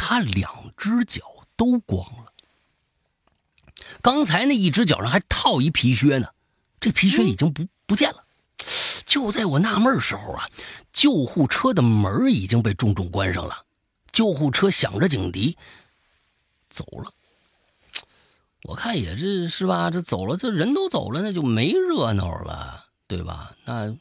[0.02, 1.20] 他两只脚
[1.56, 2.32] 都光了，
[4.00, 6.28] 刚才那一只脚上还套一皮靴呢，
[6.80, 8.24] 这皮靴已经不不见了。
[9.04, 10.48] 就在我纳闷时候啊，
[10.90, 13.66] 救护车的门已经被重重关上了，
[14.10, 15.58] 救护车响着警笛
[16.70, 17.12] 走了。
[18.62, 23.54] 我看也是是吧，这走了，这人都走了，那就没热闹了，对吧？
[23.66, 23.94] 那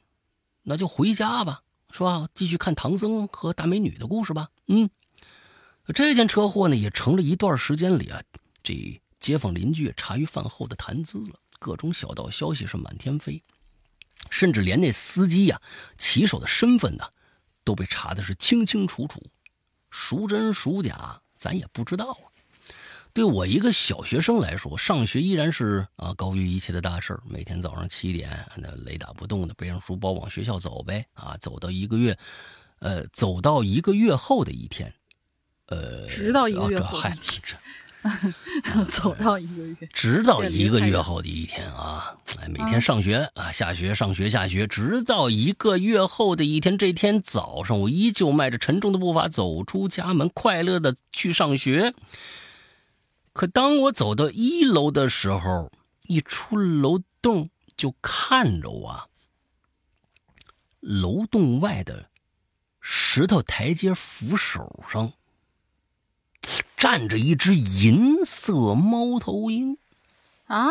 [0.63, 1.61] 那就回家吧，
[1.91, 2.29] 是吧？
[2.33, 4.47] 继续看唐僧和大美女的故事吧。
[4.67, 4.89] 嗯。
[5.93, 8.21] 这件车祸呢，也成了一段时间里啊，
[8.63, 11.39] 这街坊邻居茶余饭后的谈资了。
[11.59, 13.41] 各种小道消息是满天飞，
[14.29, 15.61] 甚至连那司机呀、
[15.97, 17.03] 骑手的身份呢，
[17.65, 19.21] 都被查的是清清楚楚，
[19.89, 22.31] 孰真孰假，咱也不知道啊。
[23.11, 27.23] 对我一个小学生来说，上学依然是啊高于一切的大事儿。
[27.25, 32.17] 每天早上七点，那雷打不动的背上书包往学校走呗，啊，走到一个月，
[32.79, 34.93] 呃，走到一个月后的一天。
[35.69, 36.99] 呃，直到一个月后，
[38.89, 42.15] 走到一个月，直到一个月后的一天啊！
[42.39, 46.77] 哎，每天上学啊，下学，上学下学，直到一个月后的一天。
[46.77, 51.93] 这天早上，我依旧迈着沉重的步伐走出家门，快乐的去上学。
[53.33, 55.71] 可当我走到一楼的时候，
[56.07, 59.09] 一出楼洞就看着我，
[60.79, 62.09] 楼洞外的
[62.81, 65.13] 石头台阶扶手上。
[66.79, 69.77] 站着一只银色猫头鹰，
[70.47, 70.69] 啊！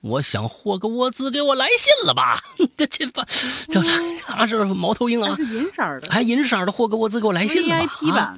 [0.00, 2.42] 我想霍格沃兹给我来信了吧？
[2.76, 3.24] 这这吧，
[3.70, 3.80] 这
[4.26, 8.18] 他是猫头鹰啊，是银色的，还银色的霍格沃兹给我来信了吧？
[8.18, 8.36] 啊！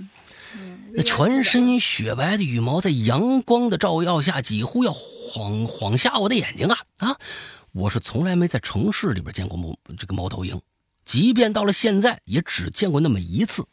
[0.93, 6.78] 那全身雪白的羽毛在阳光的照耀下，几乎要晃晃瞎我的眼睛啊！
[6.98, 7.16] 啊！
[7.72, 10.60] 我是从来没在城市里边见过猫这个猫头鹰，
[11.06, 13.66] 即便到了现在，也只见过那么一次。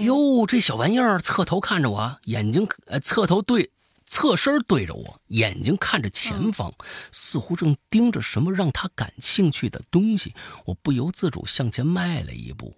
[0.00, 3.70] 哟，这小玩意儿侧头看着我，眼睛呃侧头对，
[4.06, 6.72] 侧身对着我，眼睛看着前方，
[7.12, 10.34] 似乎正盯着什么让他感兴趣的东西。
[10.64, 12.76] 我不由自主向前迈了一步，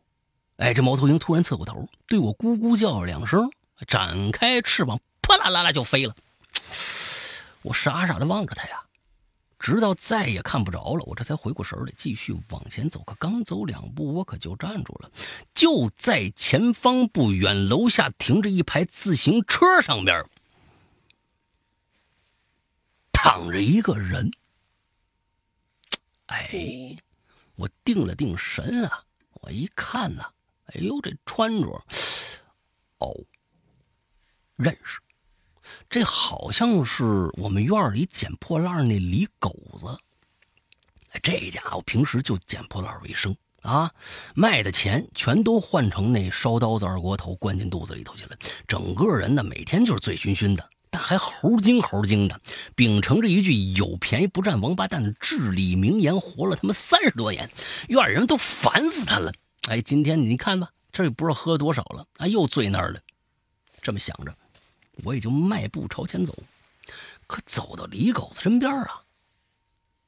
[0.56, 3.48] 哎，这猫头鹰突然侧过头，对我咕咕叫了两声，
[3.86, 6.14] 展开翅膀，啪啦啦啦就飞了。
[7.62, 8.82] 我傻傻的望着它呀。
[9.58, 13.02] 直到再也看不着了，我这才回过神来，继续往前走。
[13.04, 15.10] 可刚走两步，我可就站住了。
[15.54, 20.24] 就在前方不远，楼下停着一排自行车，上边
[23.10, 24.30] 躺着一个人。
[26.26, 26.96] 哎，
[27.54, 29.04] 我定了定神啊，
[29.40, 30.30] 我一看呐，
[30.66, 31.84] 哎呦，这穿着，
[32.98, 33.14] 哦，
[34.56, 35.00] 认识。
[35.88, 39.86] 这好像是我们院里捡破烂那李狗子。
[41.22, 43.90] 这家伙平时就捡破烂为生啊，
[44.34, 48.36] 卖的钱全都换成那烧刀子二锅头灌进肚子里头去了，
[48.68, 52.38] 整个人呢每天就是醉醺醺的，但还猴精猴精的，
[52.74, 57.50] 秉承着一句“有便宜不占王八蛋”的至理名言，活了他妈三十多年，
[57.88, 59.32] 院人都烦死他了。
[59.68, 63.00] 哎，今天你看吧，这也不知道喝多少了，啊，又醉那儿了。
[63.80, 64.36] 这么想着，
[65.04, 66.34] 我也就迈步朝前走，
[67.26, 69.02] 可走到李狗子身边啊。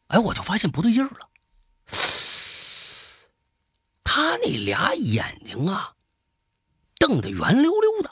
[0.08, 1.28] 哎，我就发现不对劲儿了。
[4.02, 5.92] 他那俩眼睛啊，
[6.98, 8.10] 瞪得圆溜溜的，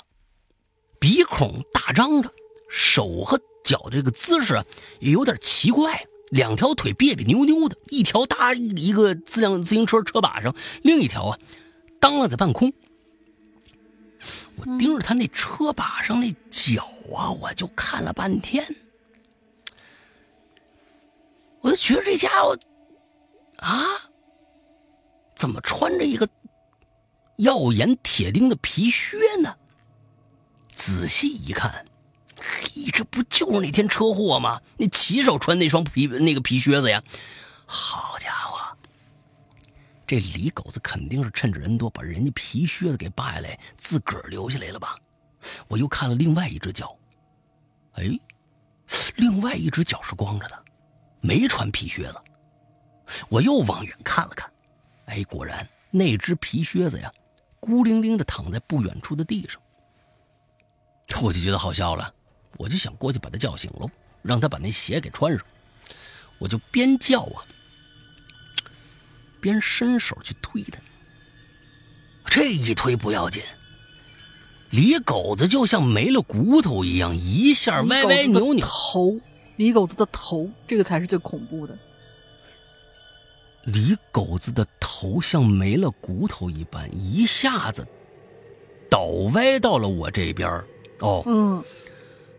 [1.00, 2.32] 鼻孔大张着，
[2.68, 4.62] 手和脚这个姿势
[5.00, 11.38] 也有点奇怪，两条腿别别扭扭的，一条搭一个自辆自行车车把上，另一条啊，
[11.98, 12.72] 当啷在半空。
[14.56, 16.82] 我盯着他那车把上那脚
[17.16, 18.64] 啊，我就看了半天。
[21.60, 22.56] 我就觉得这家伙，
[23.56, 23.84] 啊，
[25.34, 26.28] 怎么穿着一个
[27.36, 29.56] 耀眼铁钉的皮靴呢？
[30.74, 31.84] 仔细一看，
[32.38, 34.60] 嘿，这不就是那天车祸吗？
[34.76, 37.02] 那骑手穿那双皮那个皮靴子呀！
[37.64, 38.55] 好家伙，
[40.06, 44.96] 这李狗子肯定是趁着人多把人家皮靴子给扒下来，自个儿留下来了吧？
[45.68, 46.96] 我又看了另外一只脚，
[47.94, 48.04] 哎，
[49.16, 50.64] 另外一只脚是光着的。
[51.20, 52.20] 没穿皮靴子，
[53.28, 54.48] 我又往远看了看，
[55.06, 57.12] 哎，果然那只皮靴子呀，
[57.58, 59.60] 孤零零的躺在不远处的地上。
[61.22, 62.14] 我就觉得好笑了，
[62.58, 63.90] 我就想过去把他叫醒喽，
[64.22, 65.44] 让他把那鞋给穿上。
[66.38, 67.44] 我就边叫啊，
[69.40, 70.78] 边伸手去推他。
[72.28, 73.42] 这一推不要紧，
[74.70, 79.20] 李狗子就像没了骨头一样，一下歪歪扭扭头。
[79.56, 81.78] 李狗子的头，这个才是最恐怖的。
[83.64, 87.86] 李狗子的头像没了骨头一般，一下子
[88.90, 90.48] 倒歪到了我这边
[91.00, 91.64] 哦，嗯，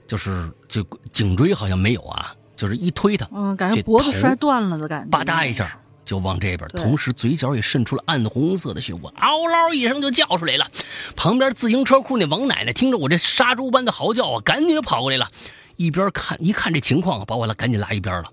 [0.08, 10.72] 就是这颈椎好像没有啊，就是一推他，嗯，感觉脖子摔断了的感觉，吧嗒一下就往这边，同时嘴角也渗出了暗红色的血，我嗷嗷一声就叫出来了。
[11.18, 15.30] 旁边自行车库那王奶奶听着我这杀猪般的嚎叫啊，赶紧就跑过来了。
[15.76, 18.32] 一边看一看这情况，把我拉赶紧拉一边了，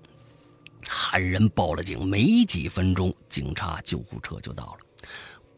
[0.87, 2.05] 喊人报了警。
[2.05, 5.07] 没几分钟，警察救护车就到了，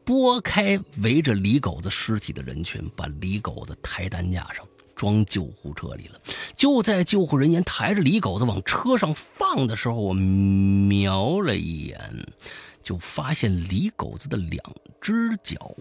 [0.04, 4.66] 拨开围着李狗子尸体的人群，把李狗子抬担架上，
[4.98, 6.20] 装救护车里了。
[6.58, 12.28] 就在救护人员抬着李狗子往车上放的时候，我瞄了一眼，
[12.84, 14.62] 就发现李狗子的两
[15.00, 15.74] 只脚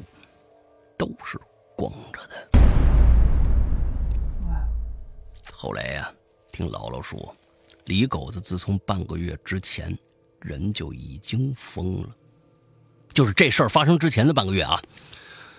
[0.96, 1.40] 都是
[1.74, 2.60] 光着的。
[5.52, 6.12] 后来呀，
[6.52, 7.34] 听姥姥说，
[7.86, 9.96] 李狗子自从半个月之前，
[10.40, 12.10] 人就已经疯了。
[13.14, 14.82] 就是这事儿发生之前的半个月啊，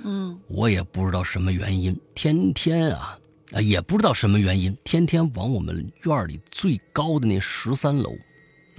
[0.03, 3.16] 嗯，我也不知道什么原因，天天啊
[3.53, 8.13] 啊，也不知道什么原因，天天往我们院里最高的那十三楼，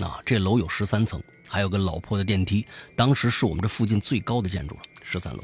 [0.00, 5.42] 啊，这楼有十三层，还有个老破的电梯，当时是我们这附近最高的建筑了，十三楼。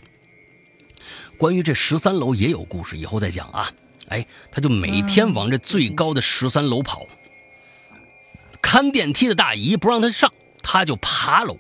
[1.39, 3.71] 关于这十三楼也有故事，以后再讲啊。
[4.09, 7.07] 哎，他就每天往这最高的十三楼跑，
[8.61, 10.31] 看电梯的大姨不让他上，
[10.63, 11.59] 他就爬楼。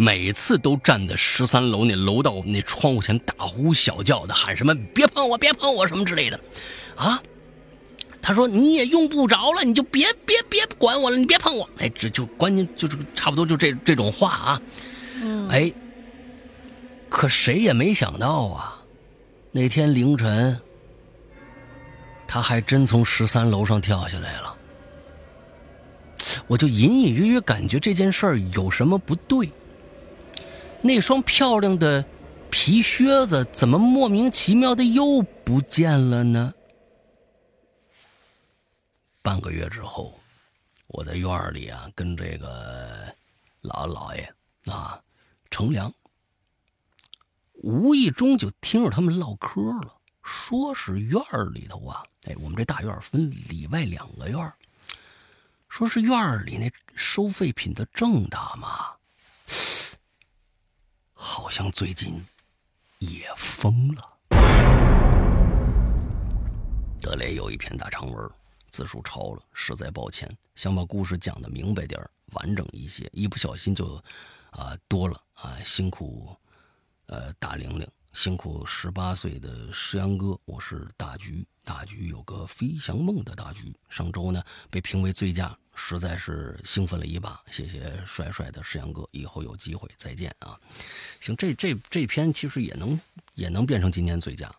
[0.00, 6.38] 每次都站在十三楼那楼道那窗户前大呼小叫的喊什么“别碰我，别碰我”什么之类的，
[6.94, 7.20] 啊，
[8.22, 11.68] 他说你也用不着了，你就别别别管我了，你别碰我。
[11.78, 14.62] 哎，这就关键就是差不多就这这种话啊，
[15.20, 15.72] 嗯，哎，
[17.08, 18.80] 可谁也没想到啊。
[19.50, 20.56] 那天凌晨，
[22.28, 24.54] 他还真从十三楼上跳下来了。
[26.46, 29.50] 我就隐隐约约感觉这件事儿有什么不对。
[30.80, 32.04] 那双漂亮的
[32.50, 36.54] 皮靴子怎么莫名其妙的又不见了呢？
[39.20, 40.18] 半个月之后，
[40.86, 43.12] 我在院里啊，跟这个
[43.60, 44.32] 老姥爷
[44.72, 44.98] 啊
[45.50, 45.92] 乘凉。
[47.54, 49.92] 无意中就听着他们唠嗑了，
[50.22, 51.20] 说是院
[51.52, 54.52] 里头啊，哎，我们这大院分里外两个院
[55.68, 58.90] 说是院里那收废品的郑大妈，
[61.20, 62.24] 好像最近
[63.00, 64.18] 也疯了。
[67.00, 68.30] 德雷有一篇大长文，
[68.70, 72.00] 字数超了，实在抱歉，想把故事讲的明白点
[72.34, 74.00] 完整一些，一不小心就
[74.50, 76.36] 啊多了啊，辛苦。
[77.06, 81.44] 呃，大玲玲辛苦十八岁的石阳哥，我是大橘。
[81.64, 84.40] 大橘有个飞翔梦的大橘，上周呢
[84.70, 87.40] 被评为最佳，实在是兴奋了一把。
[87.50, 90.58] 谢谢帅帅的石阳哥，以后有机会再见啊！
[91.20, 93.00] 行，这这这篇其实也能
[93.34, 94.52] 也能变成今年最佳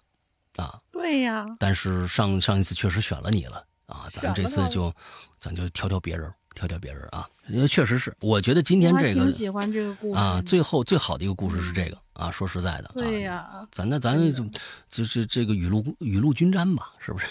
[0.55, 0.79] 啊。
[0.91, 1.45] 对呀。
[1.59, 4.91] 但是上上一次确实选了你了啊，咱们这次就
[5.37, 6.33] 咱就挑挑别人。
[6.55, 12.29] 挑挑别人啊，因为确实是，我觉得今天这个喜欢这个故事啊，最后最好的一个故事是这个啊。
[12.31, 14.43] 说实在的，对呀，咱那咱就
[14.89, 17.27] 就是这个雨露雨露均沾吧，是不是？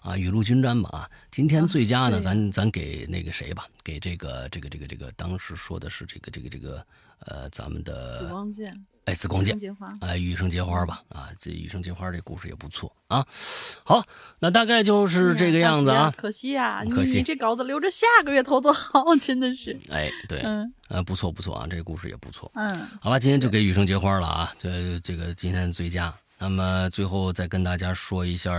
[0.00, 1.10] 啊，雨露均沾吧啊。
[1.30, 6.86] 今天最佳呢，咱咱给那个谁吧，给这个这个这个这个，当时说的是这个这个这个
[7.26, 8.86] 呃，咱们的紫光剑。
[9.06, 9.58] 哎，紫光剑，
[10.02, 13.26] 哎，雨生结花吧，啊，这雨生结花这故事也不错啊。
[13.82, 14.04] 好，
[14.38, 16.12] 那大概就是这个样子啊。
[16.16, 19.76] 可惜呀，可惜这稿子留着下个月投多好，真的是。
[19.90, 22.50] 哎，对，嗯，呃，不错不错啊，这个故事也不错。
[22.54, 26.14] 嗯，好吧，今天就给雨生结花了啊，这这个今天最佳。
[26.38, 28.52] 那么最后再跟大家说一下。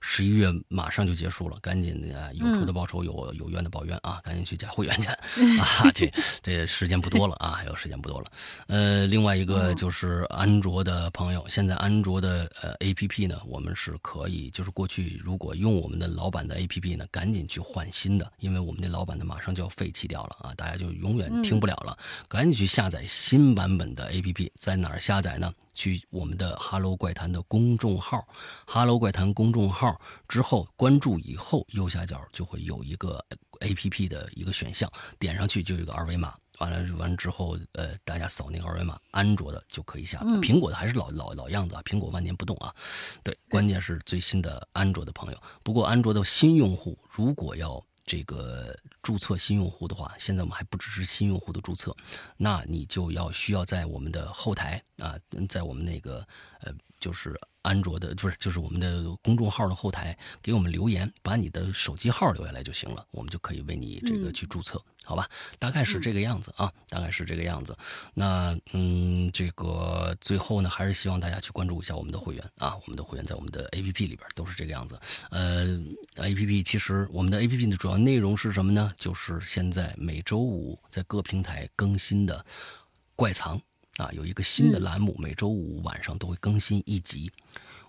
[0.00, 4.20] 十一月马上就结束了，赶紧的，有仇的报仇，有有冤的报冤啊！
[4.22, 5.08] 赶紧去加会员去
[5.58, 5.90] 啊！
[5.94, 6.10] 这
[6.42, 8.26] 这时间不多了啊，还有时间不多了。
[8.66, 21.96] 呃，另外一个就是安卓的朋友，现在安卓的呃 APP 呢，我们是可以，就是过去如果用我们的老版的 APP 呢，赶紧去换新的，因为我们的老版的马上就要废弃掉了啊，大家就永远听不了了。
[22.28, 25.52] 赶紧去下载新版本的 APP，在哪儿下载呢？
[25.78, 28.26] 去我们的 “Hello 怪谈”的公众号
[28.66, 33.24] ，“Hello 怪谈”公众号之后关注以后，右下角就会有一个
[33.60, 34.90] A P P 的一个选项，
[35.20, 42.74] 点上去就有一个二维码，完了完之后，呃，大家扫那个二维码，安卓的就可以下，苹果的还是老老老样子啊，苹果万年不动啊。
[43.22, 47.80] 对，关键是最新的安卓的朋友，不过安卓的新用户如果要。
[48.08, 51.94] 这个注册新用户的话，现在我们还不支持新用户的注册，
[52.38, 55.14] 那你就要需要在我们的后台啊，
[55.46, 56.26] 在我们那个
[56.60, 57.38] 呃，就是
[57.68, 64.82] 安卓的，不是就是我们的公众号的后台给我们留言，把你的手机号留下来就行了，我们就可以为你这个去注册。
[65.04, 65.26] 好吧，
[65.58, 67.74] 大概是这个样子啊，大概是这个样子。
[68.12, 74.98] 那嗯，这个最后呢，还是希望大家去关注一下我们的会员啊，我们的会员在我们的 A P P 里边都是这个样子。
[75.30, 75.80] 呃
[76.16, 78.92] ，A P P 其实我们的 A P P 的主要内容是什么呢？
[78.98, 82.44] 就是现在每周五在各平台更新的
[83.16, 83.58] 怪藏
[83.98, 87.30] 啊，有一个新的栏目，每周五晚上都会更新一集。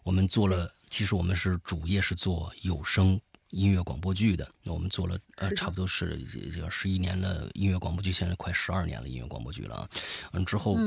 [0.03, 3.19] 我们做了，其实我们是主业是做有声。
[3.51, 6.23] 音乐广播剧的，那我们做了呃，差不多是
[6.53, 9.89] 这十一年的音乐广播剧，现在快十二年了音乐广播剧了啊。
[10.33, 10.77] 完之后，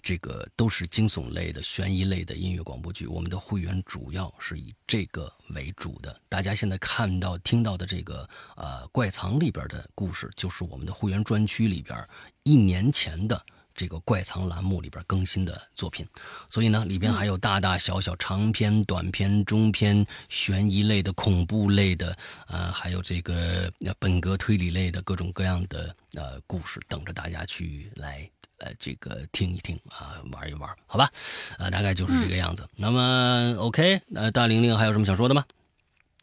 [0.00, 3.08] 这个都是惊悚类的、悬疑类的音乐广播剧。
[3.08, 6.16] 我们的会员主要是以这个为主的。
[6.28, 12.08] 大家现在看到、听到的这个呃怪藏里边的故事，就是我们的会员专区里边
[12.44, 13.44] 一年前的。
[13.78, 16.04] 这个怪藏栏目里边更新的作品，
[16.50, 22.10] 所以呢，里边还有大大小小长篇、短篇、中篇、悬疑类的、恐怖类的，
[22.48, 28.28] 啊，还有这个本格推理类的各种各样的呃故事，等着大家去来
[28.58, 31.08] 呃这个听一听啊，玩一玩，好吧？
[31.56, 32.68] 啊，大概就是这个样子。
[32.74, 35.44] 那么，OK，呃，大玲玲还有什么想说的吗？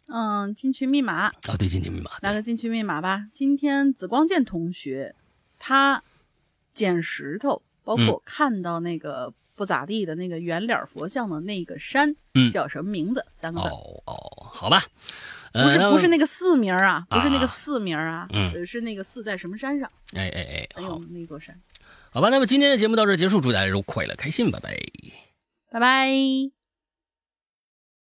[0.08, 3.28] 嗯，进群密码啊，对，进群密码，来个进群密码吧。
[3.32, 5.16] 今天紫光剑同学
[5.58, 6.04] 他。
[6.76, 13.26] 捡石头，包括看到那个不咋地的那个圆脸佛像的那个山，嗯，叫什么名字？
[13.34, 13.68] 三个字。
[13.70, 14.16] 哦哦，
[14.54, 14.84] 好吧，
[15.54, 19.90] 不是不是那个寺名啊，不是那个寺名啊，嗯，是那个寺在什么山上？
[20.14, 21.60] 哎哎哎，哎呦那座山。
[22.12, 24.78] 好吧，那么今天的节目到这结束，祝大家都快乐开心，拜拜，
[25.72, 26.55] 拜拜。